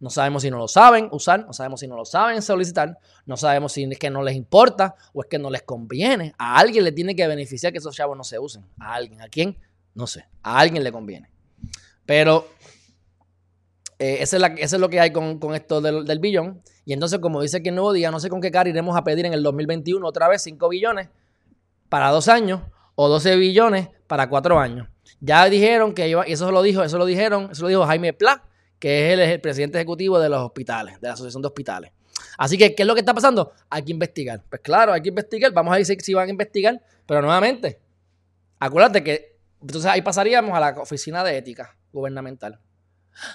No 0.00 0.10
sabemos 0.10 0.42
si 0.42 0.50
no 0.50 0.58
lo 0.58 0.68
saben 0.68 1.08
usar, 1.10 1.44
no 1.44 1.52
sabemos 1.52 1.80
si 1.80 1.88
no 1.88 1.96
lo 1.96 2.04
saben 2.04 2.40
solicitar, 2.40 2.98
no 3.26 3.36
sabemos 3.36 3.72
si 3.72 3.84
es 3.84 3.98
que 3.98 4.10
no 4.10 4.22
les 4.22 4.36
importa 4.36 4.94
o 5.12 5.22
es 5.22 5.28
que 5.28 5.38
no 5.38 5.50
les 5.50 5.62
conviene. 5.62 6.34
A 6.38 6.58
alguien 6.58 6.84
le 6.84 6.92
tiene 6.92 7.16
que 7.16 7.26
beneficiar 7.26 7.72
que 7.72 7.78
esos 7.78 7.96
chavos 7.96 8.16
no 8.16 8.22
se 8.22 8.38
usen. 8.38 8.64
A 8.78 8.94
alguien. 8.94 9.20
¿A 9.20 9.28
quién? 9.28 9.58
No 9.94 10.06
sé. 10.06 10.26
A 10.42 10.60
alguien 10.60 10.84
le 10.84 10.92
conviene. 10.92 11.30
Pero 12.06 12.46
eh, 13.98 14.18
eso, 14.20 14.36
es 14.36 14.72
lo 14.74 14.88
que 14.88 15.00
hay 15.00 15.10
con, 15.10 15.54
esto 15.54 15.80
del, 15.80 16.18
billón. 16.20 16.62
Y 16.84 16.92
entonces, 16.92 17.18
como 17.18 17.42
dice 17.42 17.62
que 17.62 17.70
el 17.70 17.74
nuevo 17.74 17.92
día, 17.92 18.10
no 18.10 18.20
sé 18.20 18.28
con 18.28 18.40
qué 18.40 18.50
cara 18.50 18.68
iremos 18.68 18.96
a 18.96 19.02
pedir 19.02 19.26
en 19.26 19.34
el 19.34 19.42
2021 19.42 20.06
otra 20.06 20.28
vez 20.28 20.42
5 20.42 20.68
billones 20.68 21.08
para 21.88 22.10
dos 22.10 22.28
años 22.28 22.60
o 22.94 23.08
12 23.08 23.36
billones 23.36 23.88
para 24.06 24.28
cuatro 24.28 24.58
años. 24.58 24.88
Ya 25.20 25.48
dijeron 25.48 25.94
que 25.94 26.08
iba, 26.08 26.28
y 26.28 26.32
eso 26.32 26.50
lo 26.52 26.62
dijo, 26.62 26.82
eso 26.82 26.98
lo 26.98 27.06
dijeron, 27.06 27.48
eso 27.50 27.62
lo 27.62 27.68
dijo 27.68 27.86
Jaime 27.86 28.12
Pla, 28.12 28.44
que 28.78 29.12
es 29.12 29.18
el, 29.18 29.40
presidente 29.40 29.78
ejecutivo 29.78 30.18
de 30.18 30.28
los 30.28 30.40
hospitales, 30.40 31.00
de 31.00 31.08
la 31.08 31.14
Asociación 31.14 31.42
de 31.42 31.48
Hospitales. 31.48 31.92
Así 32.36 32.56
que, 32.56 32.74
¿qué 32.74 32.82
es 32.82 32.86
lo 32.86 32.94
que 32.94 33.00
está 33.00 33.14
pasando? 33.14 33.52
Hay 33.68 33.82
que 33.82 33.92
investigar. 33.92 34.42
Pues 34.48 34.62
claro, 34.62 34.92
hay 34.92 35.00
que 35.00 35.08
investigar. 35.08 35.52
Vamos 35.52 35.74
a 35.74 35.78
decir 35.78 36.00
si 36.00 36.14
van 36.14 36.28
a 36.28 36.30
investigar, 36.30 36.80
pero 37.06 37.20
nuevamente, 37.22 37.80
acuérdate 38.58 39.02
que 39.02 39.38
entonces 39.60 39.90
ahí 39.90 40.02
pasaríamos 40.02 40.56
a 40.56 40.60
la 40.60 40.80
oficina 40.80 41.24
de 41.24 41.36
ética 41.36 41.76
gubernamental 41.92 42.60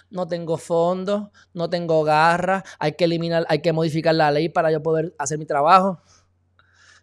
no 0.10 0.28
tengo 0.28 0.58
fondos, 0.58 1.30
no 1.54 1.70
tengo 1.70 2.04
garra, 2.04 2.64
hay 2.80 2.94
que 2.94 3.06
eliminar, 3.06 3.46
hay 3.50 3.60
que 3.60 3.74
modificar 3.74 4.16
la 4.16 4.32
ley 4.32 4.50
para 4.50 4.72
yo 4.72 4.82
poder 4.82 5.14
hacer 5.18 5.38
mi 5.38 5.46
trabajo. 5.46 6.02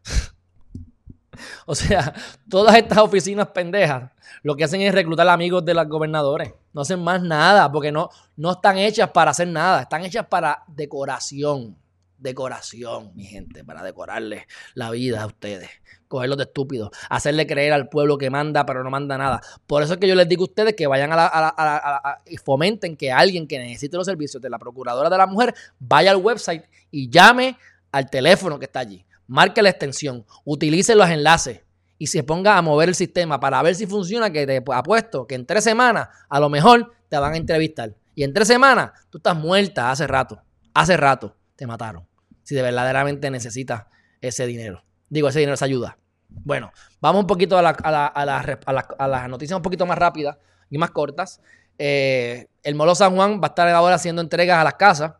o 1.67 1.75
sea, 1.75 2.15
todas 2.49 2.77
estas 2.77 2.99
oficinas 2.99 3.49
pendejas 3.49 4.11
lo 4.43 4.57
que 4.57 4.65
hacen 4.65 4.81
es 4.81 4.95
reclutar 4.95 5.29
amigos 5.29 5.65
de 5.65 5.75
los 5.75 5.89
gobernadores. 5.89 6.53
No 6.73 6.83
hacen 6.83 7.03
más 7.03 7.23
nada 7.23 7.71
porque 7.71 7.93
no, 7.93 8.11
no 8.37 8.53
están 8.53 8.79
hechas 8.79 9.11
para 9.11 9.33
hacer 9.33 9.49
nada, 9.49 9.83
están 9.83 10.05
hechas 10.05 10.27
para 10.27 10.65
decoración. 10.69 11.77
Decoración, 12.19 13.13
mi 13.15 13.25
gente, 13.25 13.65
para 13.65 13.83
decorarles 13.83 14.45
la 14.75 14.91
vida 14.91 15.23
a 15.23 15.27
ustedes 15.27 15.71
cogerlos 16.11 16.39
de 16.39 16.45
estúpidos, 16.45 16.91
hacerle 17.09 17.47
creer 17.47 17.73
al 17.73 17.89
pueblo 17.89 18.19
que 18.19 18.31
manda, 18.31 18.67
pero 18.67 18.83
no 18.83 18.91
manda 18.91 19.17
nada. 19.17 19.41
Por 19.67 19.85
eso 19.85 19.93
es 19.95 20.01
que 20.01 20.09
yo 20.09 20.17
les 20.17 20.29
digo 20.29 20.43
a 20.43 20.47
ustedes 20.47 20.75
que 20.75 20.89
vayan 20.89 21.13
a 21.13 21.17
la, 21.17 22.21
y 22.27 22.37
fomenten 22.37 22.97
que 22.97 23.13
alguien 23.13 23.47
que 23.47 23.61
necesite 23.61 23.97
los 23.97 24.07
servicios 24.07 24.43
de 24.43 24.51
la 24.51 24.59
Procuradora 24.59 25.09
de 25.09 25.17
la 25.17 25.29
Mujer 25.29 25.55
vaya 25.79 26.11
al 26.11 26.17
website 26.17 26.65
y 26.91 27.09
llame 27.09 27.57
al 27.93 28.11
teléfono 28.11 28.59
que 28.59 28.65
está 28.65 28.81
allí. 28.81 29.07
Marque 29.29 29.63
la 29.63 29.71
extensión, 29.71 30.27
utilice 30.45 30.97
los 30.97 31.09
enlaces 31.09 31.63
y 32.01 32.07
se 32.07 32.23
ponga 32.23 32.57
a 32.57 32.63
mover 32.63 32.89
el 32.89 32.95
sistema 32.95 33.39
para 33.39 33.61
ver 33.61 33.75
si 33.75 33.87
funciona, 33.87 34.31
que 34.31 34.47
te 34.47 34.65
apuesto 34.73 35.27
que 35.27 35.35
en 35.35 35.45
tres 35.45 35.63
semanas 35.63 36.09
a 36.31 36.41
lo 36.41 36.49
mejor 36.49 36.95
te 37.11 37.19
van 37.19 37.35
a 37.35 37.37
entrevistar. 37.37 37.95
Y 38.15 38.25
en 38.25 38.33
tres 38.33 38.49
semanas 38.49 38.93
tú 39.11 39.19
estás 39.19 39.37
muerta 39.37 39.91
hace 39.91 40.07
rato. 40.07 40.43
Hace 40.73 40.97
rato 40.97 41.37
te 41.57 41.67
mataron. 41.67 42.07
Si 42.43 42.55
de 42.55 42.63
verdaderamente 42.63 43.31
necesitas 43.31 43.85
ese 44.23 44.47
dinero. 44.47 44.83
Digo, 45.11 45.29
ese 45.29 45.41
dinero, 45.41 45.57
esa 45.57 45.67
ayuda. 45.67 45.99
Bueno, 46.31 46.73
vamos 47.03 47.21
un 47.21 47.27
poquito 47.27 47.59
a, 47.59 47.63
las 47.63 49.29
noticias 49.29 49.55
un 49.55 49.63
poquito 49.63 49.85
más 49.85 49.99
rápidas 49.99 50.39
y 50.71 50.79
más 50.79 50.93
cortas. 50.93 51.43
Eh, 51.77 52.47
el 52.63 52.77
Molo 52.77 52.95
San 52.95 53.15
Juan 53.15 53.43
va 53.43 53.49
a 53.49 53.51
estar 53.51 53.69
ahora 53.69 53.97
haciendo 53.97 54.23
entregas 54.23 54.59
a 54.59 54.65
las 54.65 54.75
casas. 54.75 55.13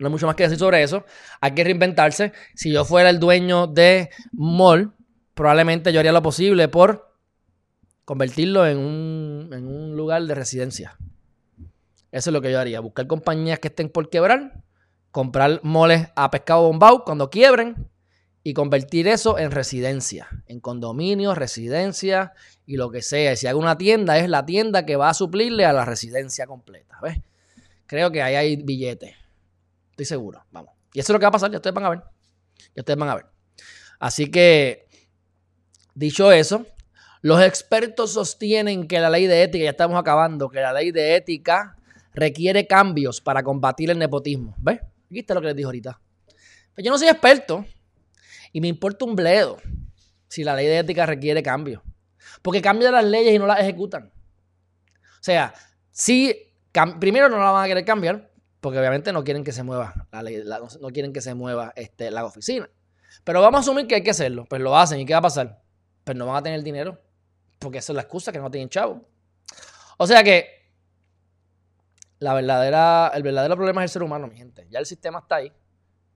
No 0.00 0.08
hay 0.08 0.10
mucho 0.10 0.26
más 0.26 0.34
que 0.34 0.42
decir 0.42 0.58
sobre 0.58 0.82
eso. 0.82 1.04
Hay 1.40 1.52
que 1.52 1.62
reinventarse. 1.62 2.32
Si 2.56 2.72
yo 2.72 2.84
fuera 2.84 3.10
el 3.10 3.20
dueño 3.20 3.68
de 3.68 4.10
Mall, 4.32 4.92
probablemente 5.34 5.92
yo 5.92 6.00
haría 6.00 6.12
lo 6.12 6.22
posible 6.22 6.68
por 6.68 7.14
convertirlo 8.04 8.66
en 8.66 8.78
un, 8.78 9.50
en 9.52 9.66
un 9.66 9.96
lugar 9.96 10.22
de 10.24 10.34
residencia. 10.34 10.96
Eso 12.10 12.30
es 12.30 12.32
lo 12.32 12.40
que 12.40 12.52
yo 12.52 12.60
haría. 12.60 12.80
Buscar 12.80 13.06
compañías 13.06 13.58
que 13.58 13.68
estén 13.68 13.88
por 13.88 14.08
quebrar, 14.08 14.62
comprar 15.10 15.60
moles 15.62 16.08
a 16.14 16.30
pescado 16.30 16.62
bombao 16.62 17.04
cuando 17.04 17.30
quiebren 17.30 17.88
y 18.44 18.52
convertir 18.52 19.08
eso 19.08 19.38
en 19.38 19.50
residencia, 19.50 20.28
en 20.46 20.60
condominio, 20.60 21.34
residencia 21.34 22.34
y 22.66 22.76
lo 22.76 22.90
que 22.90 23.00
sea. 23.00 23.34
Si 23.36 23.46
hago 23.46 23.58
una 23.58 23.78
tienda, 23.78 24.18
es 24.18 24.28
la 24.28 24.44
tienda 24.44 24.84
que 24.84 24.96
va 24.96 25.08
a 25.08 25.14
suplirle 25.14 25.64
a 25.64 25.72
la 25.72 25.84
residencia 25.84 26.46
completa. 26.46 26.98
¿Ves? 27.02 27.18
Creo 27.86 28.12
que 28.12 28.22
ahí 28.22 28.34
hay 28.34 28.56
billetes. 28.56 29.14
Estoy 29.90 30.04
seguro. 30.06 30.44
Vamos. 30.50 30.74
Y 30.92 31.00
eso 31.00 31.12
es 31.12 31.14
lo 31.14 31.18
que 31.18 31.24
va 31.24 31.28
a 31.30 31.32
pasar. 31.32 31.50
Ya 31.50 31.56
ustedes 31.56 31.74
van 31.74 31.84
a 31.84 31.90
ver. 31.90 32.02
Ya 32.74 32.82
ustedes 32.82 32.98
van 32.98 33.08
a 33.08 33.14
ver. 33.14 33.26
Así 33.98 34.30
que, 34.30 34.83
dicho 35.94 36.32
eso, 36.32 36.66
los 37.22 37.40
expertos 37.42 38.12
sostienen 38.12 38.86
que 38.86 39.00
la 39.00 39.10
ley 39.10 39.26
de 39.26 39.42
ética, 39.42 39.64
ya 39.64 39.70
estamos 39.70 39.98
acabando, 39.98 40.48
que 40.48 40.60
la 40.60 40.72
ley 40.72 40.90
de 40.90 41.16
ética 41.16 41.76
requiere 42.14 42.66
cambios 42.66 43.20
para 43.20 43.42
combatir 43.42 43.90
el 43.90 43.98
nepotismo. 43.98 44.54
¿Ves? 44.58 44.80
Aquí 45.06 45.20
está 45.20 45.34
lo 45.34 45.40
que 45.40 45.48
les 45.48 45.56
dijo 45.56 45.68
ahorita. 45.68 46.00
Pero 46.74 46.84
yo 46.84 46.90
no 46.90 46.98
soy 46.98 47.08
experto. 47.08 47.64
Y 48.52 48.60
me 48.60 48.68
importa 48.68 49.04
un 49.04 49.16
bledo 49.16 49.58
si 50.28 50.44
la 50.44 50.54
ley 50.54 50.66
de 50.66 50.78
ética 50.78 51.06
requiere 51.06 51.42
cambio. 51.42 51.82
Porque 52.42 52.62
cambian 52.62 52.92
las 52.92 53.04
leyes 53.04 53.34
y 53.34 53.38
no 53.38 53.46
las 53.46 53.60
ejecutan. 53.60 54.12
O 54.94 55.22
sea, 55.22 55.54
sí 55.90 56.54
primero 56.98 57.28
no 57.28 57.38
la 57.38 57.50
van 57.50 57.64
a 57.64 57.68
querer 57.68 57.84
cambiar, 57.84 58.30
porque 58.60 58.78
obviamente 58.78 59.12
no 59.12 59.22
quieren 59.22 59.44
que 59.44 59.52
se 59.52 59.62
mueva 59.62 60.06
la 60.10 60.22
ley, 60.22 60.42
no 60.80 60.88
quieren 60.90 61.12
que 61.12 61.20
se 61.20 61.34
mueva 61.34 61.72
este, 61.76 62.10
la 62.10 62.24
oficina. 62.24 62.68
Pero 63.22 63.40
vamos 63.40 63.58
a 63.58 63.60
asumir 63.60 63.86
que 63.86 63.94
hay 63.94 64.02
que 64.02 64.10
hacerlo. 64.10 64.44
Pues 64.48 64.60
lo 64.60 64.76
hacen. 64.76 65.00
¿Y 65.00 65.06
qué 65.06 65.12
va 65.12 65.20
a 65.20 65.22
pasar? 65.22 65.62
Pues 66.04 66.16
no 66.16 66.26
van 66.26 66.36
a 66.36 66.42
tener 66.42 66.62
dinero. 66.62 67.00
Porque 67.58 67.78
esa 67.78 67.92
es 67.92 67.96
la 67.96 68.02
excusa, 68.02 68.30
que 68.30 68.38
no 68.38 68.50
tienen 68.50 68.68
chavo. 68.68 69.00
O 69.96 70.06
sea 70.06 70.22
que 70.22 70.64
la 72.18 72.34
verdadera, 72.34 73.10
el 73.14 73.22
verdadero 73.22 73.56
problema 73.56 73.84
es 73.84 73.90
el 73.90 73.92
ser 73.92 74.02
humano, 74.02 74.26
mi 74.26 74.36
gente. 74.36 74.66
Ya 74.70 74.78
el 74.78 74.86
sistema 74.86 75.20
está 75.20 75.36
ahí. 75.36 75.52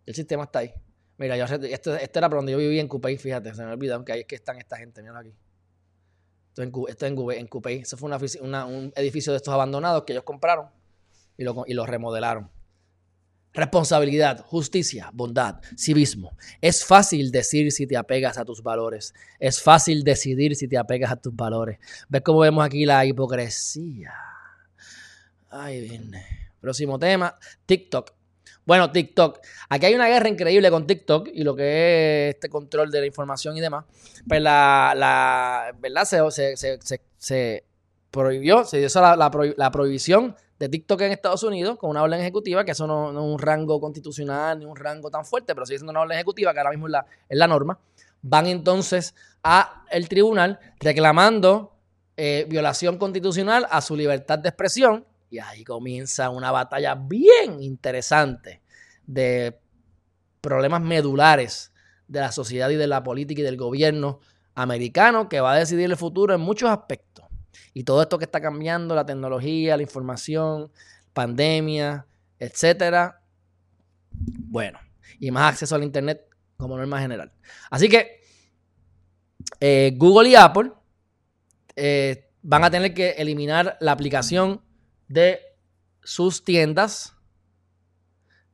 El 0.06 0.14
sistema 0.14 0.44
está 0.44 0.60
ahí. 0.60 0.72
Mira, 1.18 1.36
yo, 1.36 1.44
este, 1.44 1.74
este 1.74 2.18
era 2.18 2.28
por 2.28 2.38
donde 2.38 2.52
yo 2.52 2.58
vivía 2.58 2.80
en 2.80 2.88
Cupey, 2.88 3.18
fíjate, 3.18 3.52
se 3.54 3.64
me 3.64 3.72
olvidó 3.72 4.04
que 4.04 4.12
ahí 4.12 4.20
es 4.20 4.26
que 4.26 4.36
están 4.36 4.56
esta 4.58 4.76
gente, 4.76 5.02
mira 5.02 5.18
aquí. 5.18 5.34
Esto, 6.48 6.62
en, 6.62 6.72
esto 6.88 7.06
en, 7.06 7.18
en. 7.18 7.82
Eso 7.82 7.96
fue 7.96 8.10
un 8.40 8.92
edificio 8.96 9.32
de 9.32 9.36
estos 9.36 9.52
abandonados 9.52 10.04
que 10.04 10.12
ellos 10.12 10.24
compraron 10.24 10.68
y 11.36 11.44
lo, 11.44 11.64
y 11.66 11.74
lo 11.74 11.86
remodelaron. 11.86 12.50
Responsabilidad, 13.54 14.44
justicia, 14.44 15.10
bondad, 15.12 15.60
civismo. 15.76 16.36
Es 16.60 16.84
fácil 16.84 17.32
decir 17.32 17.72
si 17.72 17.86
te 17.86 17.96
apegas 17.96 18.38
a 18.38 18.44
tus 18.44 18.62
valores. 18.62 19.14
Es 19.40 19.62
fácil 19.62 20.04
decidir 20.04 20.54
si 20.54 20.68
te 20.68 20.76
apegas 20.76 21.10
a 21.10 21.16
tus 21.16 21.34
valores. 21.34 21.78
¿Ves 22.08 22.22
cómo 22.22 22.40
vemos 22.40 22.64
aquí 22.64 22.84
la 22.84 23.04
hipocresía? 23.04 24.12
Ay, 25.50 25.80
viene. 25.80 26.24
Próximo 26.60 26.98
tema, 26.98 27.34
TikTok. 27.66 28.12
Bueno, 28.66 28.92
TikTok. 28.92 29.40
Aquí 29.70 29.86
hay 29.86 29.94
una 29.94 30.08
guerra 30.08 30.28
increíble 30.28 30.70
con 30.70 30.86
TikTok 30.86 31.28
y 31.32 31.42
lo 31.42 31.56
que 31.56 32.28
es 32.28 32.34
este 32.34 32.50
control 32.50 32.90
de 32.90 33.00
la 33.00 33.06
información 33.06 33.56
y 33.56 33.60
demás. 33.60 33.86
Pues 34.28 34.42
la, 34.42 35.74
¿verdad? 35.80 36.04
Se, 36.04 36.30
se, 36.30 36.78
se, 36.82 37.00
se 37.16 37.64
prohibió, 38.10 38.64
se 38.64 38.78
dio 38.78 38.88
la 39.56 39.70
prohibición 39.72 40.36
de 40.58 40.68
TikTok 40.68 41.00
en 41.02 41.12
Estados 41.12 41.42
Unidos 41.42 41.78
con 41.78 41.90
una 41.90 42.02
orden 42.02 42.20
ejecutiva, 42.20 42.64
que 42.64 42.72
eso 42.72 42.86
no, 42.86 43.10
es 43.10 43.16
un 43.16 43.38
rango 43.38 43.80
constitucional 43.80 44.58
ni 44.58 44.64
un 44.64 44.76
rango 44.76 45.10
tan 45.10 45.24
fuerte, 45.24 45.54
pero 45.54 45.66
sigue 45.66 45.78
siendo 45.78 45.92
una 45.92 46.00
orden 46.00 46.16
ejecutiva 46.16 46.52
que 46.52 46.58
ahora 46.58 46.70
mismo 46.70 46.86
es 46.86 46.92
la, 46.92 47.06
es 47.28 47.38
la 47.38 47.46
norma, 47.46 47.78
van 48.22 48.46
entonces 48.46 49.14
a 49.42 49.84
el 49.90 50.08
tribunal 50.08 50.58
reclamando 50.80 51.72
eh, 52.16 52.46
violación 52.48 52.98
constitucional 52.98 53.66
a 53.70 53.80
su 53.80 53.94
libertad 53.94 54.40
de 54.40 54.48
expresión 54.48 55.06
y 55.30 55.38
ahí 55.38 55.62
comienza 55.62 56.30
una 56.30 56.50
batalla 56.50 56.94
bien 56.94 57.62
interesante 57.62 58.60
de 59.06 59.58
problemas 60.40 60.82
medulares 60.82 61.72
de 62.08 62.20
la 62.20 62.32
sociedad 62.32 62.70
y 62.70 62.76
de 62.76 62.86
la 62.86 63.02
política 63.02 63.42
y 63.42 63.44
del 63.44 63.56
gobierno 63.56 64.20
americano 64.54 65.28
que 65.28 65.40
va 65.40 65.52
a 65.52 65.58
decidir 65.58 65.84
el 65.84 65.96
futuro 65.96 66.34
en 66.34 66.40
muchos 66.40 66.70
aspectos. 66.70 67.07
Y 67.74 67.84
todo 67.84 68.02
esto 68.02 68.18
que 68.18 68.24
está 68.24 68.40
cambiando, 68.40 68.94
la 68.94 69.06
tecnología, 69.06 69.76
la 69.76 69.82
información, 69.82 70.70
pandemia, 71.12 72.06
etcétera. 72.38 73.22
Bueno, 74.10 74.78
y 75.18 75.30
más 75.30 75.52
acceso 75.52 75.74
al 75.74 75.84
Internet 75.84 76.28
como 76.56 76.76
norma 76.76 77.00
general. 77.00 77.32
Así 77.70 77.88
que 77.88 78.20
eh, 79.60 79.94
Google 79.96 80.30
y 80.30 80.34
Apple 80.34 80.72
eh, 81.76 82.30
van 82.42 82.64
a 82.64 82.70
tener 82.70 82.94
que 82.94 83.10
eliminar 83.10 83.76
la 83.80 83.92
aplicación 83.92 84.62
de 85.08 85.40
sus 86.02 86.44
tiendas 86.44 87.14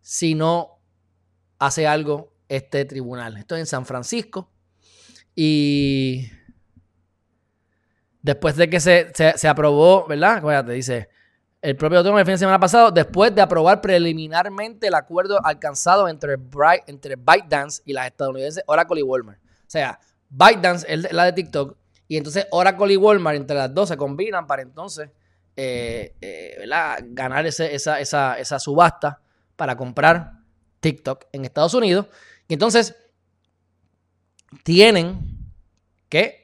si 0.00 0.34
no 0.34 0.80
hace 1.58 1.86
algo 1.86 2.34
este 2.48 2.84
tribunal. 2.84 3.36
Esto 3.36 3.54
es 3.56 3.60
en 3.60 3.66
San 3.66 3.86
Francisco. 3.86 4.50
Y 5.34 6.30
después 8.24 8.56
de 8.56 8.70
que 8.70 8.80
se, 8.80 9.12
se, 9.14 9.48
aprobó, 9.48 10.06
¿verdad? 10.06 10.64
te 10.64 10.72
dice, 10.72 11.10
el 11.60 11.76
propio 11.76 11.98
autónomo 11.98 12.18
el 12.18 12.24
fin 12.24 12.32
de 12.32 12.38
semana 12.38 12.58
pasado, 12.58 12.90
después 12.90 13.34
de 13.34 13.42
aprobar 13.42 13.82
preliminarmente 13.82 14.86
el 14.86 14.94
acuerdo 14.94 15.44
alcanzado 15.44 16.08
entre, 16.08 16.36
Bright, 16.36 16.84
entre 16.86 17.16
ByteDance 17.16 17.82
y 17.84 17.92
las 17.92 18.06
estadounidenses 18.06 18.64
Oracle 18.66 19.00
y 19.00 19.02
Walmart. 19.02 19.38
O 19.38 19.68
sea, 19.70 20.00
ByteDance 20.30 20.86
es 20.88 21.12
la 21.12 21.26
de 21.26 21.32
TikTok 21.34 21.76
y 22.08 22.16
entonces 22.16 22.46
Oracle 22.50 22.94
y 22.94 22.96
Walmart 22.96 23.36
entre 23.36 23.56
las 23.56 23.74
dos 23.74 23.90
se 23.90 23.96
combinan 23.98 24.46
para 24.46 24.62
entonces 24.62 25.10
eh, 25.54 26.14
eh, 26.22 26.56
¿verdad? 26.60 27.00
ganar 27.08 27.44
ese, 27.44 27.74
esa, 27.74 28.00
esa, 28.00 28.38
esa 28.38 28.58
subasta 28.58 29.20
para 29.54 29.76
comprar 29.76 30.32
TikTok 30.80 31.26
en 31.30 31.44
Estados 31.44 31.74
Unidos. 31.74 32.06
Y 32.48 32.54
entonces 32.54 32.96
tienen 34.62 35.20
que 36.08 36.43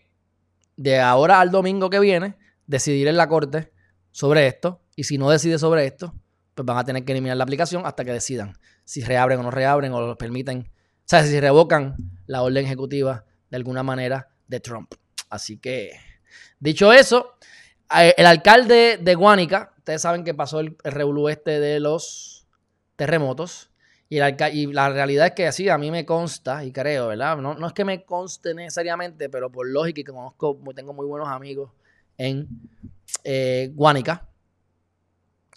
de 0.81 0.99
ahora 0.99 1.41
al 1.41 1.51
domingo 1.51 1.91
que 1.91 2.01
viene, 2.01 2.39
decidir 2.67 3.07
en 3.07 3.19
la 3.19 3.29
corte 3.29 3.71
sobre 4.13 4.47
esto. 4.47 4.81
Y 4.97 5.05
si 5.05 5.19
no 5.19 5.29
decide 5.29 5.59
sobre 5.59 5.85
esto, 5.85 6.15
pues 6.55 6.65
van 6.65 6.79
a 6.79 6.85
tener 6.85 7.05
que 7.05 7.13
eliminar 7.13 7.37
la 7.37 7.45
aplicación 7.45 7.85
hasta 7.85 8.03
que 8.03 8.13
decidan 8.13 8.55
si 8.83 9.03
reabren 9.03 9.41
o 9.41 9.43
no 9.43 9.51
reabren 9.51 9.93
o 9.93 10.01
lo 10.01 10.17
permiten. 10.17 10.71
O 10.71 11.03
sea, 11.05 11.23
si 11.23 11.39
revocan 11.39 11.97
la 12.27 12.41
orden 12.41 12.65
ejecutiva 12.65 13.27
de 13.51 13.59
alguna 13.59 13.83
manera 13.83 14.31
de 14.49 14.59
Trump. 14.61 14.95
Así 15.29 15.59
que, 15.59 15.93
dicho 16.59 16.95
eso, 16.95 17.35
eh, 17.99 18.15
el 18.17 18.25
alcalde 18.25 18.99
de 19.03 19.15
Guánica, 19.17 19.75
ustedes 19.77 20.01
saben 20.01 20.25
que 20.25 20.33
pasó 20.33 20.61
el, 20.61 20.79
el 20.83 21.29
este 21.29 21.61
de 21.61 21.79
los 21.79 22.47
terremotos. 22.97 23.70
Y, 24.13 24.67
la 24.73 24.89
realidad 24.91 25.29
es 25.29 25.33
que 25.35 25.47
así 25.47 25.69
a 25.69 25.79
mí 25.79 25.93
me 25.93 26.05
consta 26.05 26.65
y 26.65 26.73
creo, 26.73 27.07
¿verdad? 27.07 27.37
No, 27.37 27.55
no 27.55 27.69
es 27.69 27.73
que 27.73 27.85
me 27.85 28.05
conste 28.05 28.55
necesariamente, 28.55 29.29
pero 29.29 29.53
por 29.53 29.69
lógica 29.69 30.01
y 30.01 30.05
que 30.05 30.13
conozco, 30.13 30.59
tengo 30.75 30.93
muy 30.93 31.07
buenos 31.07 31.29
amigos 31.29 31.71
en 32.19 32.49
eh, 33.23 33.71
Guánica, 33.73 34.27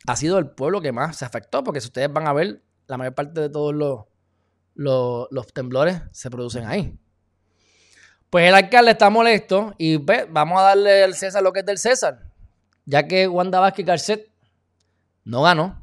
ha 0.05 0.15
sido 0.15 0.37
el 0.37 0.51
pueblo 0.51 0.81
que 0.81 0.91
más 0.91 1.17
se 1.17 1.25
afectó, 1.25 1.63
porque 1.63 1.81
si 1.81 1.87
ustedes 1.87 2.13
van 2.13 2.27
a 2.27 2.33
ver, 2.33 2.61
la 2.85 2.97
mayor 2.97 3.15
parte 3.15 3.41
de 3.41 3.49
todos 3.49 3.73
los, 3.73 4.05
los, 4.75 5.47
temblores 5.53 6.03
se 6.11 6.29
producen 6.29 6.67
ahí. 6.67 6.95
Pues 8.29 8.47
el 8.47 8.53
alcalde 8.53 8.91
está 8.91 9.09
molesto 9.09 9.73
y 9.79 9.97
vamos 9.97 10.59
a 10.59 10.63
darle 10.63 11.03
al 11.03 11.15
César 11.15 11.41
lo 11.41 11.53
que 11.53 11.61
es 11.61 11.65
del 11.65 11.79
César. 11.79 12.19
Ya 12.85 13.07
que 13.07 13.27
Wanda 13.27 13.59
Vázquez 13.59 13.85
Garcet 13.85 14.29
no 15.23 15.41
ganó, 15.41 15.82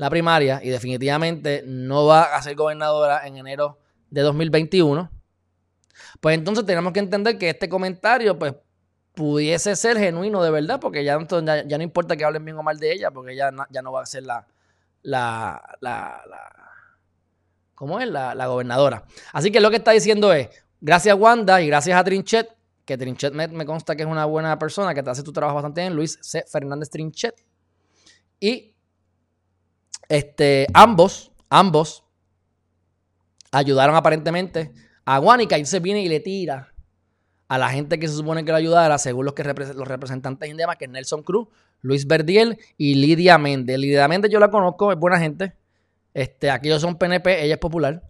la 0.00 0.08
primaria 0.08 0.60
y 0.62 0.70
definitivamente 0.70 1.62
no 1.66 2.06
va 2.06 2.22
a 2.22 2.40
ser 2.40 2.56
gobernadora 2.56 3.26
en 3.26 3.36
enero 3.36 3.78
de 4.08 4.22
2021, 4.22 5.10
pues 6.20 6.38
entonces 6.38 6.64
tenemos 6.64 6.94
que 6.94 7.00
entender 7.00 7.36
que 7.36 7.50
este 7.50 7.68
comentario 7.68 8.38
pues 8.38 8.54
pudiese 9.14 9.76
ser 9.76 9.98
genuino 9.98 10.42
de 10.42 10.50
verdad, 10.50 10.80
porque 10.80 11.04
ya, 11.04 11.18
ya, 11.66 11.76
no 11.76 11.84
importa 11.84 12.16
que 12.16 12.24
hablen 12.24 12.46
bien 12.46 12.56
o 12.56 12.62
mal 12.62 12.78
de 12.78 12.94
ella, 12.94 13.10
porque 13.10 13.34
ella 13.34 13.50
ya 13.68 13.82
no 13.82 13.92
va 13.92 14.00
a 14.00 14.06
ser 14.06 14.22
la, 14.22 14.46
la, 15.02 15.62
la, 15.82 16.22
¿cómo 17.74 18.00
es? 18.00 18.08
La, 18.08 18.34
la, 18.34 18.46
gobernadora. 18.46 19.04
Así 19.34 19.52
que 19.52 19.60
lo 19.60 19.68
que 19.68 19.76
está 19.76 19.90
diciendo 19.90 20.32
es, 20.32 20.48
gracias 20.80 21.14
Wanda 21.14 21.60
y 21.60 21.66
gracias 21.66 22.00
a 22.00 22.02
Trinchet, 22.02 22.48
que 22.86 22.96
Trinchet 22.96 23.34
me 23.34 23.66
consta 23.66 23.94
que 23.94 24.04
es 24.04 24.08
una 24.08 24.24
buena 24.24 24.58
persona, 24.58 24.94
que 24.94 25.02
te 25.02 25.10
hace 25.10 25.22
tu 25.22 25.30
trabajo 25.34 25.56
bastante 25.56 25.82
bien, 25.82 25.94
Luis 25.94 26.18
C. 26.22 26.42
Fernández 26.50 26.88
Trinchet. 26.88 27.34
Y 28.42 28.69
este, 30.10 30.66
ambos, 30.74 31.30
ambos 31.48 32.02
ayudaron 33.52 33.94
aparentemente 33.94 34.72
a 35.04 35.18
Guanica 35.18 35.56
y 35.56 35.64
se 35.64 35.78
viene 35.78 36.02
y 36.02 36.08
le 36.08 36.18
tira 36.18 36.74
a 37.46 37.58
la 37.58 37.70
gente 37.70 37.98
que 38.00 38.08
se 38.08 38.14
supone 38.14 38.44
que 38.44 38.50
lo 38.50 38.56
ayudara, 38.56 38.98
según 38.98 39.24
los, 39.24 39.34
que 39.34 39.44
los 39.44 39.86
representantes 39.88 40.50
indígenas, 40.50 40.76
que 40.76 40.86
es 40.86 40.90
Nelson 40.90 41.22
Cruz, 41.22 41.46
Luis 41.80 42.08
Verdiel 42.08 42.58
y 42.76 42.96
Lidia 42.96 43.38
Méndez. 43.38 43.78
Lidia 43.78 44.08
Méndez 44.08 44.32
yo 44.32 44.40
la 44.40 44.50
conozco, 44.50 44.90
es 44.90 44.98
buena 44.98 45.18
gente. 45.20 45.54
Este, 46.12 46.50
aquellos 46.50 46.82
son 46.82 46.98
PNP, 46.98 47.44
ella 47.44 47.54
es 47.54 47.60
popular. 47.60 48.02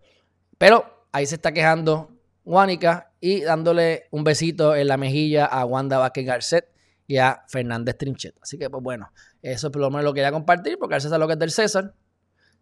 Pero 0.57 1.07
ahí 1.13 1.27
se 1.27 1.35
está 1.35 1.53
quejando 1.53 2.11
Guanica 2.45 3.13
y 3.21 3.43
dándole 3.43 4.05
un 4.11 4.25
besito 4.25 4.75
en 4.75 4.89
la 4.89 4.97
mejilla 4.97 5.45
a 5.45 5.67
Wanda 5.67 5.99
Vázquez 5.99 6.25
Garcet 6.25 6.70
y 7.11 7.19
a 7.19 7.43
Fernández 7.49 7.99
Trinchet. 7.99 8.37
Así 8.41 8.57
que, 8.57 8.71
pues 8.71 8.85
bueno, 8.85 9.11
eso 9.43 9.67
es 9.67 9.73
por 9.73 9.83
lo 9.83 9.91
menos 9.91 10.05
lo 10.05 10.13
que 10.13 10.19
quería 10.19 10.31
compartir, 10.31 10.79
porque 10.79 10.95
el 10.95 11.01
César 11.01 11.19
lo 11.19 11.27
que 11.27 11.33
es 11.33 11.39
del 11.41 11.51
César. 11.51 11.93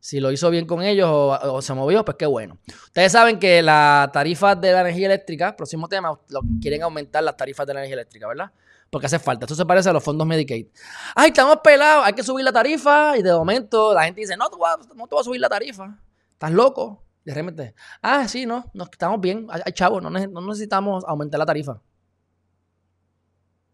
Si 0.01 0.21
lo 0.21 0.33
hizo 0.33 0.49
bien 0.49 0.65
con 0.65 0.83
ellos 0.83 1.07
o, 1.11 1.61
se 1.61 1.75
movió, 1.75 2.03
pues 2.03 2.17
qué 2.17 2.25
bueno. 2.25 2.57
Ustedes 2.85 3.13
saben 3.13 3.39
que 3.39 3.61
la 3.61 4.09
tarifa 4.11 4.55
de 4.55 4.73
la 4.73 4.81
energía 4.81 5.05
eléctrica, 5.05 5.55
próximo 5.55 5.87
tema, 5.87 6.19
lo, 6.29 6.41
quieren 6.63 6.83
aumentar 6.83 7.23
las 7.25 7.37
tarifas 7.37 7.67
de 7.67 7.75
la 7.75 7.81
energía 7.81 7.97
eléctrica, 7.97 8.27
¿verdad? 8.27 8.51
Porque 8.89 9.05
hace 9.05 9.19
falta. 9.19 9.45
Esto 9.45 9.55
se 9.55 9.67
parece 9.67 9.91
a 9.91 9.93
los 9.93 10.03
fondos 10.03 10.27
Medicaid. 10.27 10.69
Ay, 11.15 11.29
estamos 11.29 11.59
pelados, 11.63 12.07
hay 12.07 12.15
que 12.15 12.23
subir 12.23 12.43
la 12.43 12.53
tarifa. 12.53 13.19
Y 13.19 13.23
de 13.23 13.33
momento 13.35 13.93
la 13.93 14.05
gente 14.05 14.23
dice, 14.23 14.35
no, 14.35 14.49
tú 14.49 14.57
vas, 14.57 14.79
no 14.95 15.07
te 15.07 15.15
vas 15.15 15.23
a 15.23 15.25
subir 15.25 15.43
la 15.43 15.51
tarifa. 15.51 15.95
Estás 16.33 16.53
loco. 16.53 17.05
De 17.23 17.35
repente, 17.35 17.75
ah, 18.01 18.27
sí, 18.27 18.47
no, 18.47 18.65
no 18.73 18.85
estamos 18.85 19.21
bien. 19.21 19.47
Ay, 19.51 19.73
chavo, 19.75 20.01
no, 20.01 20.09
no 20.09 20.41
necesitamos 20.41 21.05
aumentar 21.07 21.39
la 21.39 21.45
tarifa. 21.45 21.83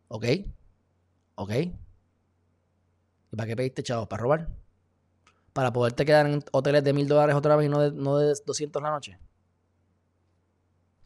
¿Ok? 0.08 0.24
¿Ok? 1.36 1.50
¿Y 3.32 3.36
para 3.36 3.46
qué 3.46 3.56
pediste, 3.56 3.82
chavos? 3.82 4.08
¿Para 4.08 4.22
robar? 4.22 4.48
¿Para 5.52 5.72
poderte 5.72 6.04
quedar 6.04 6.26
en 6.26 6.42
hoteles 6.52 6.84
de 6.84 6.92
mil 6.92 7.08
dólares 7.08 7.34
otra 7.34 7.56
vez 7.56 7.66
y 7.66 7.68
no 7.68 7.80
de, 7.80 7.92
no 7.92 8.18
de 8.18 8.34
200 8.44 8.82
la 8.82 8.90
noche? 8.90 9.18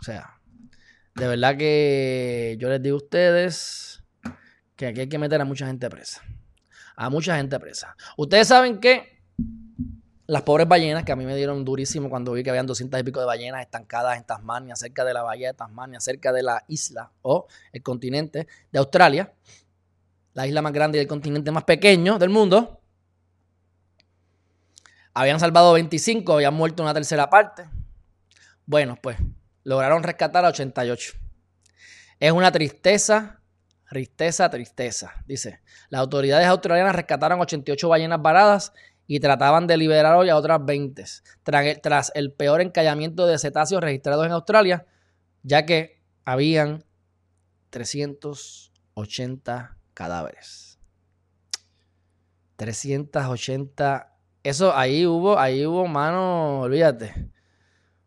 O 0.01 0.05
sea, 0.05 0.41
de 1.15 1.27
verdad 1.27 1.57
que 1.57 2.57
yo 2.59 2.69
les 2.69 2.83
digo 2.83 2.97
a 2.97 2.99
ustedes 2.99 4.03
que 4.77 4.87
aquí 4.87 5.01
hay 5.01 5.09
que 5.09 5.19
meter 5.19 5.41
a 5.41 5.45
mucha 5.45 5.67
gente 5.67 5.91
presa. 5.91 6.23
a 6.97 7.11
mucha 7.11 7.37
gente 7.37 7.59
presa. 7.59 7.97
Ustedes 8.17 8.49
saben 8.49 8.81
que 8.81 9.19
las 10.27 10.43
pobres 10.43 10.69
ballenas, 10.69 11.05
que 11.05 11.13
a 11.13 11.17
mí 11.17 11.25
me 11.25 11.35
dieron 11.35 11.65
durísimo 11.65 12.11
cuando 12.11 12.33
vi 12.33 12.43
que 12.43 12.51
habían 12.51 12.67
200 12.67 13.01
y 13.01 13.03
pico 13.03 13.19
de 13.19 13.27
ballenas 13.27 13.63
estancadas 13.63 14.19
en 14.19 14.25
Tasmania, 14.25 14.77
cerca 14.77 15.05
de 15.05 15.15
la 15.15 15.23
bahía 15.23 15.49
de 15.49 15.55
Tasmania, 15.55 16.01
cerca 16.01 16.33
de 16.33 16.43
la 16.43 16.65
isla 16.69 17.11
o 17.23 17.47
el 17.73 17.83
continente 17.83 18.47
de 18.71 18.79
Australia, 18.79 19.33
la 20.39 20.47
isla 20.47 20.63
más 20.63 20.73
grande 20.73 20.99
y 20.99 21.01
el 21.01 21.09
continente 21.09 21.51
más 21.51 21.65
pequeño 21.65 22.17
del 22.17 22.31
mundo. 22.31 22.81
Habían 25.13 25.41
salvado 25.41 25.73
25, 25.73 26.33
habían 26.33 26.55
muerto 26.55 26.85
una 26.85 26.95
tercera 26.95 27.29
parte. 27.29 27.69
Bueno, 28.65 28.97
pues 29.03 29.17
lograron 29.65 30.05
rescatar 30.05 30.45
a 30.45 30.51
88. 30.51 31.15
Es 32.21 32.31
una 32.31 32.53
tristeza, 32.53 33.41
tristeza, 33.91 34.49
tristeza. 34.49 35.13
Dice, 35.27 35.61
las 35.89 36.03
autoridades 36.03 36.47
australianas 36.47 36.95
rescataron 36.95 37.41
88 37.41 37.89
ballenas 37.89 38.23
varadas 38.23 38.73
y 39.09 39.19
trataban 39.19 39.67
de 39.67 39.77
liberar 39.77 40.15
hoy 40.15 40.29
a 40.29 40.37
otras 40.37 40.65
20 40.65 41.05
tras 41.83 42.13
el 42.15 42.33
peor 42.33 42.61
encallamiento 42.61 43.27
de 43.27 43.41
cetáceos 43.41 43.83
registrados 43.83 44.25
en 44.25 44.31
Australia, 44.31 44.87
ya 45.43 45.67
que 45.67 46.01
habían 46.25 46.85
380 47.71 49.78
cadáveres. 49.99 50.79
380. 52.55 54.15
Eso 54.45 54.77
ahí 54.77 55.05
hubo, 55.05 55.37
ahí 55.37 55.67
hubo 55.67 55.89
mano, 55.89 56.61
olvídate. 56.61 57.27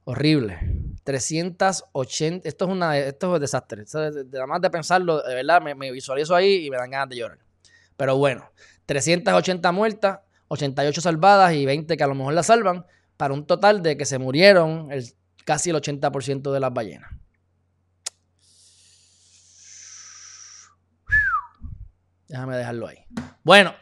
Horrible. 0.05 0.57
380. 1.03 2.47
Esto 2.47 2.65
es 2.65 2.71
una 2.71 2.97
esto 2.97 3.27
es 3.27 3.33
un 3.33 3.41
desastre. 3.41 3.83
Nada 4.31 4.47
más 4.47 4.61
de 4.61 4.69
pensarlo, 4.69 5.21
de 5.21 5.35
verdad, 5.35 5.61
me, 5.61 5.75
me 5.75 5.91
visualizo 5.91 6.33
ahí 6.33 6.65
y 6.65 6.69
me 6.69 6.77
dan 6.77 6.91
ganas 6.91 7.09
de 7.09 7.17
llorar. 7.17 7.39
Pero 7.97 8.15
bueno, 8.15 8.49
380 8.85 9.69
muertas, 9.73 10.19
88 10.47 11.01
salvadas 11.01 11.53
y 11.53 11.65
20 11.65 11.97
que 11.97 12.03
a 12.03 12.07
lo 12.07 12.15
mejor 12.15 12.33
las 12.33 12.45
salvan, 12.45 12.85
para 13.17 13.33
un 13.33 13.45
total 13.45 13.81
de 13.81 13.97
que 13.97 14.05
se 14.05 14.17
murieron 14.17 14.93
el, 14.93 15.03
casi 15.43 15.71
el 15.71 15.75
80% 15.75 16.53
de 16.53 16.59
las 16.61 16.73
ballenas. 16.73 17.11
Déjame 22.31 22.55
dejarlo 22.55 22.87
ahí. 22.87 22.97
Bueno, 23.43 23.75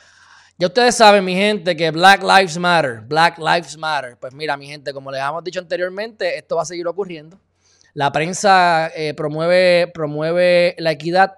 ya 0.58 0.68
ustedes 0.68 0.96
saben, 0.96 1.24
mi 1.24 1.36
gente, 1.36 1.78
que 1.78 1.92
Black 1.92 2.24
Lives 2.24 2.58
Matter, 2.58 3.02
Black 3.02 3.38
Lives 3.38 3.78
Matter. 3.78 4.18
Pues 4.20 4.34
mira, 4.34 4.58
mi 4.58 4.66
gente, 4.66 4.92
como 4.92 5.12
les 5.12 5.22
hemos 5.22 5.44
dicho 5.44 5.60
anteriormente, 5.60 6.36
esto 6.36 6.56
va 6.56 6.64
a 6.64 6.66
seguir 6.66 6.88
ocurriendo. 6.88 7.40
La 7.94 8.12
prensa 8.12 8.88
eh, 8.96 9.14
promueve, 9.14 9.92
promueve 9.94 10.76
la 10.80 10.92
equidad 10.92 11.36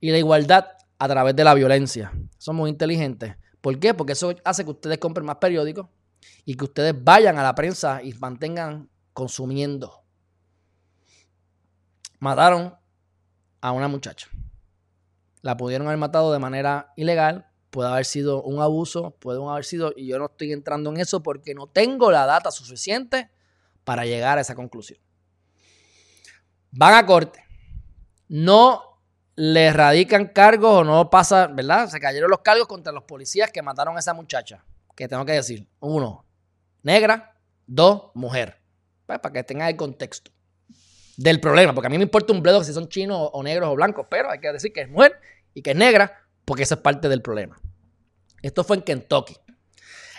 y 0.00 0.10
la 0.10 0.18
igualdad 0.18 0.66
a 0.98 1.08
través 1.08 1.36
de 1.36 1.44
la 1.44 1.52
violencia. 1.52 2.10
Somos 2.38 2.70
inteligentes. 2.70 3.36
¿Por 3.60 3.78
qué? 3.78 3.92
Porque 3.92 4.14
eso 4.14 4.34
hace 4.42 4.64
que 4.64 4.70
ustedes 4.70 4.96
compren 4.96 5.26
más 5.26 5.36
periódicos 5.36 5.88
y 6.46 6.54
que 6.54 6.64
ustedes 6.64 6.94
vayan 7.04 7.38
a 7.38 7.42
la 7.42 7.54
prensa 7.54 8.02
y 8.02 8.14
mantengan 8.14 8.88
consumiendo. 9.12 10.04
Mataron 12.18 12.74
a 13.60 13.72
una 13.72 13.88
muchacha. 13.88 14.28
La 15.46 15.56
pudieron 15.56 15.86
haber 15.86 15.98
matado 15.98 16.32
de 16.32 16.40
manera 16.40 16.92
ilegal, 16.96 17.46
puede 17.70 17.88
haber 17.88 18.04
sido 18.04 18.42
un 18.42 18.60
abuso, 18.60 19.12
puede 19.20 19.40
haber 19.48 19.64
sido, 19.64 19.92
y 19.96 20.08
yo 20.08 20.18
no 20.18 20.26
estoy 20.26 20.52
entrando 20.52 20.90
en 20.90 20.96
eso 20.96 21.22
porque 21.22 21.54
no 21.54 21.68
tengo 21.68 22.10
la 22.10 22.26
data 22.26 22.50
suficiente 22.50 23.30
para 23.84 24.04
llegar 24.04 24.38
a 24.38 24.40
esa 24.40 24.56
conclusión. 24.56 24.98
Van 26.72 26.94
a 26.94 27.06
corte. 27.06 27.44
No 28.26 28.98
le 29.36 29.72
radican 29.72 30.26
cargos 30.26 30.80
o 30.80 30.82
no 30.82 31.10
pasa, 31.10 31.46
¿verdad? 31.46 31.86
Se 31.90 32.00
cayeron 32.00 32.28
los 32.28 32.40
cargos 32.40 32.66
contra 32.66 32.92
los 32.92 33.04
policías 33.04 33.52
que 33.52 33.62
mataron 33.62 33.96
a 33.96 34.00
esa 34.00 34.14
muchacha. 34.14 34.64
Que 34.96 35.06
tengo 35.06 35.24
que 35.24 35.34
decir, 35.34 35.64
uno, 35.78 36.24
negra, 36.82 37.36
dos, 37.68 38.10
mujer. 38.14 38.60
Pues, 39.06 39.20
para 39.20 39.32
que 39.32 39.44
tengan 39.44 39.68
el 39.68 39.76
contexto 39.76 40.32
del 41.16 41.38
problema, 41.38 41.72
porque 41.72 41.86
a 41.86 41.90
mí 41.90 41.98
me 41.98 42.02
importa 42.02 42.32
un 42.32 42.42
bledo 42.42 42.64
si 42.64 42.72
son 42.72 42.88
chinos 42.88 43.30
o 43.32 43.42
negros 43.44 43.70
o 43.70 43.76
blancos, 43.76 44.06
pero 44.10 44.28
hay 44.28 44.40
que 44.40 44.52
decir 44.52 44.72
que 44.72 44.82
es 44.82 44.90
mujer 44.90 45.18
y 45.56 45.62
que 45.62 45.70
es 45.70 45.76
negra, 45.76 46.12
porque 46.44 46.64
eso 46.64 46.74
es 46.74 46.82
parte 46.82 47.08
del 47.08 47.22
problema. 47.22 47.58
Esto 48.42 48.62
fue 48.62 48.76
en 48.76 48.82
Kentucky. 48.82 49.34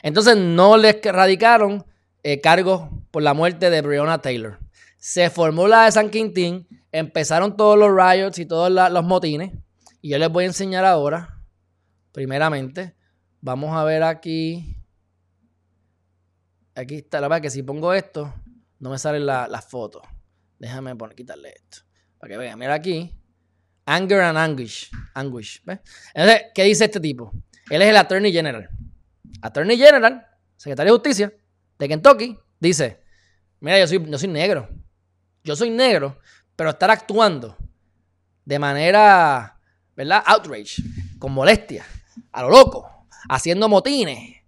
Entonces 0.01 0.35
no 0.35 0.77
les 0.77 0.99
radicaron 1.03 1.85
eh, 2.23 2.41
cargos 2.41 2.89
por 3.11 3.21
la 3.21 3.35
muerte 3.35 3.69
de 3.69 3.81
Breonna 3.83 4.19
Taylor. 4.19 4.57
Se 4.97 5.29
formó 5.29 5.67
la 5.67 5.85
de 5.85 5.91
San 5.91 6.09
Quintín 6.09 6.67
empezaron 6.91 7.55
todos 7.55 7.77
los 7.77 7.91
riots 7.91 8.39
y 8.39 8.47
todos 8.47 8.71
los 8.71 9.03
motines. 9.03 9.53
Y 10.01 10.09
yo 10.09 10.17
les 10.17 10.29
voy 10.29 10.45
a 10.45 10.47
enseñar 10.47 10.85
ahora, 10.85 11.39
primeramente, 12.13 12.95
vamos 13.39 13.77
a 13.77 13.83
ver 13.83 14.01
aquí. 14.01 14.75
Aquí 16.73 16.95
está, 16.95 17.21
la 17.21 17.27
verdad 17.27 17.43
que 17.43 17.51
si 17.51 17.61
pongo 17.61 17.93
esto, 17.93 18.33
no 18.79 18.89
me 18.89 18.97
salen 18.97 19.27
las 19.27 19.65
fotos. 19.69 20.01
Déjame 20.57 20.95
poner, 20.95 21.15
quitarle 21.15 21.49
esto. 21.49 21.83
Para 22.17 22.31
que 22.31 22.37
vean, 22.39 22.57
mira 22.57 22.73
aquí. 22.73 23.13
Anger 23.89 24.19
and 24.21 24.37
anguish. 24.37 24.91
Anguish. 25.13 25.63
Entonces, 26.13 26.47
¿qué 26.53 26.63
dice 26.63 26.85
este 26.85 26.99
tipo? 26.99 27.31
Él 27.69 27.81
es 27.81 27.87
el 27.87 27.97
Attorney 27.97 28.31
General. 28.33 28.69
Attorney 29.41 29.77
General, 29.77 30.27
secretario 30.57 30.91
de 30.91 30.97
Justicia 30.99 31.33
de 31.79 31.87
Kentucky, 31.87 32.37
dice: 32.59 33.01
Mira, 33.61 33.79
yo 33.79 33.87
soy, 33.87 34.05
yo 34.05 34.17
soy 34.17 34.27
negro. 34.27 34.69
Yo 35.43 35.55
soy 35.55 35.69
negro, 35.69 36.19
pero 36.57 36.71
estar 36.71 36.91
actuando 36.91 37.55
de 38.43 38.59
manera, 38.59 39.57
¿verdad? 39.95 40.21
Outrage, 40.25 40.83
con 41.17 41.31
molestia, 41.31 41.85
a 42.33 42.41
lo 42.41 42.49
loco, 42.49 43.07
haciendo 43.29 43.69
motines, 43.69 44.41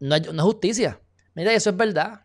no 0.00 0.14
es, 0.16 0.26
justicia. 0.40 0.98
Mira, 1.34 1.52
eso 1.52 1.70
es 1.70 1.76
verdad. 1.76 2.22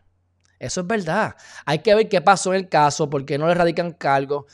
Eso 0.58 0.82
es 0.82 0.86
verdad. 0.86 1.34
Hay 1.64 1.80
que 1.80 1.94
ver 1.94 2.08
qué 2.08 2.20
pasó 2.20 2.54
en 2.54 2.60
el 2.60 2.68
caso, 2.68 3.10
por 3.10 3.24
qué 3.24 3.36
no 3.36 3.48
le 3.48 3.54
radican 3.54 3.92
cargo. 3.92 4.46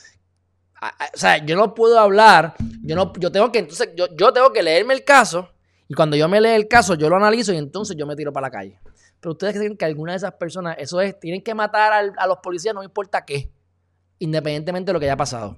O 0.81 1.17
sea, 1.19 1.45
yo 1.45 1.57
no 1.57 1.75
puedo 1.75 1.99
hablar, 1.99 2.55
yo 2.83 2.95
no, 2.95 3.13
yo 3.19 3.33
tengo 3.33 3.51
que, 3.51 3.59
entonces, 3.59 3.91
yo, 3.97 4.07
yo 4.17 4.33
tengo 4.33 4.53
que 4.53 4.63
leerme 4.63 4.95
el 4.95 5.05
caso, 5.05 5.49
y 5.89 5.95
cuando 5.95 6.17
yo 6.17 6.29
me 6.29 6.41
leo 6.41 6.55
el 6.55 6.69
caso, 6.69 6.95
yo 6.95 7.09
lo 7.09 7.17
analizo 7.17 7.53
y 7.53 7.57
entonces 7.57 7.97
yo 7.97 8.07
me 8.07 8.15
tiro 8.15 8.33
para 8.33 8.47
la 8.47 8.51
calle. 8.51 8.79
Pero 9.21 9.33
ustedes 9.33 9.57
creen 9.57 9.77
que 9.77 9.85
alguna 9.85 10.13
de 10.13 10.19
esas 10.19 10.35
personas, 10.35 10.77
eso 10.79 11.01
es, 11.01 11.19
tienen 11.19 11.43
que 11.43 11.55
matar 11.55 12.13
a 12.17 12.27
los 12.27 12.39
policías, 12.39 12.75
no 12.75 12.83
importa 12.83 13.25
qué 13.25 13.51
independientemente 14.19 14.89
de 14.89 14.93
lo 14.93 15.01
que 15.01 15.07
haya 15.07 15.17
pasado. 15.17 15.57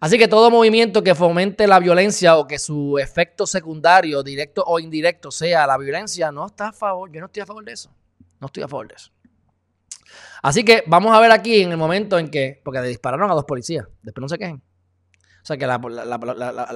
Así 0.00 0.16
que 0.16 0.28
todo 0.28 0.50
movimiento 0.50 1.02
que 1.02 1.14
fomente 1.14 1.66
la 1.66 1.78
violencia 1.78 2.38
o 2.38 2.46
que 2.46 2.58
su 2.58 2.98
efecto 2.98 3.46
secundario, 3.46 4.22
directo 4.22 4.64
o 4.66 4.78
indirecto, 4.78 5.30
sea 5.30 5.66
la 5.66 5.76
violencia, 5.76 6.32
no 6.32 6.46
está 6.46 6.68
a 6.68 6.72
favor. 6.72 7.12
Yo 7.12 7.20
no 7.20 7.26
estoy 7.26 7.42
a 7.42 7.46
favor 7.46 7.64
de 7.64 7.72
eso. 7.72 7.94
No 8.40 8.46
estoy 8.46 8.62
a 8.62 8.68
favor 8.68 8.88
de 8.88 8.94
eso. 8.94 9.10
Así 10.42 10.64
que 10.64 10.82
vamos 10.86 11.14
a 11.14 11.20
ver 11.20 11.32
aquí 11.32 11.62
en 11.62 11.70
el 11.70 11.76
momento 11.76 12.18
en 12.18 12.30
que, 12.30 12.60
porque 12.64 12.80
le 12.80 12.88
dispararon 12.88 13.30
a 13.30 13.34
dos 13.34 13.44
policías, 13.44 13.86
después 14.02 14.22
no 14.22 14.28
se 14.28 14.38
quejen. 14.38 14.62
O 15.42 15.46
sea 15.46 15.56
que 15.56 15.66
la, 15.66 15.78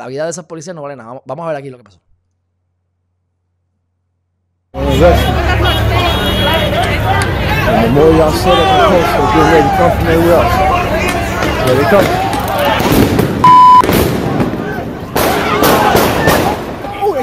vida 0.08 0.24
de 0.24 0.30
esos 0.30 0.46
policías 0.46 0.74
no 0.74 0.82
vale 0.82 0.96
nada. 0.96 1.20
Vamos, 1.26 1.44
a 1.44 1.48
ver 1.48 1.56
aquí 1.56 1.70
lo 1.70 1.78
que 1.78 1.84
pasó. 1.84 2.00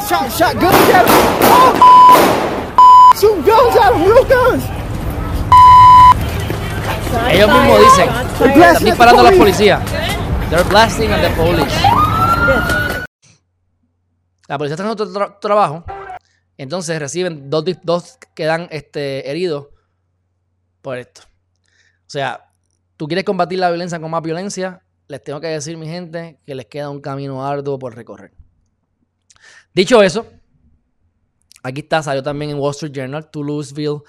Shot, 0.01 0.31
shot 0.31 0.59
guns. 0.59 0.81
Ellos 7.29 7.49
mismos 7.51 7.79
dicen, 7.79 8.09
están 8.51 8.83
disparando 8.83 9.21
a 9.21 9.31
la 9.31 9.37
policía. 9.37 9.81
They're 10.49 10.67
blasting 10.69 11.11
at 11.11 11.21
the 11.21 11.29
police. 11.35 11.75
La 14.47 14.57
policía 14.57 14.75
está 14.75 14.83
haciendo 14.83 14.91
otro 14.91 15.11
tra 15.11 15.39
trabajo. 15.39 15.85
Entonces 16.57 16.99
reciben 16.99 17.49
dos, 17.49 17.65
dos 17.83 18.17
quedan 18.35 18.67
este, 18.71 19.29
heridos 19.29 19.67
por 20.81 20.97
esto. 20.97 21.21
O 21.23 22.09
sea, 22.09 22.51
tú 22.97 23.07
quieres 23.07 23.23
combatir 23.23 23.59
la 23.59 23.69
violencia 23.69 23.99
con 23.99 24.11
más 24.11 24.21
violencia, 24.21 24.83
les 25.07 25.23
tengo 25.23 25.39
que 25.39 25.47
decir, 25.47 25.77
mi 25.77 25.87
gente, 25.87 26.39
que 26.45 26.55
les 26.55 26.65
queda 26.65 26.89
un 26.89 27.01
camino 27.01 27.45
arduo 27.45 27.79
por 27.79 27.95
recorrer. 27.95 28.31
Dicho 29.73 30.03
eso, 30.03 30.27
aquí 31.63 31.81
está, 31.81 32.03
salió 32.03 32.21
también 32.21 32.51
en 32.51 32.59
Wall 32.59 32.71
Street 32.71 32.93
Journal, 32.93 33.29
Toulouseville 33.31 34.01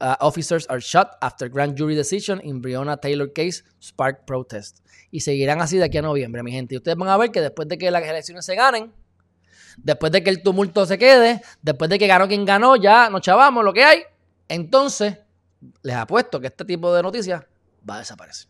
uh, 0.00 0.16
officers 0.20 0.66
are 0.68 0.80
shot 0.80 1.16
after 1.20 1.48
grand 1.48 1.76
jury 1.76 1.94
decision 1.94 2.40
in 2.42 2.60
Breonna 2.60 2.96
Taylor 3.00 3.32
case 3.32 3.64
spark 3.80 4.26
protest. 4.26 4.80
Y 5.10 5.20
seguirán 5.20 5.60
así 5.60 5.78
de 5.78 5.84
aquí 5.84 5.98
a 5.98 6.02
noviembre, 6.02 6.42
mi 6.42 6.52
gente. 6.52 6.74
Y 6.74 6.78
ustedes 6.78 6.96
van 6.96 7.08
a 7.08 7.16
ver 7.16 7.30
que 7.30 7.40
después 7.40 7.68
de 7.68 7.78
que 7.78 7.90
las 7.90 8.02
elecciones 8.02 8.44
se 8.44 8.54
ganen, 8.54 8.92
después 9.76 10.12
de 10.12 10.22
que 10.22 10.30
el 10.30 10.42
tumulto 10.42 10.86
se 10.86 10.98
quede, 10.98 11.42
después 11.62 11.88
de 11.90 11.98
que 11.98 12.06
ganó 12.06 12.28
quien 12.28 12.44
ganó, 12.44 12.76
ya 12.76 13.10
nos 13.10 13.20
chavamos 13.20 13.64
lo 13.64 13.72
que 13.72 13.84
hay. 13.84 14.02
Entonces, 14.48 15.18
les 15.82 15.96
apuesto 15.96 16.40
que 16.40 16.48
este 16.48 16.64
tipo 16.64 16.94
de 16.94 17.02
noticias 17.02 17.44
va 17.88 17.96
a 17.96 17.98
desaparecer. 17.98 18.48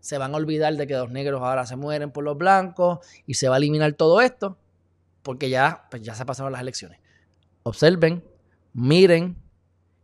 Se 0.00 0.18
van 0.18 0.34
a 0.34 0.36
olvidar 0.36 0.74
de 0.74 0.86
que 0.86 0.94
los 0.94 1.10
negros 1.10 1.42
ahora 1.42 1.66
se 1.66 1.76
mueren 1.76 2.12
por 2.12 2.24
los 2.24 2.38
blancos 2.38 3.00
y 3.26 3.34
se 3.34 3.48
va 3.48 3.56
a 3.56 3.58
eliminar 3.58 3.92
todo 3.94 4.20
esto 4.20 4.58
porque 5.26 5.50
ya, 5.50 5.88
pues 5.90 6.02
ya 6.02 6.14
se 6.14 6.24
pasaron 6.24 6.52
las 6.52 6.60
elecciones. 6.60 7.00
Observen, 7.64 8.22
miren, 8.72 9.36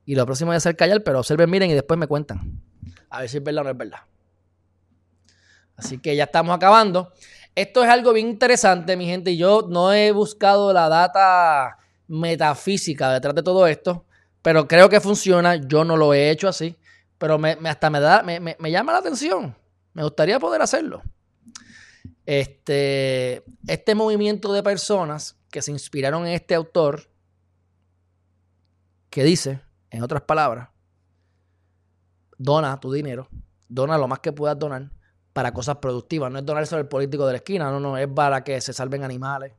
y 0.04 0.14
lo 0.14 0.26
próximo 0.26 0.52
es 0.52 0.58
hacer 0.58 0.76
callar, 0.76 1.02
pero 1.02 1.20
observen, 1.20 1.50
miren 1.50 1.70
y 1.70 1.74
después 1.74 1.98
me 1.98 2.06
cuentan. 2.06 2.60
A 3.08 3.20
ver 3.20 3.28
si 3.28 3.36
es 3.38 3.44
verdad 3.44 3.60
o 3.60 3.64
no 3.64 3.70
es 3.70 3.76
verdad. 3.76 4.00
Así 5.76 5.98
que 5.98 6.16
ya 6.16 6.24
estamos 6.24 6.54
acabando. 6.54 7.12
Esto 7.54 7.82
es 7.82 7.90
algo 7.90 8.12
bien 8.12 8.28
interesante, 8.28 8.96
mi 8.96 9.06
gente. 9.06 9.36
Yo 9.36 9.66
no 9.68 9.92
he 9.92 10.12
buscado 10.12 10.72
la 10.72 10.88
data 10.88 11.78
metafísica 12.08 13.12
detrás 13.12 13.34
de 13.34 13.42
todo 13.42 13.66
esto, 13.66 14.04
pero 14.40 14.66
creo 14.66 14.88
que 14.88 15.00
funciona. 15.00 15.56
Yo 15.56 15.84
no 15.84 15.96
lo 15.96 16.14
he 16.14 16.30
hecho 16.30 16.48
así, 16.48 16.76
pero 17.18 17.38
me, 17.38 17.56
hasta 17.64 17.90
me, 17.90 18.00
da, 18.00 18.22
me, 18.22 18.40
me, 18.40 18.70
llama 18.70 18.92
la 18.92 18.98
atención. 18.98 19.54
Me 19.92 20.02
gustaría 20.02 20.40
poder 20.40 20.62
hacerlo. 20.62 21.02
Este, 22.24 23.44
este 23.66 23.94
movimiento 23.94 24.52
de 24.52 24.62
personas 24.62 25.36
que 25.50 25.60
se 25.60 25.70
inspiraron 25.70 26.26
en 26.26 26.32
este 26.32 26.54
autor, 26.54 27.10
que 29.10 29.24
dice, 29.24 29.60
en 29.92 30.02
otras 30.02 30.22
palabras, 30.22 30.70
dona 32.38 32.80
tu 32.80 32.90
dinero, 32.90 33.28
dona 33.68 33.98
lo 33.98 34.08
más 34.08 34.20
que 34.20 34.32
puedas 34.32 34.58
donar 34.58 34.90
para 35.32 35.52
cosas 35.52 35.76
productivas. 35.76 36.32
No 36.32 36.38
es 36.38 36.46
donar 36.46 36.62
eso 36.62 36.76
al 36.76 36.88
político 36.88 37.26
de 37.26 37.34
la 37.34 37.36
esquina, 37.36 37.70
no, 37.70 37.78
no, 37.78 37.96
es 37.98 38.08
para 38.08 38.42
que 38.42 38.60
se 38.60 38.72
salven 38.72 39.04
animales, 39.04 39.52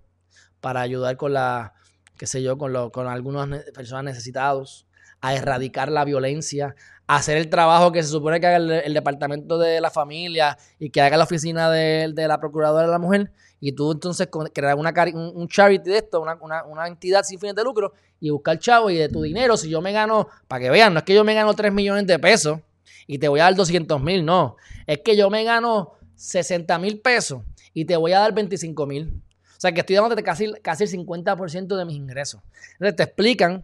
para 0.59 0.81
ayudar 0.81 1.15
con 1.17 1.33
la, 1.33 1.75
qué 2.17 2.25
sé 2.25 2.41
yo, 2.41 2.57
con, 2.57 2.73
lo, 2.73 2.91
con 2.91 3.07
algunas 3.07 3.47
personas 3.73 4.03
necesitados, 4.05 4.87
a 5.23 5.33
erradicar 5.33 5.89
la 5.89 6.03
violencia, 6.03 6.75
a 7.07 7.15
hacer 7.15 7.37
el 7.37 7.49
trabajo 7.49 7.93
que 7.93 8.03
se 8.03 8.09
supone 8.09 8.41
que 8.41 8.47
haga 8.47 8.57
el, 8.57 8.93
departamento 8.93 9.57
de 9.57 9.79
la 9.79 9.89
familia 9.89 10.57
y 10.77 10.89
que 10.89 10.99
haga 10.99 11.15
la 11.15 11.23
oficina 11.23 11.71
de, 11.71 12.11
la 12.13 12.41
procuradora 12.41 12.87
de 12.87 12.91
la 12.91 12.99
mujer. 12.99 13.31
Y 13.61 13.71
tú 13.71 13.93
entonces 13.93 14.27
crear 14.53 14.75
una, 14.75 14.93
un, 15.13 15.47
charity 15.47 15.89
de 15.89 15.97
esto, 15.99 16.19
una, 16.19 16.37
una, 16.65 16.87
entidad 16.87 17.23
sin 17.23 17.39
fines 17.39 17.55
de 17.55 17.63
lucro 17.63 17.93
y 18.19 18.31
buscar 18.31 18.59
chavo 18.59 18.89
y 18.89 18.97
de 18.97 19.07
tu 19.07 19.21
dinero. 19.21 19.55
Si 19.55 19.69
yo 19.69 19.79
me 19.79 19.93
gano, 19.93 20.27
para 20.49 20.61
que 20.61 20.69
vean, 20.69 20.93
no 20.93 20.99
es 20.99 21.05
que 21.05 21.13
yo 21.13 21.23
me 21.23 21.33
gano 21.33 21.53
3 21.53 21.71
millones 21.71 22.05
de 22.05 22.19
pesos 22.19 22.59
y 23.07 23.17
te 23.17 23.29
voy 23.29 23.39
a 23.39 23.43
dar 23.43 23.55
200 23.55 24.01
mil, 24.01 24.25
no. 24.25 24.57
Es 24.85 24.99
que 25.05 25.15
yo 25.15 25.29
me 25.29 25.45
gano 25.45 25.93
60 26.15 26.77
mil 26.79 26.99
pesos 26.99 27.43
y 27.73 27.85
te 27.85 27.95
voy 27.95 28.11
a 28.11 28.19
dar 28.19 28.33
25 28.33 28.85
mil. 28.85 29.21
O 29.57 29.61
sea 29.63 29.71
que 29.71 29.79
estoy 29.79 29.95
dándote 29.95 30.21
casi, 30.21 30.51
casi 30.61 30.83
el 30.83 30.89
50% 30.89 31.77
de 31.77 31.85
mis 31.85 31.95
ingresos. 31.95 32.41
Entonces 32.73 32.97
te 32.97 33.03
explican 33.03 33.63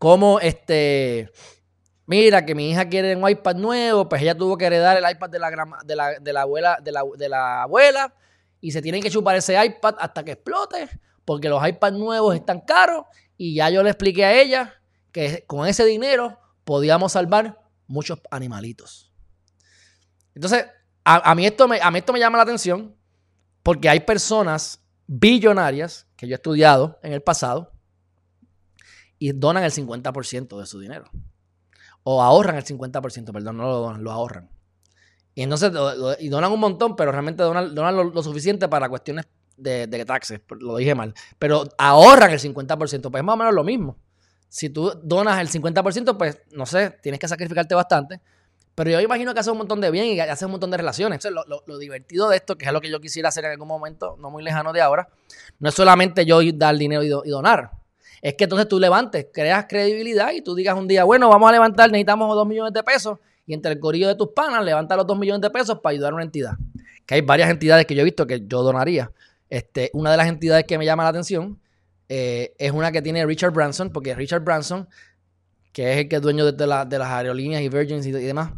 cómo 0.00 0.40
este. 0.40 1.30
Mira, 2.06 2.44
que 2.44 2.56
mi 2.56 2.70
hija 2.70 2.88
quiere 2.88 3.14
un 3.14 3.28
iPad 3.28 3.54
nuevo, 3.54 4.08
pues 4.08 4.20
ella 4.22 4.34
tuvo 4.34 4.58
que 4.58 4.64
heredar 4.64 4.96
el 4.96 5.08
iPad 5.08 5.30
de 5.30 5.38
la, 5.38 5.50
de 5.84 5.94
la, 5.94 6.18
de 6.18 6.32
la 6.32 6.40
abuela, 6.40 6.78
de 6.82 6.90
la, 6.90 7.02
de 7.16 7.28
la 7.28 7.62
abuela, 7.62 8.12
y 8.60 8.72
se 8.72 8.82
tienen 8.82 9.00
que 9.00 9.10
chupar 9.10 9.36
ese 9.36 9.64
iPad 9.64 9.94
hasta 10.00 10.24
que 10.24 10.32
explote, 10.32 10.88
porque 11.24 11.48
los 11.48 11.64
iPads 11.64 11.96
nuevos 11.96 12.34
están 12.34 12.62
caros, 12.62 13.04
y 13.36 13.54
ya 13.54 13.70
yo 13.70 13.84
le 13.84 13.90
expliqué 13.90 14.24
a 14.24 14.40
ella 14.40 14.74
que 15.12 15.44
con 15.46 15.68
ese 15.68 15.84
dinero 15.84 16.40
podíamos 16.64 17.12
salvar 17.12 17.60
muchos 17.86 18.20
animalitos. 18.30 19.12
Entonces, 20.34 20.66
a, 21.04 21.34
mí 21.34 21.46
esto 21.46 21.68
me, 21.68 21.80
a 21.80 21.90
mí 21.92 21.98
esto 21.98 22.12
me 22.12 22.18
llama 22.18 22.38
la 22.38 22.42
atención 22.42 22.96
porque 23.62 23.88
hay 23.88 24.00
personas 24.00 24.82
billonarias 25.06 26.08
que 26.16 26.26
yo 26.26 26.34
he 26.34 26.36
estudiado 26.36 26.98
en 27.02 27.12
el 27.12 27.22
pasado 27.22 27.72
y 29.20 29.30
donan 29.30 29.62
el 29.62 29.70
50% 29.70 30.58
de 30.58 30.66
su 30.66 30.80
dinero. 30.80 31.04
O 32.02 32.20
ahorran 32.20 32.56
el 32.56 32.64
50%, 32.64 33.32
perdón, 33.32 33.56
no 33.56 33.62
lo 33.64 33.76
donan, 33.76 34.02
lo 34.02 34.10
ahorran. 34.10 34.50
Y 35.36 35.42
entonces 35.42 35.70
y 36.18 36.28
donan 36.28 36.50
un 36.50 36.58
montón, 36.58 36.96
pero 36.96 37.12
realmente 37.12 37.44
donan, 37.44 37.94
lo, 37.94 38.22
suficiente 38.24 38.66
para 38.66 38.88
cuestiones 38.88 39.28
de, 39.56 39.86
de 39.86 40.04
taxes, 40.04 40.40
lo 40.58 40.76
dije 40.76 40.96
mal. 40.96 41.14
Pero 41.38 41.68
ahorran 41.78 42.32
el 42.32 42.40
50%, 42.40 42.76
pues 42.76 43.20
es 43.20 43.24
más 43.24 43.34
o 43.34 43.36
menos 43.36 43.54
lo 43.54 43.62
mismo 43.62 43.96
si 44.50 44.68
tú 44.68 44.92
donas 45.02 45.40
el 45.40 45.48
50%, 45.48 46.18
pues 46.18 46.40
no 46.50 46.66
sé, 46.66 46.90
tienes 47.02 47.18
que 47.20 47.28
sacrificarte 47.28 47.74
bastante. 47.74 48.20
Pero 48.74 48.90
yo 48.90 49.00
imagino 49.00 49.32
que 49.32 49.40
hace 49.40 49.50
un 49.50 49.58
montón 49.58 49.80
de 49.80 49.90
bien 49.90 50.06
y 50.06 50.18
hace 50.20 50.44
un 50.44 50.50
montón 50.50 50.70
de 50.70 50.76
relaciones. 50.76 51.24
Entonces, 51.24 51.62
lo, 51.66 51.78
divertido 51.78 52.28
de 52.28 52.36
esto, 52.36 52.58
que 52.58 52.66
es 52.66 52.72
lo 52.72 52.80
que 52.80 52.90
yo 52.90 53.00
quisiera 53.00 53.28
hacer 53.28 53.44
en 53.44 53.52
algún 53.52 53.68
momento, 53.68 54.16
no 54.18 54.30
muy 54.30 54.42
lejano 54.42 54.72
de 54.72 54.80
ahora, 54.80 55.08
no 55.60 55.68
es 55.68 55.74
solamente 55.74 56.26
yo 56.26 56.40
dar 56.54 56.76
dinero 56.76 57.02
y, 57.02 57.30
donar. 57.30 57.70
Es 58.22 58.34
que 58.34 58.44
entonces 58.44 58.68
tú 58.68 58.78
levantes, 58.78 59.26
creas 59.32 59.66
credibilidad 59.68 60.32
y 60.32 60.42
tú 60.42 60.54
digas 60.54 60.76
un 60.76 60.86
día, 60.86 61.04
bueno, 61.04 61.28
vamos 61.28 61.48
a 61.48 61.52
levantar, 61.52 61.90
necesitamos 61.90 62.34
dos 62.34 62.46
millones 62.46 62.72
de 62.72 62.82
pesos. 62.82 63.18
Y 63.46 63.54
entre 63.54 63.72
el 63.72 63.80
corillo 63.80 64.08
de 64.08 64.14
tus 64.14 64.28
panas, 64.28 64.64
levanta 64.64 64.96
los 64.96 65.06
dos 65.06 65.18
millones 65.18 65.40
de 65.40 65.50
pesos 65.50 65.80
para 65.80 65.92
ayudar 65.92 66.12
a 66.12 66.14
una 66.14 66.24
entidad. 66.24 66.52
Que 67.06 67.14
hay 67.16 67.20
varias 67.22 67.50
entidades 67.50 67.86
que 67.86 67.94
yo 67.94 68.02
he 68.02 68.04
visto 68.04 68.26
que 68.26 68.46
yo 68.46 68.62
donaría. 68.62 69.10
Este, 69.48 69.90
una 69.94 70.12
de 70.12 70.16
las 70.16 70.28
entidades 70.28 70.64
que 70.66 70.78
me 70.78 70.84
llama 70.84 71.02
la 71.02 71.08
atención 71.08 71.58
eh, 72.08 72.54
es 72.58 72.72
una 72.72 72.92
que 72.92 73.02
tiene 73.02 73.24
Richard 73.24 73.52
Branson, 73.52 73.90
porque 73.90 74.14
Richard 74.14 74.42
Branson, 74.42 74.88
que 75.72 75.92
es 75.92 75.98
el 75.98 76.08
que 76.08 76.16
es 76.16 76.22
dueño 76.22 76.52
de, 76.52 76.66
las 76.66 77.08
aerolíneas 77.08 77.62
y 77.62 77.68
Virgins 77.68 78.06
y, 78.06 78.12
demás, 78.12 78.52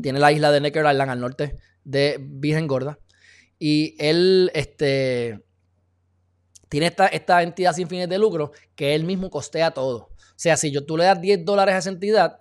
tiene 0.00 0.20
la 0.20 0.30
isla 0.32 0.52
de 0.52 0.60
Necker 0.60 0.84
Island 0.84 1.10
al 1.10 1.20
norte 1.20 1.56
de 1.84 2.18
Virgen 2.20 2.66
Gorda. 2.66 2.98
Y 3.58 3.94
él 3.98 4.50
este, 4.54 5.42
tiene 6.70 6.86
esta, 6.86 7.08
esta 7.08 7.42
entidad 7.42 7.74
sin 7.74 7.88
fines 7.88 8.08
de 8.08 8.16
lucro 8.16 8.52
que 8.74 8.94
él 8.94 9.04
mismo 9.04 9.28
costea 9.28 9.72
todo. 9.72 10.08
O 10.14 10.42
sea, 10.42 10.56
si 10.56 10.70
yo, 10.70 10.86
tú 10.86 10.96
le 10.96 11.04
das 11.04 11.20
10 11.20 11.44
dólares 11.44 11.74
a 11.74 11.78
esa 11.78 11.90
entidad, 11.90 12.40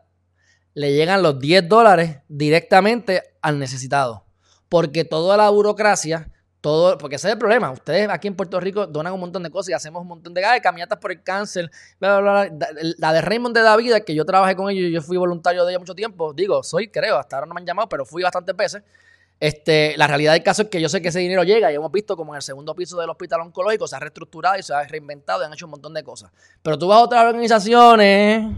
le 0.73 0.93
llegan 0.93 1.21
los 1.21 1.39
10 1.39 1.67
dólares 1.67 2.19
directamente 2.30 3.23
al 3.41 3.59
necesitado. 3.59 4.25
Porque 4.69 5.03
toda 5.03 5.36
la 5.36 5.49
burocracia 5.49 6.32
todo, 6.61 6.97
porque 6.97 7.15
ese 7.15 7.27
es 7.27 7.34
el 7.34 7.39
problema. 7.39 7.71
Ustedes 7.71 8.09
aquí 8.09 8.27
en 8.27 8.36
Puerto 8.36 8.59
Rico 8.59 8.86
donan 8.86 9.13
un 9.13 9.19
montón 9.19 9.43
de 9.43 9.49
cosas 9.49 9.69
y 9.69 9.73
hacemos 9.73 10.01
un 10.01 10.09
montón 10.09 10.34
de 10.34 10.43
ay, 10.43 10.59
caminatas 10.61 10.99
por 10.99 11.11
el 11.11 11.23
cáncer, 11.23 11.71
La 11.99 13.13
de 13.13 13.21
Raymond 13.21 13.55
de 13.55 13.61
David, 13.61 13.93
que 14.05 14.13
yo 14.13 14.25
trabajé 14.25 14.55
con 14.55 14.69
ellos 14.69 14.91
yo 14.91 15.01
fui 15.01 15.17
voluntario 15.17 15.65
de 15.65 15.71
ella 15.71 15.80
mucho 15.80 15.95
tiempo. 15.95 16.34
Digo, 16.34 16.61
soy, 16.63 16.89
creo, 16.89 17.17
hasta 17.17 17.38
ahora 17.38 17.47
no 17.47 17.53
me 17.53 17.61
han 17.61 17.65
llamado, 17.65 17.88
pero 17.89 18.05
fui 18.05 18.23
bastantes 18.23 18.55
veces. 18.55 18.84
Este, 19.40 19.96
la 19.98 20.08
realidad 20.08 20.34
del 20.34 20.44
caso 20.44 20.64
es 20.64 20.68
que 20.70 20.82
yo 20.82 20.90
sé 20.90 21.02
que 21.02 21.10
ese 21.10 21.20
dinero 21.20 21.44
llega 21.44 21.72
y 21.72 21.76
hemos 21.76 21.92
visto 21.92 22.18
como 22.18 22.34
en 22.34 22.38
el 22.38 22.42
segundo 22.42 22.76
piso 22.76 23.00
del 23.00 23.10
hospital 23.10 23.42
oncológico 23.42 23.88
se 23.88 23.96
ha 23.96 24.00
reestructurado 24.00 24.60
y 24.60 24.64
se 24.64 24.74
ha 24.74 24.84
reinventado 24.84 25.42
y 25.42 25.46
han 25.46 25.54
hecho 25.54 25.66
un 25.66 25.72
montón 25.72 25.94
de 25.94 26.04
cosas. 26.04 26.32
Pero 26.62 26.78
tú 26.78 26.88
vas 26.88 27.00
a 27.00 27.04
otras 27.04 27.26
organizaciones 27.26 28.58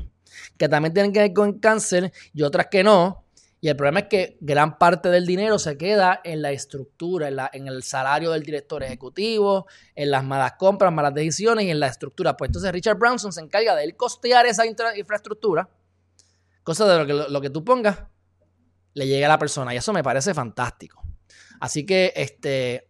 que 0.58 0.68
también 0.68 0.94
tienen 0.94 1.14
que 1.14 1.20
ver 1.20 1.34
con 1.34 1.60
cáncer 1.60 2.12
y 2.34 2.42
otras 2.42 2.68
que 2.68 2.84
no, 2.84 3.26
y 3.64 3.70
el 3.70 3.76
problema 3.76 4.00
es 4.00 4.06
que 4.08 4.38
gran 4.42 4.80
parte 4.80 5.10
del 5.10 5.28
dinero 5.28 5.60
se 5.60 5.78
queda 5.78 6.20
en 6.24 6.42
la 6.42 6.52
estructura, 6.52 7.30
en, 7.54 7.68
el 7.68 7.84
salario 7.84 8.32
del 8.32 8.42
director 8.42 8.82
ejecutivo, 8.82 9.68
en 9.94 10.10
las 10.10 10.24
malas 10.24 10.54
compras, 10.54 10.92
malas 10.92 11.14
decisiones 11.14 11.66
y 11.66 11.70
en 11.70 11.80
la 11.80 11.86
estructura. 11.86 12.36
Pues 12.36 12.50
entonces 12.50 12.72
Richard 12.72 12.98
Branson 12.98 13.32
se 13.32 13.40
encarga 13.40 13.76
de 13.76 13.84
él 13.84 13.96
costear 13.96 14.48
esa 14.48 14.66
infraestructura, 14.66 15.70
cosa 16.64 16.88
de 16.88 17.30
lo 17.30 17.40
que 17.40 17.52
tú 17.52 17.64
pongas, 17.64 18.00
le 18.94 19.08
llega 19.08 19.28
a 19.28 19.30
la 19.30 19.40
persona. 19.40 19.74
Y 19.74 19.78
eso 19.78 19.94
me 19.94 20.04
parece 20.04 20.34
fantástico. 20.34 21.02
Así 21.60 21.86
que, 21.86 22.14
este, 22.16 22.90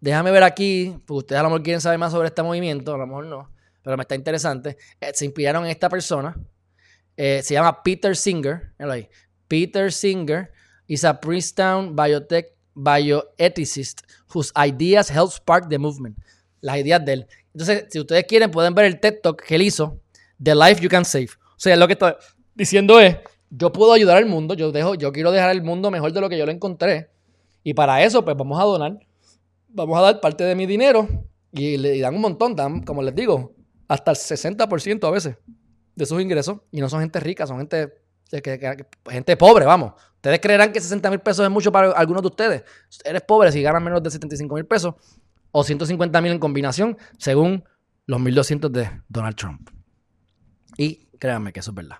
déjame 0.00 0.30
ver 0.30 0.42
aquí, 0.42 0.96
ustedes 1.08 1.40
a 1.40 1.42
lo 1.42 1.50
mejor 1.50 1.62
quieren 1.62 1.80
saber 1.80 1.98
más 1.98 2.12
sobre 2.12 2.28
este 2.28 2.42
movimiento, 2.42 2.94
a 2.94 2.98
lo 2.98 3.06
mejor 3.06 3.26
no, 3.26 3.52
pero 3.82 3.96
me 3.96 4.02
está 4.02 4.14
interesante. 4.14 4.76
Eh, 5.00 5.12
se 5.14 5.24
inspiraron 5.24 5.64
en 5.64 5.70
esta 5.70 5.88
persona. 5.88 6.36
Eh, 7.16 7.42
se 7.42 7.54
llama 7.54 7.82
Peter 7.82 8.16
Singer. 8.16 8.72
Ahí. 8.78 9.08
Peter 9.48 9.92
Singer 9.92 10.52
is 10.86 11.04
a 11.04 11.20
Princeton 11.20 11.94
biotech 11.94 12.46
bioethicist 12.74 14.02
whose 14.32 14.52
ideas 14.56 15.10
help 15.10 15.30
spark 15.32 15.68
the 15.68 15.78
movement. 15.78 16.16
Las 16.60 16.78
ideas 16.78 17.04
de 17.04 17.12
él. 17.12 17.26
Entonces, 17.52 17.86
si 17.90 17.98
ustedes 17.98 18.24
quieren, 18.24 18.50
pueden 18.50 18.74
ver 18.74 18.86
el 18.86 19.00
TED 19.00 19.20
Talk 19.22 19.42
que 19.42 19.54
él 19.56 19.62
hizo, 19.62 20.00
The 20.42 20.54
Life 20.54 20.80
You 20.80 20.88
Can 20.88 21.04
Save. 21.04 21.30
O 21.56 21.58
sea, 21.58 21.76
lo 21.76 21.86
que 21.86 21.94
estoy 21.94 22.12
diciendo 22.54 23.00
es, 23.00 23.16
yo 23.50 23.72
puedo 23.72 23.92
ayudar 23.92 24.16
al 24.16 24.26
mundo, 24.26 24.54
yo, 24.54 24.72
dejo, 24.72 24.94
yo 24.94 25.12
quiero 25.12 25.32
dejar 25.32 25.50
el 25.50 25.62
mundo 25.62 25.90
mejor 25.90 26.12
de 26.12 26.20
lo 26.20 26.28
que 26.28 26.38
yo 26.38 26.46
lo 26.46 26.52
encontré. 26.52 27.10
Y 27.62 27.74
para 27.74 28.02
eso, 28.02 28.24
pues 28.24 28.36
vamos 28.36 28.60
a 28.60 28.64
donar, 28.64 28.98
vamos 29.68 29.98
a 29.98 30.02
dar 30.02 30.20
parte 30.20 30.44
de 30.44 30.54
mi 30.54 30.66
dinero 30.66 31.08
y 31.52 31.76
le 31.76 31.98
dan 32.00 32.14
un 32.14 32.20
montón, 32.20 32.56
dan, 32.56 32.82
como 32.82 33.02
les 33.02 33.14
digo, 33.14 33.54
hasta 33.88 34.12
el 34.12 34.16
60% 34.16 35.06
a 35.06 35.10
veces 35.10 35.36
de 35.94 36.06
sus 36.06 36.22
ingresos. 36.22 36.58
Y 36.70 36.80
no 36.80 36.88
son 36.88 37.00
gente 37.00 37.20
rica, 37.20 37.46
son 37.46 37.58
gente 37.58 38.00
gente 39.10 39.36
pobre, 39.36 39.64
vamos. 39.64 39.94
Ustedes 40.16 40.38
creerán 40.40 40.72
que 40.72 40.80
60 40.80 41.10
mil 41.10 41.20
pesos 41.20 41.44
es 41.44 41.50
mucho 41.50 41.72
para 41.72 41.90
algunos 41.92 42.22
de 42.22 42.28
ustedes. 42.28 42.64
Eres 43.04 43.22
pobre 43.22 43.50
si 43.50 43.62
ganas 43.62 43.82
menos 43.82 44.02
de 44.02 44.10
75 44.10 44.54
mil 44.54 44.66
pesos 44.66 44.94
o 45.50 45.64
150 45.64 46.20
mil 46.20 46.32
en 46.32 46.38
combinación, 46.38 46.96
según 47.18 47.64
los 48.06 48.20
1200 48.20 48.72
de 48.72 48.90
Donald 49.08 49.36
Trump. 49.36 49.70
Y 50.76 51.06
créanme 51.18 51.52
que 51.52 51.60
eso 51.60 51.72
es 51.72 51.74
verdad. 51.74 51.96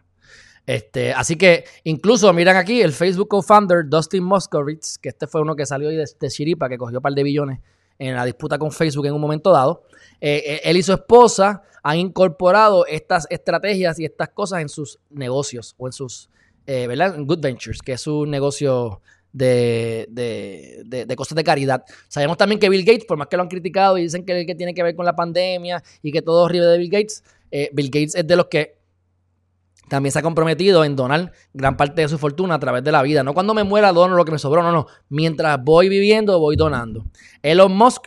Este, 0.67 1.13
así 1.13 1.37
que 1.37 1.65
incluso 1.85 2.33
miran 2.33 2.57
aquí 2.57 2.81
el 2.81 2.93
Facebook 2.93 3.29
co-founder 3.29 3.89
Dustin 3.89 4.23
Moskovitz, 4.23 4.99
que 4.99 5.09
este 5.09 5.27
fue 5.27 5.41
uno 5.41 5.57
que 5.57 5.67
salió 5.67 5.89
de, 5.89 6.29
Chiripa, 6.29 6.69
que 6.69 6.79
cogió 6.79 6.99
un 6.99 7.03
par 7.03 7.13
de 7.13 7.23
billones 7.23 7.61
en 7.99 8.15
la 8.15 8.25
disputa 8.25 8.59
con 8.59 8.71
Facebook 8.71 9.07
en 9.07 9.15
un 9.15 9.21
momento 9.21 9.51
dado. 9.51 9.85
Eh, 10.21 10.43
eh, 10.47 10.61
él 10.65 10.77
y 10.77 10.83
su 10.83 10.93
esposa 10.93 11.63
han 11.83 11.99
incorporado 11.99 12.87
estas 12.87 13.27
estrategias 13.31 13.99
y 13.99 14.05
estas 14.05 14.31
cosas 14.31 14.61
en 14.61 14.69
sus 14.69 14.99
negocios 15.11 15.75
o 15.79 15.87
en 15.87 15.93
sus, 15.93 16.29
eh, 16.67 16.87
¿verdad? 16.87 17.15
En 17.17 17.27
Good 17.27 17.41
Ventures, 17.41 17.81
que 17.83 17.93
es 17.93 18.01
su 18.01 18.27
negocio 18.27 19.01
de, 19.33 20.07
de, 20.11 21.17
cosas 21.17 21.37
de 21.37 21.45
caridad. 21.45 21.85
Sabemos 22.09 22.37
también 22.37 22.59
que 22.59 22.69
Bill 22.69 22.85
Gates, 22.85 23.05
por 23.05 23.17
más 23.17 23.29
que 23.29 23.37
lo 23.37 23.43
han 23.43 23.49
criticado 23.49 23.99
y 23.99 24.03
dicen 24.03 24.25
que, 24.25 24.47
que 24.47 24.55
tiene 24.55 24.75
que 24.75 24.83
ver 24.83 24.95
con 24.95 25.07
la 25.07 25.15
pandemia 25.15 25.83
y 26.03 26.13
que 26.13 26.23
todo 26.23 26.45
horrible 26.45 26.67
de 26.67 26.79
Bill 26.79 26.91
Gates, 26.91 27.25
eh, 27.51 27.71
Bill 27.73 27.91
Gates 27.91 28.15
es 28.15 28.27
de 28.27 28.37
los 28.37 28.47
que 28.47 28.80
también 29.91 30.13
se 30.13 30.21
ha 30.21 30.23
comprometido 30.23 30.85
en 30.85 30.95
donar 30.95 31.33
gran 31.53 31.77
parte 31.77 32.03
de 32.03 32.09
su 32.09 32.17
fortuna 32.17 32.55
a 32.55 32.59
través 32.61 32.85
de 32.85 32.93
la 32.93 33.03
vida. 33.03 33.25
No 33.25 33.35
cuando 33.35 33.55
me 33.55 33.65
muera 33.65 33.93
dono 33.93 34.15
lo 34.15 34.25
que 34.25 34.31
me 34.31 34.39
sobró, 34.39 34.63
no, 34.63 34.71
no. 34.71 34.87
Mientras 35.09 35.63
voy 35.63 35.89
viviendo, 35.89 36.39
voy 36.39 36.55
donando. 36.55 37.05
Elon 37.43 37.77
Musk 37.77 38.05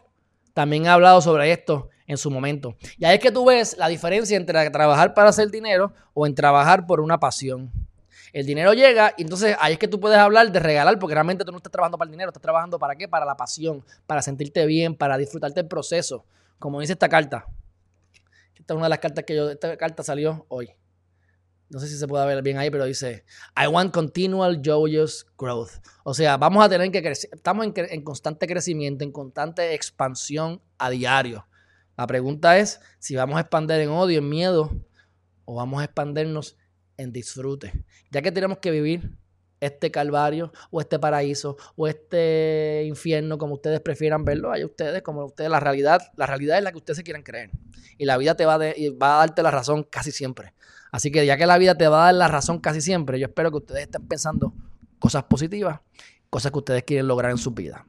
también 0.53 0.87
ha 0.87 0.93
hablado 0.93 1.21
sobre 1.21 1.51
esto 1.51 1.89
en 2.07 2.17
su 2.17 2.31
momento. 2.31 2.77
Y 2.97 3.03
ahí 3.03 3.15
es 3.15 3.19
que 3.19 3.31
tú 3.31 3.45
ves 3.45 3.77
la 3.77 3.89
diferencia 3.89 4.37
entre 4.37 4.69
trabajar 4.69 5.13
para 5.13 5.29
hacer 5.29 5.51
dinero 5.51 5.93
o 6.13 6.25
en 6.25 6.33
trabajar 6.33 6.87
por 6.87 7.01
una 7.01 7.19
pasión. 7.19 7.69
El 8.31 8.45
dinero 8.45 8.73
llega 8.73 9.13
y 9.17 9.23
entonces 9.23 9.57
ahí 9.59 9.73
es 9.73 9.79
que 9.79 9.89
tú 9.89 9.99
puedes 9.99 10.17
hablar 10.17 10.53
de 10.53 10.59
regalar 10.59 10.97
porque 10.99 11.15
realmente 11.15 11.43
tú 11.43 11.51
no 11.51 11.57
estás 11.57 11.71
trabajando 11.71 11.97
para 11.97 12.07
el 12.07 12.11
dinero, 12.11 12.29
estás 12.29 12.41
trabajando 12.41 12.79
para 12.79 12.95
qué? 12.95 13.09
Para 13.09 13.25
la 13.25 13.35
pasión, 13.35 13.83
para 14.07 14.21
sentirte 14.21 14.65
bien, 14.65 14.95
para 14.95 15.17
disfrutarte 15.17 15.59
el 15.59 15.67
proceso. 15.67 16.25
Como 16.59 16.79
dice 16.79 16.93
esta 16.93 17.09
carta. 17.09 17.45
Esta 18.55 18.73
es 18.73 18.77
una 18.77 18.85
de 18.85 18.89
las 18.91 18.99
cartas 18.99 19.25
que 19.25 19.35
yo, 19.35 19.49
esta 19.49 19.75
carta 19.75 20.01
salió 20.01 20.45
hoy. 20.47 20.73
No 21.69 21.79
sé 21.79 21.87
si 21.87 21.97
se 21.97 22.07
puede 22.07 22.25
ver 22.27 22.43
bien 22.43 22.57
ahí, 22.57 22.69
pero 22.69 22.85
dice, 22.85 23.25
I 23.57 23.67
want 23.67 23.93
continual 23.93 24.61
joyous 24.63 25.25
growth. 25.37 25.71
O 26.03 26.13
sea, 26.13 26.37
vamos 26.37 26.63
a 26.63 26.69
tener 26.69 26.91
que 26.91 27.01
crecer, 27.01 27.29
estamos 27.33 27.65
en, 27.65 27.73
en 27.75 28.01
constante 28.03 28.45
crecimiento, 28.47 29.03
en 29.03 29.11
constante 29.11 29.73
expansión 29.73 30.61
a 30.77 30.89
diario. 30.89 31.47
La 31.97 32.07
pregunta 32.07 32.57
es 32.57 32.79
si 32.99 33.15
vamos 33.15 33.37
a 33.37 33.41
expandir 33.41 33.77
en 33.77 33.89
odio, 33.89 34.19
en 34.19 34.29
miedo, 34.29 34.71
o 35.45 35.55
vamos 35.55 35.81
a 35.81 35.85
expandernos 35.85 36.57
en 36.97 37.11
disfrute. 37.11 37.85
Ya 38.11 38.21
que 38.21 38.31
tenemos 38.31 38.59
que 38.59 38.71
vivir 38.71 39.17
este 39.59 39.91
calvario 39.91 40.51
o 40.71 40.81
este 40.81 40.99
paraíso 40.99 41.55
o 41.75 41.87
este 41.87 42.83
infierno, 42.85 43.37
como 43.37 43.55
ustedes 43.55 43.79
prefieran 43.79 44.25
verlo, 44.25 44.51
hay 44.51 44.63
ustedes, 44.63 45.01
como 45.01 45.25
ustedes, 45.25 45.49
la 45.49 45.59
realidad, 45.59 46.01
la 46.17 46.25
realidad 46.25 46.57
es 46.57 46.63
la 46.63 46.71
que 46.71 46.77
ustedes 46.77 46.97
se 46.97 47.03
quieran 47.03 47.23
creer. 47.23 47.49
Y 47.97 48.05
la 48.05 48.17
vida 48.17 48.35
te 48.35 48.45
va, 48.45 48.57
va 48.57 49.15
a 49.15 49.19
darte 49.19 49.43
la 49.43 49.51
razón 49.51 49.83
casi 49.83 50.11
siempre. 50.11 50.53
Así 50.93 51.11
que 51.11 51.25
ya 51.25 51.37
que 51.37 51.47
la 51.47 51.57
vida 51.57 51.75
te 51.75 51.87
va 51.87 52.03
a 52.03 52.05
dar 52.05 52.13
la 52.13 52.27
razón 52.27 52.59
casi 52.59 52.79
siempre, 52.79 53.19
yo 53.19 53.25
espero 53.25 53.49
que 53.49 53.57
ustedes 53.57 53.81
estén 53.81 54.07
pensando 54.07 54.53
cosas 54.99 55.23
positivas, 55.23 55.79
cosas 56.29 56.51
que 56.51 56.59
ustedes 56.59 56.83
quieren 56.83 57.07
lograr 57.07 57.31
en 57.31 57.39
su 57.39 57.49
vida. 57.49 57.83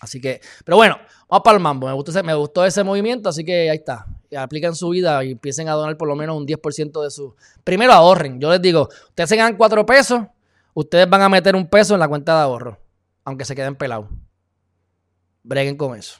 Así 0.00 0.20
que, 0.20 0.40
pero 0.64 0.76
bueno, 0.76 0.98
vamos 1.28 1.44
para 1.44 1.56
el 1.56 1.62
mambo. 1.62 1.86
Me 1.86 2.34
gustó, 2.34 2.64
ese, 2.64 2.80
ese 2.80 2.82
movimiento, 2.84 3.28
así 3.28 3.44
que 3.44 3.70
ahí 3.70 3.76
está. 3.76 4.04
Apliquen 4.36 4.74
su 4.74 4.88
vida 4.88 5.22
y 5.22 5.30
empiecen 5.30 5.68
a 5.68 5.74
donar 5.74 5.96
por 5.96 6.08
lo 6.08 6.16
menos 6.16 6.36
un 6.36 6.44
10% 6.44 7.04
de 7.04 7.10
su. 7.12 7.36
Primero 7.62 7.92
ahorren. 7.92 8.40
Yo 8.40 8.50
les 8.50 8.60
digo, 8.60 8.88
ustedes 9.10 9.28
se 9.28 9.36
ganan 9.36 9.56
4 9.56 9.86
pesos, 9.86 10.22
ustedes 10.74 11.08
van 11.08 11.22
a 11.22 11.28
meter 11.28 11.54
un 11.54 11.68
peso 11.68 11.94
en 11.94 12.00
la 12.00 12.08
cuenta 12.08 12.34
de 12.34 12.42
ahorro, 12.42 12.80
aunque 13.24 13.44
se 13.44 13.54
queden 13.54 13.76
pelados. 13.76 14.08
Breguen 15.44 15.76
con 15.76 15.96
eso. 15.96 16.18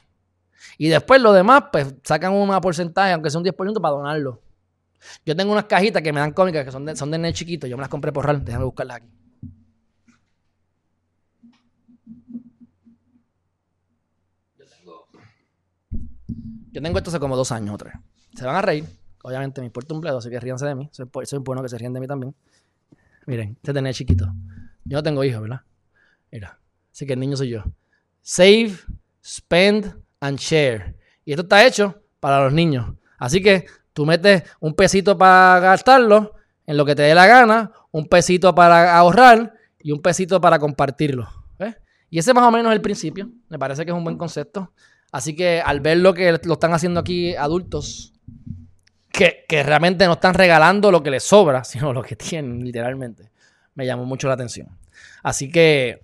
Y 0.77 0.87
después 0.87 1.21
lo 1.21 1.33
demás, 1.33 1.65
pues 1.73 1.93
sacan 2.05 2.31
un 2.31 2.57
porcentaje, 2.61 3.11
aunque 3.11 3.29
sea 3.29 3.39
un 3.39 3.45
10% 3.45 3.81
para 3.81 3.95
donarlo. 3.95 4.41
Yo 5.25 5.35
tengo 5.35 5.51
unas 5.51 5.65
cajitas 5.65 6.01
que 6.01 6.13
me 6.13 6.19
dan 6.19 6.33
cómicas 6.33 6.65
que 6.65 6.71
son 6.71 6.85
de, 6.85 6.95
son 6.95 7.11
de 7.11 7.17
net 7.17 7.33
chiquito. 7.33 7.67
Yo 7.67 7.77
me 7.77 7.81
las 7.81 7.89
compré 7.89 8.11
por 8.11 8.25
RAL. 8.25 8.43
Déjame 8.43 8.65
buscarlas 8.65 8.97
aquí. 8.97 9.09
Yo 16.71 16.81
tengo 16.81 16.97
esto 16.97 17.09
hace 17.09 17.19
como 17.19 17.35
dos 17.35 17.51
años 17.51 17.75
o 17.75 17.77
tres. 17.77 17.93
Se 18.35 18.45
van 18.45 18.55
a 18.55 18.61
reír. 18.61 18.85
Obviamente 19.23 19.59
me 19.59 19.67
importa 19.67 19.93
un 19.93 20.01
bledo, 20.01 20.19
así 20.19 20.29
que 20.29 20.39
ríanse 20.39 20.65
de 20.65 20.75
mí. 20.75 20.89
Soy, 20.91 21.09
soy 21.23 21.39
bueno 21.39 21.61
que 21.61 21.69
se 21.69 21.77
ríen 21.77 21.93
de 21.93 21.99
mí 21.99 22.07
también. 22.07 22.35
Miren, 23.25 23.57
este 23.61 23.73
tenía 23.73 23.91
chiquito. 23.91 24.33
Yo 24.85 24.97
no 24.97 25.03
tengo 25.03 25.23
hijos, 25.23 25.41
¿verdad? 25.41 25.61
Mira. 26.31 26.59
Así 26.91 27.05
que 27.05 27.13
el 27.13 27.19
niño 27.19 27.37
soy 27.37 27.49
yo. 27.49 27.63
Save, 28.21 28.73
spend 29.23 29.95
and 30.19 30.37
share. 30.37 30.95
Y 31.25 31.31
esto 31.31 31.43
está 31.43 31.65
hecho 31.65 32.01
para 32.19 32.43
los 32.43 32.53
niños. 32.53 32.93
Así 33.17 33.41
que 33.41 33.65
tú 33.99 34.05
metes 34.05 34.43
un 34.61 34.75
pesito 34.75 35.17
para 35.17 35.59
gastarlo 35.59 36.33
en 36.65 36.77
lo 36.77 36.85
que 36.85 36.95
te 36.95 37.01
dé 37.01 37.13
la 37.13 37.27
gana, 37.27 37.73
un 37.91 38.05
pesito 38.05 38.55
para 38.55 38.97
ahorrar 38.97 39.55
y 39.77 39.91
un 39.91 40.01
pesito 40.01 40.39
para 40.39 40.57
compartirlo. 40.57 41.27
Y 42.09 42.17
ese 42.17 42.33
más 42.33 42.45
o 42.45 42.49
menos 42.49 42.71
es 42.71 42.77
el 42.77 42.81
principio. 42.81 43.29
Me 43.49 43.59
parece 43.59 43.83
que 43.83 43.91
es 43.91 43.97
un 43.97 44.05
buen 44.05 44.17
concepto. 44.17 44.71
Así 45.11 45.35
que 45.35 45.59
al 45.59 45.81
ver 45.81 45.97
lo 45.97 46.13
que 46.13 46.39
lo 46.45 46.53
están 46.53 46.73
haciendo 46.73 47.01
aquí 47.01 47.35
adultos, 47.35 48.13
que, 49.11 49.43
realmente 49.63 50.05
no 50.05 50.13
están 50.13 50.33
regalando 50.33 50.91
lo 50.91 51.03
que 51.03 51.11
les 51.11 51.23
sobra, 51.25 51.63
sino 51.65 51.91
lo 51.91 52.01
que 52.01 52.15
tienen, 52.15 52.63
literalmente, 52.63 53.33
me 53.75 53.85
llamó 53.85 54.05
mucho 54.05 54.29
la 54.29 54.35
atención. 54.35 54.69
Así 55.23 55.51
que, 55.51 56.03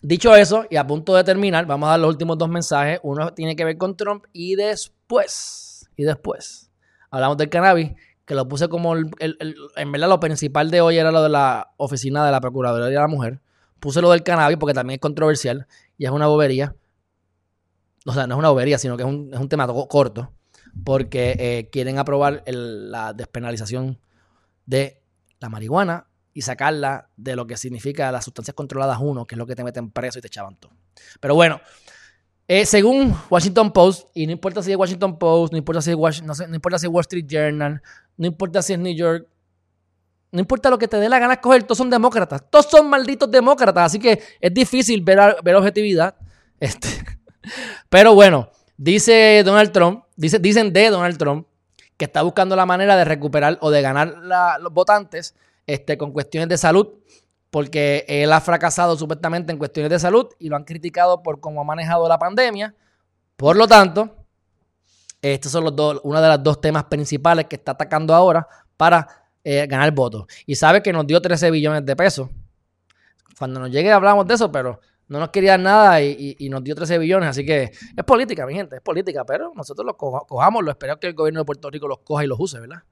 dicho 0.00 0.34
eso, 0.34 0.66
y 0.68 0.78
a 0.78 0.84
punto 0.84 1.14
de 1.14 1.22
terminar, 1.22 1.64
vamos 1.64 1.86
a 1.86 1.90
dar 1.90 2.00
los 2.00 2.10
últimos 2.10 2.36
dos 2.38 2.48
mensajes. 2.48 2.98
Uno 3.04 3.32
tiene 3.34 3.54
que 3.54 3.64
ver 3.64 3.78
con 3.78 3.96
Trump 3.96 4.24
y 4.32 4.56
después, 4.56 5.88
y 5.96 6.02
después, 6.02 6.71
hablamos 7.12 7.36
del 7.36 7.48
cannabis, 7.48 7.92
que 8.24 8.34
lo 8.34 8.48
puse 8.48 8.68
como, 8.68 8.96
el, 8.96 9.56
en 9.76 9.92
verdad 9.92 10.08
lo 10.08 10.18
principal 10.18 10.72
de 10.72 10.80
hoy 10.80 10.98
era 10.98 11.12
lo 11.12 11.22
de 11.22 11.28
la 11.28 11.72
oficina 11.76 12.26
de 12.26 12.32
la 12.32 12.40
Procuraduría 12.40 12.86
de 12.86 12.94
la 12.94 13.06
Mujer. 13.06 13.40
Puse 13.78 14.02
lo 14.02 14.10
del 14.10 14.24
cannabis 14.24 14.58
porque 14.58 14.74
también 14.74 14.96
es 14.96 15.00
controversial 15.00 15.68
y 15.96 16.06
es 16.06 16.10
una 16.10 16.26
bobería 16.26 16.74
o 18.06 18.12
sea, 18.12 18.26
no 18.26 18.34
es 18.34 18.38
una 18.38 18.50
bobería, 18.50 18.78
sino 18.78 18.96
que 18.96 19.02
es 19.04 19.08
un, 19.08 19.30
es 19.32 19.40
un 19.40 19.48
tema 19.48 19.66
corto, 19.66 20.32
porque 20.84 21.36
eh, 21.38 21.68
quieren 21.70 21.98
aprobar 21.98 22.42
la 22.46 23.12
despenalización 23.12 23.98
de 24.66 25.00
la 25.40 25.48
marihuana 25.48 26.06
y 26.34 26.42
sacarla 26.42 27.10
de 27.16 27.36
lo 27.36 27.46
que 27.46 27.56
significa 27.56 28.10
las 28.10 28.24
sustancias 28.24 28.54
controladas 28.54 28.98
uno, 29.00 29.26
que 29.26 29.34
es 29.34 29.38
lo 29.38 29.46
que 29.46 29.54
te 29.54 29.64
meten 29.64 29.90
preso 29.90 30.18
y 30.18 30.22
te 30.22 30.28
echaban 30.28 30.56
todo. 30.56 30.72
Pero 31.20 31.34
bueno, 31.34 31.60
eh, 32.54 32.66
según 32.66 33.16
Washington 33.30 33.72
Post, 33.72 34.10
y 34.12 34.26
no 34.26 34.32
importa 34.32 34.62
si 34.62 34.70
es 34.70 34.76
Washington 34.76 35.18
Post, 35.18 35.52
no 35.54 35.56
importa 35.56 35.80
si 35.80 35.90
es 35.90 35.96
no, 36.22 36.34
no 36.34 36.54
importa 36.54 36.78
si 36.78 36.84
es 36.84 36.92
Wall 36.92 37.00
Street 37.00 37.24
Journal, 37.26 37.80
no 38.18 38.26
importa 38.26 38.60
si 38.60 38.74
es 38.74 38.78
New 38.78 38.94
York, 38.94 39.26
no 40.30 40.38
importa 40.38 40.68
lo 40.68 40.76
que 40.76 40.86
te 40.86 40.98
dé 40.98 41.08
la 41.08 41.18
gana 41.18 41.32
escoger, 41.32 41.62
todos 41.62 41.78
son 41.78 41.88
demócratas, 41.88 42.44
todos 42.50 42.66
son 42.66 42.90
malditos 42.90 43.30
demócratas, 43.30 43.86
así 43.86 43.98
que 43.98 44.20
es 44.38 44.52
difícil 44.52 45.00
ver, 45.00 45.36
ver 45.42 45.54
objetividad. 45.56 46.14
Este, 46.60 46.88
pero 47.88 48.14
bueno, 48.14 48.50
dice 48.76 49.42
Donald 49.46 49.72
Trump, 49.72 50.04
dice, 50.14 50.38
dicen 50.38 50.74
de 50.74 50.90
Donald 50.90 51.16
Trump 51.16 51.46
que 51.96 52.04
está 52.04 52.20
buscando 52.20 52.54
la 52.54 52.66
manera 52.66 52.96
de 52.98 53.06
recuperar 53.06 53.56
o 53.62 53.70
de 53.70 53.80
ganar 53.80 54.14
los 54.60 54.72
votantes 54.74 55.34
este, 55.66 55.96
con 55.96 56.12
cuestiones 56.12 56.50
de 56.50 56.58
salud, 56.58 56.88
porque 57.52 58.06
él 58.08 58.32
ha 58.32 58.40
fracasado 58.40 58.96
supuestamente 58.96 59.52
en 59.52 59.58
cuestiones 59.58 59.90
de 59.90 59.98
salud 59.98 60.26
y 60.38 60.48
lo 60.48 60.56
han 60.56 60.64
criticado 60.64 61.22
por 61.22 61.38
cómo 61.38 61.60
ha 61.60 61.64
manejado 61.64 62.08
la 62.08 62.18
pandemia. 62.18 62.74
Por 63.36 63.56
lo 63.56 63.68
tanto, 63.68 64.24
estos 65.20 65.52
son 65.52 65.64
los 65.64 65.76
dos, 65.76 66.00
uno 66.02 66.22
de 66.22 66.28
los 66.28 66.42
dos 66.42 66.62
temas 66.62 66.84
principales 66.84 67.44
que 67.44 67.56
está 67.56 67.72
atacando 67.72 68.14
ahora 68.14 68.48
para 68.74 69.06
eh, 69.44 69.66
ganar 69.66 69.92
votos. 69.92 70.24
Y 70.46 70.54
sabe 70.54 70.82
que 70.82 70.94
nos 70.94 71.06
dio 71.06 71.20
13 71.20 71.50
billones 71.50 71.84
de 71.84 71.94
pesos. 71.94 72.30
Cuando 73.38 73.60
nos 73.60 73.70
llegue 73.70 73.92
hablamos 73.92 74.26
de 74.26 74.32
eso, 74.32 74.50
pero 74.50 74.80
no 75.08 75.18
nos 75.18 75.28
quería 75.28 75.58
nada 75.58 76.00
y, 76.00 76.48
nos 76.48 76.64
dio 76.64 76.74
13 76.74 76.96
billones. 76.96 77.28
Así 77.28 77.44
que 77.44 77.64
es 77.64 78.04
política, 78.06 78.46
mi 78.46 78.54
gente, 78.54 78.76
es 78.76 78.82
política, 78.82 79.26
pero 79.26 79.52
nosotros 79.54 79.84
los 79.84 79.96
cojamos, 79.96 80.64
lo 80.64 80.70
espero 80.70 80.98
que 80.98 81.08
el 81.08 81.12
gobierno 81.12 81.40
de 81.40 81.44
Puerto 81.44 81.68
Rico 81.68 81.86
los 81.86 81.98
coja 81.98 82.24
y 82.24 82.28
los 82.28 82.40
use, 82.40 82.60
¿verdad? 82.60 82.82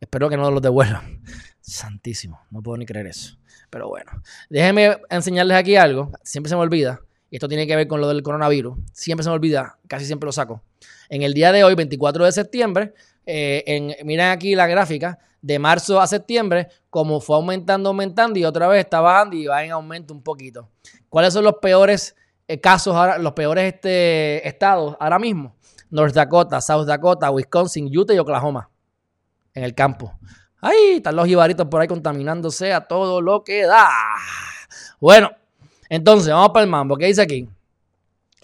Espero 0.00 0.28
que 0.28 0.36
no 0.36 0.50
los 0.50 0.60
devuelvan. 0.60 1.22
Santísimo, 1.60 2.40
no 2.50 2.60
puedo 2.64 2.78
ni 2.78 2.84
creer 2.84 3.06
eso. 3.06 3.38
Pero 3.70 3.88
bueno, 3.88 4.10
déjenme 4.48 4.98
enseñarles 5.10 5.56
aquí 5.56 5.76
algo. 5.76 6.10
Siempre 6.22 6.48
se 6.48 6.56
me 6.56 6.62
olvida. 6.62 7.00
Y 7.30 7.36
esto 7.36 7.48
tiene 7.48 7.66
que 7.66 7.76
ver 7.76 7.86
con 7.86 8.00
lo 8.00 8.08
del 8.08 8.22
coronavirus. 8.22 8.78
Siempre 8.92 9.22
se 9.22 9.30
me 9.30 9.34
olvida, 9.34 9.78
casi 9.86 10.06
siempre 10.06 10.26
lo 10.26 10.32
saco. 10.32 10.62
En 11.10 11.22
el 11.22 11.34
día 11.34 11.52
de 11.52 11.62
hoy, 11.64 11.74
24 11.74 12.24
de 12.24 12.32
septiembre, 12.32 12.94
eh, 13.26 13.64
en, 13.66 14.06
miren 14.06 14.30
aquí 14.30 14.54
la 14.54 14.66
gráfica, 14.66 15.18
de 15.40 15.58
marzo 15.58 16.00
a 16.00 16.06
septiembre, 16.06 16.68
como 16.90 17.20
fue 17.20 17.36
aumentando, 17.36 17.90
aumentando 17.90 18.38
y 18.38 18.44
otra 18.44 18.66
vez 18.68 18.80
está 18.80 19.00
bajando 19.00 19.36
y 19.36 19.46
va 19.46 19.62
en 19.64 19.70
aumento 19.70 20.14
un 20.14 20.22
poquito. 20.22 20.68
¿Cuáles 21.08 21.32
son 21.32 21.44
los 21.44 21.54
peores 21.60 22.16
eh, 22.48 22.60
casos, 22.60 22.94
ahora, 22.94 23.18
los 23.18 23.32
peores 23.32 23.74
este, 23.74 24.46
estados 24.46 24.96
ahora 24.98 25.18
mismo? 25.18 25.54
North 25.90 26.14
Dakota, 26.14 26.60
South 26.60 26.86
Dakota, 26.86 27.30
Wisconsin, 27.30 27.88
Utah 27.96 28.14
y 28.14 28.18
Oklahoma. 28.18 28.68
En 29.54 29.64
el 29.64 29.74
campo. 29.74 30.18
Ahí 30.60 30.96
están 30.96 31.16
los 31.16 31.26
jibaritos 31.26 31.66
por 31.68 31.80
ahí 31.80 31.88
contaminándose 31.88 32.72
a 32.72 32.82
todo 32.82 33.20
lo 33.20 33.44
que 33.44 33.62
da. 33.64 33.88
Bueno, 35.00 35.30
entonces 35.88 36.32
vamos 36.32 36.50
para 36.50 36.64
el 36.64 36.70
mambo. 36.70 36.96
¿Qué 36.96 37.06
dice 37.06 37.22
aquí? 37.22 37.48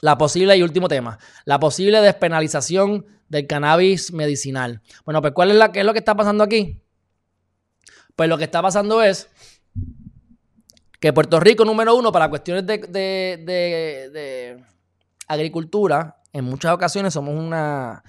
La 0.01 0.17
posible 0.17 0.57
y 0.57 0.63
último 0.63 0.89
tema. 0.89 1.19
La 1.45 1.59
posible 1.59 2.01
despenalización 2.01 3.07
del 3.29 3.47
cannabis 3.47 4.13
medicinal. 4.13 4.81
Bueno, 5.05 5.21
pues 5.21 5.33
¿cuál 5.33 5.51
es, 5.51 5.57
la, 5.57 5.73
qué 5.73 5.81
es 5.81 5.87
lo 5.87 5.93
que 5.93 5.99
está 5.99 6.15
pasando 6.15 6.45
aquí? 6.45 6.81
Pues 8.15 8.29
lo 8.29 8.39
que 8.39 8.45
está 8.45 8.63
pasando 8.63 9.03
es 9.03 9.29
que 11.01 11.13
Puerto 11.13 11.41
Rico, 11.41 11.65
número 11.65 11.95
uno, 11.95 12.13
para 12.13 12.29
cuestiones 12.29 12.65
de, 12.67 14.63
agricultura, 15.27 16.19
en 16.33 16.45
muchas 16.45 16.73
ocasiones 16.73 17.13
somos 17.15 17.39
una. 17.39 18.03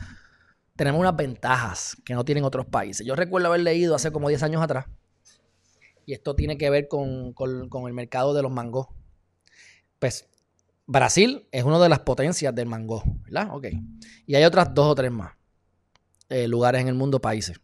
Tenemos 0.75 0.99
unas 0.99 1.15
ventajas 1.15 1.97
que 2.03 2.13
no 2.13 2.25
tienen 2.25 2.43
otros 2.43 2.65
países. 2.65 3.05
Yo 3.05 3.15
recuerdo 3.15 3.47
haber 3.47 3.61
leído 3.61 3.95
hace 3.95 4.11
como 4.11 4.27
10 4.27 4.43
años 4.43 4.61
atrás, 4.61 4.85
y 6.05 6.13
esto 6.13 6.35
tiene 6.35 6.57
que 6.57 6.69
ver 6.69 6.87
con, 6.87 7.33
el 7.87 7.93
mercado 7.93 8.33
de 8.33 8.41
los 8.41 8.51
mangos. 8.51 8.87
Pues 9.99 10.27
Brasil 10.85 11.47
es 11.51 11.63
una 11.63 11.79
de 11.79 11.89
las 11.89 11.99
potencias 11.99 12.53
del 12.53 12.67
mango, 12.67 13.03
¿verdad? 13.23 13.49
Ok. 13.51 13.67
Y 14.27 14.35
hay 14.35 14.43
otras 14.43 14.73
dos 14.73 14.87
o 14.87 14.95
tres 14.95 15.11
más 15.11 15.33
eh, 16.29 16.47
lugares 16.47 16.81
en 16.81 16.87
el 16.87 16.93
mundo, 16.93 17.19
países. 17.19 17.59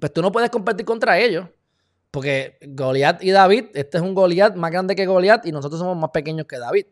Pues 0.00 0.12
tú 0.12 0.22
no 0.22 0.32
puedes 0.32 0.50
competir 0.50 0.84
contra 0.84 1.18
ellos. 1.18 1.48
Porque 2.10 2.58
Goliat 2.60 3.22
y 3.22 3.30
David, 3.30 3.66
este 3.74 3.96
es 3.96 4.02
un 4.02 4.14
Goliat 4.14 4.54
más 4.56 4.70
grande 4.70 4.94
que 4.94 5.06
Goliat 5.06 5.46
y 5.46 5.52
nosotros 5.52 5.78
somos 5.78 5.96
más 5.96 6.10
pequeños 6.10 6.46
que 6.46 6.58
David. 6.58 6.86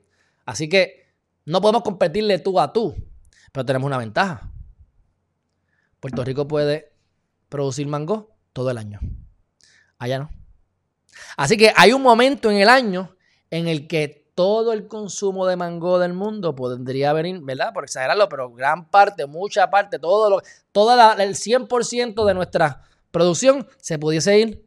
Así 0.47 0.68
que 0.68 1.12
no 1.45 1.61
podemos 1.61 1.82
competirle 1.82 2.38
tú 2.38 2.59
a 2.59 2.72
tú, 2.72 2.95
pero 3.53 3.66
tenemos 3.66 3.86
una 3.86 3.99
ventaja. 3.99 4.51
Puerto 6.01 6.24
Rico 6.24 6.48
puede 6.48 6.92
producir 7.48 7.86
mango 7.86 8.34
todo 8.53 8.70
el 8.70 8.78
año. 8.78 9.01
Allá 9.98 10.18
no. 10.18 10.30
Así 11.36 11.57
que 11.57 11.72
hay 11.76 11.92
un 11.92 12.03
momento 12.03 12.51
en 12.51 12.59
el 12.59 12.68
año 12.68 13.14
en 13.51 13.68
el 13.68 13.86
que 13.86 14.20
todo 14.34 14.72
el 14.72 14.86
consumo 14.86 15.46
de 15.46 15.57
mango 15.57 15.98
del 15.98 16.14
mundo 16.14 16.55
podría 16.55 17.12
venir, 17.12 17.40
¿verdad? 17.42 17.74
Por 17.74 17.84
exagerarlo, 17.84 18.28
pero 18.28 18.51
gran 18.51 18.90
parte, 18.90 19.26
mucha 19.26 19.68
parte, 19.68 19.98
todo 19.98 20.30
lo, 20.30 20.42
toda 20.72 21.22
el 21.22 21.34
100% 21.34 22.24
de 22.24 22.34
nuestra 22.34 22.82
producción 23.11 23.66
se 23.78 23.98
pudiese 23.98 24.38
ir 24.38 24.66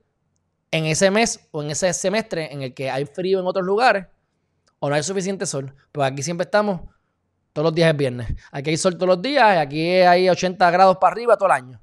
en 0.70 0.86
ese 0.86 1.10
mes 1.12 1.48
o 1.52 1.64
en 1.64 1.72
ese 1.72 1.92
semestre 1.94 2.54
en 2.54 2.62
el 2.62 2.74
que 2.74 2.92
hay 2.92 3.06
frío 3.06 3.40
en 3.40 3.48
otros 3.48 3.66
lugares 3.66 4.08
o 4.80 4.90
no 4.90 4.96
hay 4.96 5.04
suficiente 5.04 5.46
sol. 5.46 5.74
Pues 5.92 6.12
aquí 6.12 6.22
siempre 6.22 6.46
estamos, 6.46 6.82
todos 7.54 7.66
los 7.66 7.76
días 7.76 7.92
es 7.92 7.98
viernes. 7.98 8.28
Aquí 8.52 8.72
hay 8.72 8.78
sol 8.78 8.96
todos 8.96 9.08
los 9.08 9.22
días, 9.22 9.56
y 9.56 9.60
aquí 9.60 9.90
hay 10.02 10.30
80 10.30 10.72
grados 10.72 10.98
para 10.98 11.14
arriba 11.14 11.38
todo 11.38 11.48
el 11.48 11.54
año. 11.54 11.82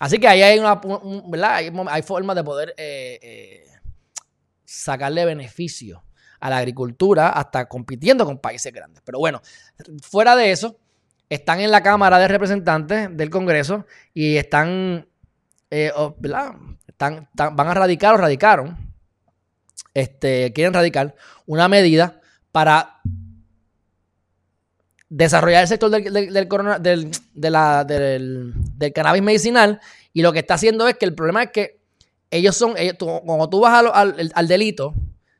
Así 0.00 0.18
que 0.18 0.28
ahí 0.28 0.42
hay 0.42 0.58
una, 0.58 0.80
¿verdad? 1.26 1.56
Hay, 1.88 2.02
formas 2.02 2.36
de 2.36 2.44
poder 2.44 2.74
eh, 2.76 3.18
eh, 3.22 3.66
sacarle 4.64 5.24
beneficio 5.24 6.04
a 6.40 6.50
la 6.50 6.58
agricultura 6.58 7.30
hasta 7.30 7.68
compitiendo 7.68 8.24
con 8.24 8.38
países 8.38 8.72
grandes. 8.72 9.02
Pero 9.04 9.18
bueno, 9.18 9.40
fuera 10.02 10.36
de 10.36 10.52
eso, 10.52 10.76
están 11.28 11.60
en 11.60 11.70
la 11.70 11.82
Cámara 11.82 12.18
de 12.18 12.28
Representantes 12.28 13.08
del 13.16 13.30
Congreso 13.30 13.86
y 14.14 14.36
están, 14.36 15.08
eh, 15.70 15.92
están, 16.86 17.28
van 17.34 17.68
a 17.68 17.74
radicar 17.74 18.14
o 18.14 18.18
radicaron, 18.18 18.76
este, 19.94 20.52
quieren 20.52 20.74
radicar 20.74 21.14
una 21.46 21.68
medida 21.68 22.20
para 22.52 23.00
desarrollar 25.08 25.62
el 25.62 25.68
sector 25.68 25.90
del, 25.90 26.12
del, 26.12 26.32
del, 28.74 28.92
cannabis 28.92 29.22
medicinal 29.22 29.80
y 30.12 30.22
lo 30.22 30.32
que 30.32 30.40
está 30.40 30.54
haciendo 30.54 30.86
es 30.86 30.96
que 30.96 31.06
el 31.06 31.14
problema 31.14 31.44
es 31.44 31.50
que 31.50 31.78
ellos 32.30 32.56
son, 32.56 32.74
ellos, 32.76 32.96
cuando 32.98 33.48
tú 33.48 33.60
vas 33.60 33.84
al, 33.84 34.30
al, 34.34 34.48
delito, 34.48 34.94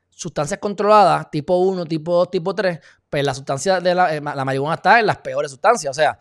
sustancias 0.09 0.59
controladas, 0.59 1.29
tipo 1.29 1.57
1, 1.57 1.85
tipo 1.85 2.15
2, 2.15 2.31
tipo 2.31 2.55
3, 2.55 2.79
pues 3.09 3.23
la 3.23 3.33
sustancia 3.33 3.79
de 3.79 3.93
la, 3.93 4.15
eh, 4.15 4.21
la 4.21 4.43
marihuana 4.43 4.75
está 4.75 4.99
en 4.99 5.05
las 5.05 5.17
peores 5.17 5.51
sustancias, 5.51 5.91
o 5.91 5.93
sea, 5.93 6.19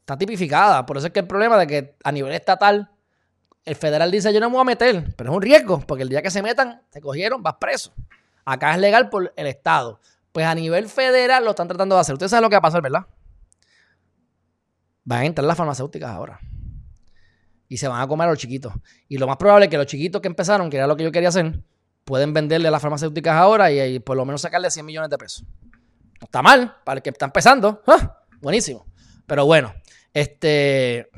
está 0.00 0.18
tipificada. 0.18 0.84
Por 0.84 0.98
eso 0.98 1.06
es 1.06 1.12
que 1.12 1.20
el 1.20 1.26
problema 1.26 1.58
de 1.58 1.66
que 1.66 1.96
a 2.04 2.12
nivel 2.12 2.32
estatal, 2.32 2.90
el 3.64 3.74
federal 3.74 4.10
dice, 4.10 4.32
yo 4.32 4.40
no 4.40 4.50
me 4.50 4.54
voy 4.56 4.62
a 4.62 4.64
meter, 4.64 5.14
pero 5.16 5.30
es 5.30 5.36
un 5.36 5.42
riesgo, 5.42 5.80
porque 5.80 6.02
el 6.02 6.08
día 6.10 6.20
que 6.20 6.30
se 6.30 6.42
metan, 6.42 6.82
te 6.90 7.00
cogieron, 7.00 7.42
vas 7.42 7.56
preso. 7.58 7.92
Acá 8.44 8.72
es 8.74 8.78
legal 8.78 9.08
por 9.08 9.32
el 9.34 9.46
Estado. 9.46 10.00
Pues 10.36 10.44
a 10.44 10.54
nivel 10.54 10.86
federal 10.90 11.44
lo 11.44 11.52
están 11.52 11.66
tratando 11.66 11.94
de 11.94 12.02
hacer. 12.02 12.12
Ustedes 12.12 12.28
saben 12.28 12.42
lo 12.42 12.50
que 12.50 12.56
va 12.56 12.58
a 12.58 12.60
pasar, 12.60 12.82
¿verdad? 12.82 13.06
Van 15.02 15.20
a 15.20 15.24
entrar 15.24 15.46
las 15.46 15.56
farmacéuticas 15.56 16.10
ahora. 16.10 16.38
Y 17.68 17.78
se 17.78 17.88
van 17.88 18.02
a 18.02 18.06
comer 18.06 18.28
a 18.28 18.32
los 18.32 18.38
chiquitos. 18.38 18.74
Y 19.08 19.16
lo 19.16 19.26
más 19.26 19.38
probable 19.38 19.64
es 19.64 19.70
que 19.70 19.78
los 19.78 19.86
chiquitos 19.86 20.20
que 20.20 20.28
empezaron, 20.28 20.68
que 20.68 20.76
era 20.76 20.86
lo 20.86 20.94
que 20.94 21.04
yo 21.04 21.10
quería 21.10 21.30
hacer, 21.30 21.62
pueden 22.04 22.34
venderle 22.34 22.68
a 22.68 22.70
las 22.70 22.82
farmacéuticas 22.82 23.34
ahora 23.34 23.72
y, 23.72 23.98
por 24.00 24.14
lo 24.14 24.26
menos 24.26 24.42
sacarle 24.42 24.70
100 24.70 24.84
millones 24.84 25.08
de 25.08 25.16
pesos. 25.16 25.42
No 26.20 26.26
está 26.26 26.42
mal, 26.42 26.76
para 26.84 26.98
el 26.98 27.02
que 27.02 27.08
está 27.08 27.24
empezando. 27.24 27.82
¡Ah! 27.86 28.18
Buenísimo. 28.42 28.84
Pero 29.24 29.46
bueno, 29.46 29.72
este, 30.12 31.08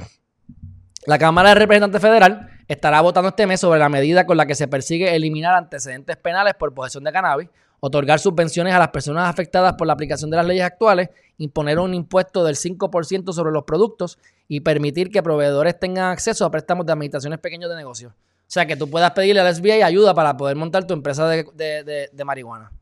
la 1.07 1.19
Cámara 1.19 1.49
de 1.49 1.55
Representantes 1.57 2.01
Federal 2.01 2.51
estará 2.69 3.01
votando 3.01 3.31
este 3.31 3.49
mes 3.49 3.59
sobre 3.59 3.81
la 3.81 3.89
medida 3.89 4.27
con 4.27 4.37
la 4.37 4.47
que 4.47 4.55
se 4.55 4.69
persigue 4.69 5.16
eliminar 5.16 5.57
antecedentes 5.57 6.16
penales 6.19 6.55
por 6.55 6.73
posesión 6.73 7.03
de 7.03 7.11
cannabis 7.11 7.49
otorgar 7.81 8.18
subvenciones 8.18 8.74
a 8.74 8.79
las 8.79 8.89
personas 8.89 9.29
afectadas 9.29 9.74
por 9.74 9.87
la 9.87 9.93
aplicación 9.93 10.31
de 10.31 10.37
las 10.37 10.47
leyes 10.47 10.64
actuales, 10.64 11.11
imponer 11.39 11.79
un 11.79 11.95
impuesto 11.95 12.45
del 12.45 12.57
5% 12.57 13.33
sobre 13.33 13.53
los 13.53 13.64
productos 13.64 14.18
y 14.49 14.61
permitir 14.61 15.11
que 15.11 15.22
proveedores 15.22 15.79
tengan 15.79 16.11
acceso 16.11 16.45
a 16.45 16.51
préstamos 16.51 16.87
de 16.87 16.93
administraciones 16.93 17.39
pequeños 17.39 17.70
de 17.70 17.76
negocios. 17.76 18.12
O 18.12 18.51
sea, 18.51 18.66
que 18.66 18.76
tú 18.76 18.89
puedas 18.89 19.11
pedirle 19.12 19.41
al 19.41 19.55
SBA 19.55 19.85
ayuda 19.85 20.14
para 20.14 20.37
poder 20.37 20.57
montar 20.57 20.87
tu 20.87 20.95
empresa 20.95 21.29
de, 21.29 22.24
marihuana. 22.24 22.72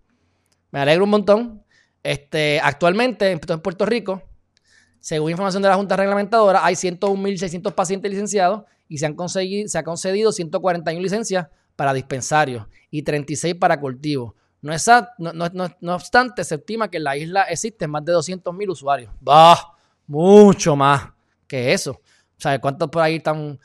Me 0.71 0.81
alegro 0.81 1.05
un 1.05 1.11
montón. 1.11 1.63
Este, 2.03 2.61
actualmente, 2.63 3.33
en 3.33 3.41
Puerto 3.41 3.85
Rico, 3.85 4.23
según 5.01 5.33
información 5.33 5.63
de 5.63 5.69
la 5.69 5.75
Junta 5.75 5.97
Reglamentadora, 5.97 6.65
hay 6.65 6.77
101.600 6.77 7.73
pacientes 7.75 8.11
licenciados 8.11 8.63
y 8.89 8.99
se 8.99 9.07
han, 9.07 9.15
conseguido, 9.15 9.69
se 9.69 9.79
ha 9.79 9.83
concedido 9.83 10.31
141 10.31 11.03
licencias 11.03 11.49
para 11.75 11.93
dispensarios 11.93 12.67
y 12.91 13.03
36 13.03 13.57
para 13.57 13.81
cultivos. 13.81 14.35
No, 14.67 15.95
obstante, 15.95 16.45
se 16.45 16.57
estima 16.57 16.89
que 16.89 16.97
en 16.97 17.05
la 17.05 17.17
isla 17.17 17.43
existen 17.45 17.91
más 17.91 18.05
de 18.05 18.13
200.000 18.13 18.71
usuarios. 18.71 19.13
¡Bah! 19.21 19.59
Mucho 20.07 20.77
más 20.77 21.09
que 21.47 21.73
eso. 21.73 21.93
O 21.93 22.41
sea, 22.41 22.61
¿cuántos 22.61 22.89
por 22.89 23.03
ahí 23.03 23.17
están 23.17 23.59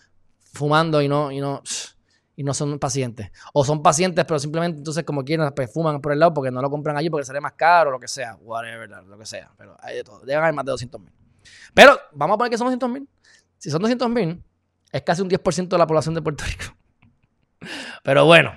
fumando 0.54 1.02
y 1.02 1.08
no, 1.08 1.32
y 1.32 1.40
no, 1.40 1.62
y 2.36 2.44
no 2.44 2.54
son 2.54 2.80
pacientes? 2.80 3.32
O 3.54 3.66
son 3.66 3.82
pacientes, 3.82 4.24
pero 4.26 4.40
simplemente 4.40 4.78
entonces 4.78 5.04
como 5.04 5.24
quieren, 5.24 5.52
pues 5.56 5.72
fuman 5.72 6.02
por 6.02 6.14
el 6.14 6.20
lado 6.20 6.34
porque 6.34 6.52
no 6.52 6.62
lo 6.62 6.70
compran 6.70 6.98
allí 6.98 7.10
porque 7.10 7.26
sale 7.26 7.42
más 7.42 7.54
caro, 7.54 7.90
o 7.90 7.94
lo 7.94 8.00
que 8.00 8.08
sea. 8.08 8.36
Whatever, 8.36 8.90
lo 9.08 9.18
que 9.18 9.26
sea. 9.26 9.52
Pero 9.58 9.76
hay 9.80 9.98
de 9.98 10.04
todo. 10.04 10.22
Deben 10.22 10.44
haber 10.44 10.54
más 10.54 10.66
de 10.66 10.72
200.000. 10.72 11.12
Pero 11.74 12.00
vamos 12.14 12.36
a 12.36 12.38
poner 12.38 12.52
que 12.52 12.58
son 12.58 12.68
200.000. 12.68 13.08
Si 13.58 13.70
son 13.70 13.82
200.000, 13.82 14.42
es 14.92 15.02
casi 15.04 15.22
un 15.22 15.30
10% 15.30 15.68
de 15.68 15.78
la 15.78 15.88
población 15.88 16.16
de 16.16 16.22
Puerto 16.22 16.44
Rico. 16.44 16.76
Pero 18.04 18.26
bueno, 18.26 18.54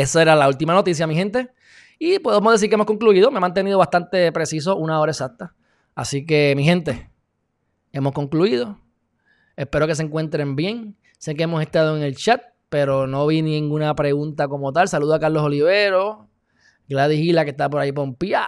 esa 0.00 0.22
era 0.22 0.36
la 0.36 0.48
última 0.48 0.74
noticia, 0.74 1.06
mi 1.06 1.14
gente. 1.14 1.50
Y 1.98 2.18
podemos 2.18 2.52
decir 2.52 2.68
que 2.68 2.74
hemos 2.74 2.86
concluido. 2.86 3.30
Me 3.30 3.38
he 3.38 3.40
mantenido 3.40 3.78
bastante 3.78 4.30
preciso, 4.32 4.76
una 4.76 5.00
hora 5.00 5.12
exacta. 5.12 5.54
Así 5.94 6.26
que, 6.26 6.54
mi 6.56 6.64
gente, 6.64 7.10
hemos 7.92 8.12
concluido. 8.12 8.78
Espero 9.56 9.86
que 9.86 9.94
se 9.94 10.02
encuentren 10.02 10.56
bien. 10.56 10.96
Sé 11.18 11.34
que 11.34 11.44
hemos 11.44 11.62
estado 11.62 11.96
en 11.96 12.02
el 12.02 12.16
chat, 12.16 12.42
pero 12.68 13.06
no 13.06 13.26
vi 13.26 13.40
ninguna 13.40 13.94
pregunta 13.94 14.48
como 14.48 14.72
tal. 14.72 14.88
Saluda 14.88 15.16
a 15.16 15.20
Carlos 15.20 15.42
Olivero, 15.42 16.28
Gladys 16.88 17.18
Gila, 17.18 17.44
que 17.44 17.50
está 17.50 17.70
por 17.70 17.80
ahí 17.80 17.92
pompía. 17.92 18.46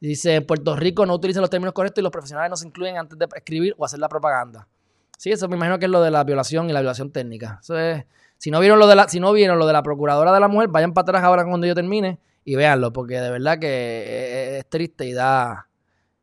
Dice, 0.00 0.42
Puerto 0.42 0.76
Rico 0.76 1.06
no 1.06 1.14
utilizan 1.14 1.40
los 1.40 1.48
términos 1.48 1.72
correctos 1.72 2.02
y 2.02 2.02
los 2.02 2.12
profesionales 2.12 2.50
no 2.50 2.56
se 2.56 2.66
incluyen 2.66 2.98
antes 2.98 3.18
de 3.18 3.26
escribir 3.34 3.74
o 3.78 3.86
hacer 3.86 3.98
la 3.98 4.08
propaganda. 4.08 4.68
Sí, 5.16 5.30
eso 5.30 5.48
me 5.48 5.56
imagino 5.56 5.78
que 5.78 5.86
es 5.86 5.90
lo 5.90 6.02
de 6.02 6.10
la 6.10 6.24
violación 6.24 6.68
y 6.68 6.74
la 6.74 6.80
violación 6.80 7.10
técnica. 7.10 7.60
Eso 7.62 7.78
es 7.78 8.04
si 8.44 8.50
no 8.50 8.60
vieron 8.60 8.78
lo 8.78 8.86
de 8.86 8.94
la, 8.94 9.08
si 9.08 9.20
no 9.20 9.32
vieron 9.32 9.58
lo 9.58 9.66
de 9.66 9.72
la 9.72 9.82
procuradora 9.82 10.30
de 10.30 10.38
la 10.38 10.48
mujer, 10.48 10.68
vayan 10.68 10.92
para 10.92 11.04
atrás 11.04 11.24
ahora 11.24 11.46
cuando 11.46 11.66
yo 11.66 11.74
termine 11.74 12.20
y 12.44 12.56
véanlo, 12.56 12.92
porque 12.92 13.18
de 13.18 13.30
verdad 13.30 13.58
que 13.58 14.58
es, 14.58 14.68
triste 14.68 15.06
y 15.06 15.14
da 15.14 15.66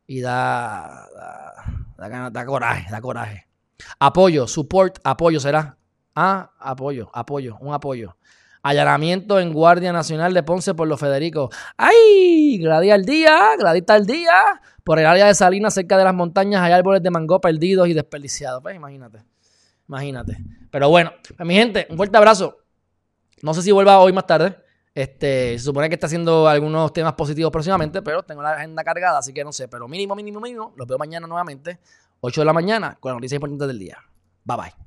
y 0.06 0.20
da 0.20 1.08
da, 1.98 2.46
coraje, 2.46 2.86
da 2.92 3.00
coraje. 3.00 3.48
Apoyo, 3.98 4.46
support, 4.46 5.00
apoyo 5.02 5.40
será. 5.40 5.76
Ah, 6.14 6.52
apoyo, 6.60 7.10
apoyo, 7.12 7.56
un 7.60 7.74
apoyo. 7.74 8.16
Allanamiento 8.62 9.40
en 9.40 9.52
Guardia 9.52 9.92
Nacional 9.92 10.32
de 10.32 10.44
Ponce 10.44 10.74
por 10.74 10.86
los 10.86 11.00
Federicos. 11.00 11.52
¡Ay! 11.76 12.56
Gladía 12.58 12.94
al 12.94 13.04
día, 13.04 13.56
gladita 13.58 13.94
al 13.94 14.06
día. 14.06 14.60
Por 14.84 15.00
el 15.00 15.06
área 15.06 15.26
de 15.26 15.34
Salinas, 15.34 15.74
cerca 15.74 15.98
de 15.98 16.04
las 16.04 16.14
montañas, 16.14 16.62
hay 16.62 16.70
árboles 16.70 17.02
de 17.02 17.10
mango 17.10 17.40
perdidos 17.40 17.88
y 17.88 17.94
desperdiciados. 17.94 18.62
Pues 18.62 18.76
imagínate. 18.76 19.24
Imagínate. 19.88 20.38
Pero 20.70 20.88
bueno, 20.88 21.12
pues, 21.36 21.46
mi 21.46 21.54
gente, 21.54 21.86
un 21.90 21.96
fuerte 21.96 22.16
abrazo. 22.16 22.58
No 23.42 23.54
sé 23.54 23.62
si 23.62 23.72
vuelva 23.72 23.98
hoy 23.98 24.12
más 24.12 24.26
tarde. 24.26 24.56
Este, 24.94 25.58
se 25.58 25.64
supone 25.64 25.88
que 25.88 25.94
está 25.94 26.06
haciendo 26.06 26.46
algunos 26.46 26.92
temas 26.92 27.14
positivos 27.14 27.50
próximamente, 27.50 28.02
pero 28.02 28.22
tengo 28.22 28.42
la 28.42 28.52
agenda 28.52 28.84
cargada, 28.84 29.18
así 29.18 29.32
que 29.32 29.42
no 29.42 29.52
sé. 29.52 29.68
Pero 29.68 29.88
mínimo, 29.88 30.14
mínimo, 30.14 30.40
mínimo. 30.40 30.72
Los 30.76 30.86
veo 30.86 30.98
mañana 30.98 31.26
nuevamente, 31.26 31.80
8 32.20 32.40
de 32.40 32.44
la 32.44 32.52
mañana, 32.52 32.96
con 33.00 33.10
las 33.10 33.16
noticias 33.16 33.36
importantes 33.36 33.68
del 33.68 33.78
día. 33.78 33.98
Bye 34.44 34.56
bye. 34.56 34.81